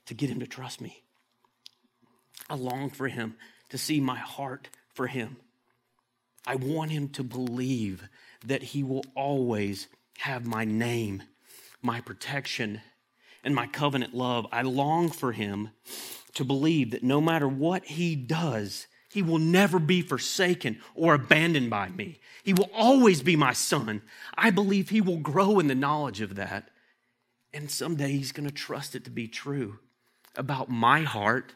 to 0.07 0.15
get 0.15 0.31
him 0.31 0.41
to 0.41 0.47
trust 0.47 0.81
me, 0.81 1.03
I 2.49 2.55
long 2.55 2.91
for 2.91 3.09
him 3.09 3.37
to 3.69 3.79
see 3.79 4.01
my 4.01 4.19
heart 4.19 4.69
for 4.95 5.07
him. 5.07 5.37
I 6.47 6.57
want 6.57 6.91
him 6.91 7.09
to 7.11 7.23
believe 7.23 8.09
that 8.45 8.63
he 8.63 8.83
will 8.83 9.05
always 9.15 9.87
have 10.19 10.47
my 10.47 10.65
name, 10.65 11.23
my 11.81 12.01
protection, 12.01 12.81
and 13.45 13.55
my 13.55 13.67
covenant 13.67 14.15
love. 14.15 14.47
I 14.53 14.63
long 14.63 15.11
for 15.11 15.33
him 15.33 15.71
to 16.35 16.45
believe 16.45 16.91
that 16.93 17.03
no 17.03 17.21
matter 17.21 17.49
what 17.49 17.85
he 17.85 18.17
does, 18.17 18.87
he 19.13 19.21
will 19.21 19.39
never 19.39 19.79
be 19.79 20.01
forsaken 20.01 20.81
or 20.95 21.13
abandoned 21.13 21.69
by 21.69 21.91
me. 21.91 22.19
He 22.43 22.55
will 22.55 22.71
always 22.73 23.21
be 23.21 23.37
my 23.37 23.53
son. 23.53 24.01
I 24.35 24.49
believe 24.49 24.89
he 24.89 25.03
will 25.03 25.19
grow 25.19 25.59
in 25.59 25.67
the 25.67 25.75
knowledge 25.75 26.23
of 26.23 26.37
that. 26.37 26.71
And 27.53 27.71
someday 27.71 28.13
he's 28.13 28.33
going 28.33 28.49
to 28.49 28.55
trust 28.55 28.95
it 28.95 29.05
to 29.05 29.11
be 29.11 29.29
true 29.29 29.79
about 30.35 30.71
my 30.71 31.03
heart 31.03 31.53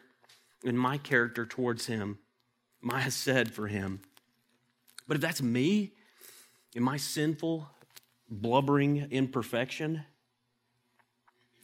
and 0.63 0.79
my 0.79 0.99
character 0.99 1.47
towards 1.47 1.87
him, 1.87 2.19
my 2.79 3.01
hesed 3.01 3.51
for 3.51 3.65
him. 3.65 4.01
But 5.07 5.15
if 5.15 5.21
that's 5.21 5.41
me 5.41 5.93
in 6.75 6.83
my 6.83 6.97
sinful, 6.97 7.67
blubbering 8.29 9.07
imperfection, 9.09 10.03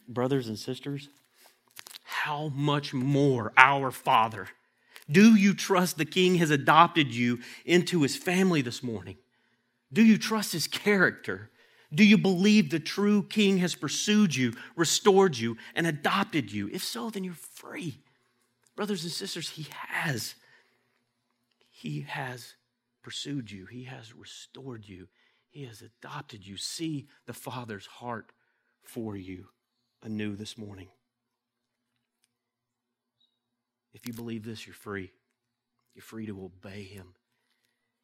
brothers 0.08 0.48
and 0.48 0.58
sisters, 0.58 1.08
how 2.02 2.48
much 2.48 2.92
more 2.92 3.52
our 3.56 3.92
Father 3.92 4.48
do 5.10 5.34
you 5.34 5.54
trust 5.54 5.98
the 5.98 6.04
King 6.04 6.36
has 6.36 6.50
adopted 6.50 7.14
you 7.14 7.40
into 7.64 8.02
his 8.02 8.16
family 8.16 8.62
this 8.62 8.82
morning? 8.82 9.16
Do 9.92 10.02
you 10.02 10.16
trust 10.16 10.52
his 10.52 10.66
character? 10.66 11.50
Do 11.92 12.04
you 12.04 12.18
believe 12.18 12.70
the 12.70 12.80
true 12.80 13.22
King 13.22 13.58
has 13.58 13.74
pursued 13.74 14.34
you, 14.34 14.54
restored 14.76 15.36
you, 15.36 15.56
and 15.74 15.86
adopted 15.86 16.50
you? 16.50 16.68
If 16.72 16.82
so, 16.82 17.10
then 17.10 17.22
you're 17.22 17.34
free. 17.34 18.00
Brothers 18.74 19.04
and 19.04 19.12
sisters, 19.12 19.50
he 19.50 19.66
has. 19.70 20.34
He 21.70 22.00
has 22.02 22.54
pursued 23.02 23.50
you, 23.50 23.66
he 23.66 23.84
has 23.84 24.14
restored 24.14 24.88
you, 24.88 25.08
he 25.50 25.64
has 25.64 25.82
adopted 25.82 26.46
you. 26.46 26.56
See 26.56 27.06
the 27.26 27.34
Father's 27.34 27.86
heart 27.86 28.32
for 28.82 29.16
you 29.16 29.48
anew 30.02 30.34
this 30.34 30.56
morning. 30.56 30.88
If 33.94 34.06
you 34.06 34.12
believe 34.12 34.44
this, 34.44 34.66
you're 34.66 34.74
free. 34.74 35.12
You're 35.94 36.02
free 36.02 36.26
to 36.26 36.44
obey 36.44 36.82
Him. 36.82 37.14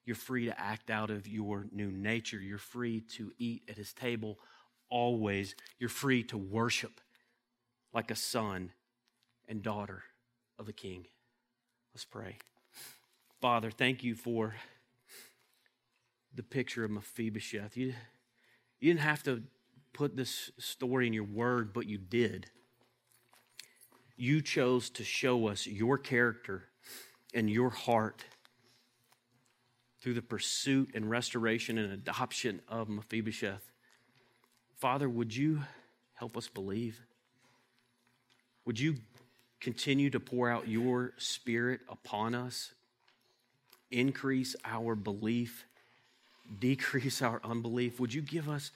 You're 0.07 0.17
free 0.17 0.47
to 0.47 0.59
act 0.59 0.89
out 0.89 1.11
of 1.11 1.29
your 1.29 1.67
new 1.73 1.91
nature. 1.91 2.41
You're 2.41 2.59
free 2.59 3.01
to 3.17 3.33
eat 3.39 3.65
at 3.69 3.77
His 3.77 3.93
table 3.93 4.39
always. 4.89 5.55
You're 5.79 5.91
free 5.91 6.23
to 6.25 6.39
worship 6.39 7.01
like 7.93 8.11
a 8.11 8.17
son 8.17 8.71
and 9.49 9.63
daughter 9.63 10.05
of 10.59 10.67
the 10.67 10.73
King. 10.73 11.07
Let's 11.93 12.05
pray. 12.05 12.39
Father, 13.41 13.71
thank 13.71 14.05
you 14.05 14.15
for 14.15 14.55
the 16.35 16.43
picture 16.43 16.85
of 16.85 16.91
Mephibosheth. 16.91 17.77
You, 17.77 17.95
you 18.79 18.93
didn't 18.93 19.01
have 19.01 19.23
to 19.25 19.43
put 19.93 20.17
this 20.17 20.53
story 20.59 21.07
in 21.07 21.13
your 21.13 21.25
word, 21.25 21.73
but 21.73 21.87
you 21.87 21.99
did 21.99 22.47
you 24.21 24.43
chose 24.43 24.91
to 24.91 25.03
show 25.03 25.49
us 25.49 25.67
your 25.67 25.97
character 25.97 26.65
and 27.33 27.49
your 27.49 27.71
heart 27.71 28.25
through 30.01 30.15
the 30.15 30.23
pursuit 30.23 30.91
and 30.95 31.09
restoration 31.09 31.79
and 31.79 31.93
adoption 31.93 32.61
of 32.69 32.89
Mephibosheth. 32.89 33.71
Father, 34.79 35.09
would 35.09 35.35
you 35.35 35.63
help 36.15 36.37
us 36.37 36.49
believe? 36.49 37.01
Would 38.67 38.79
you 38.79 38.97
continue 39.59 40.11
to 40.11 40.21
pour 40.21 40.51
out 40.51 40.69
your 40.69 41.13
spirit 41.17 41.81
upon 41.89 42.35
us? 42.35 42.73
Increase 43.91 44.55
our 44.65 44.95
belief, 44.95 45.65
decrease 46.59 47.23
our 47.23 47.41
unbelief. 47.43 47.99
Would 47.99 48.13
you 48.13 48.23
give 48.23 48.49
us 48.49 48.71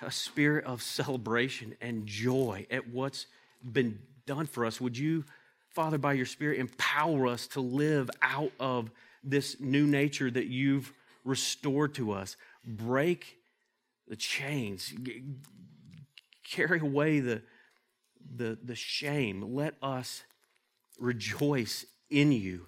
a 0.00 0.10
spirit 0.10 0.64
of 0.64 0.82
celebration 0.82 1.76
and 1.80 2.06
joy 2.06 2.66
at 2.68 2.88
what's 2.88 3.26
been 3.62 3.98
done 4.26 4.46
for 4.46 4.64
us? 4.64 4.80
Would 4.80 4.96
you, 4.96 5.24
Father, 5.70 5.98
by 5.98 6.14
your 6.14 6.26
Spirit, 6.26 6.58
empower 6.58 7.26
us 7.26 7.46
to 7.48 7.60
live 7.60 8.10
out 8.20 8.52
of 8.60 8.90
this 9.24 9.60
new 9.60 9.86
nature 9.86 10.30
that 10.30 10.46
you've 10.46 10.92
restored 11.24 11.94
to 11.94 12.12
us? 12.12 12.36
Break 12.64 13.38
the 14.08 14.16
chains, 14.16 14.92
carry 16.48 16.80
away 16.80 17.20
the, 17.20 17.42
the, 18.36 18.58
the 18.62 18.74
shame. 18.74 19.54
Let 19.54 19.74
us 19.82 20.22
rejoice 20.98 21.86
in 22.10 22.32
you, 22.32 22.66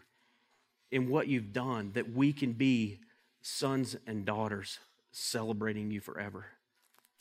in 0.91 1.09
what 1.11 1.29
you've 1.29 1.53
done, 1.53 1.93
that 1.95 2.13
we 2.13 2.33
can 2.33 2.53
be 2.53 3.01
sons 3.43 3.97
and 4.07 4.25
daughters 4.25 4.79
celebrating 5.13 5.91
you 5.91 6.01
forever. 6.01 6.47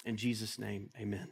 In 0.05 0.17
Jesus' 0.17 0.57
name, 0.57 0.89
amen. 0.99 1.27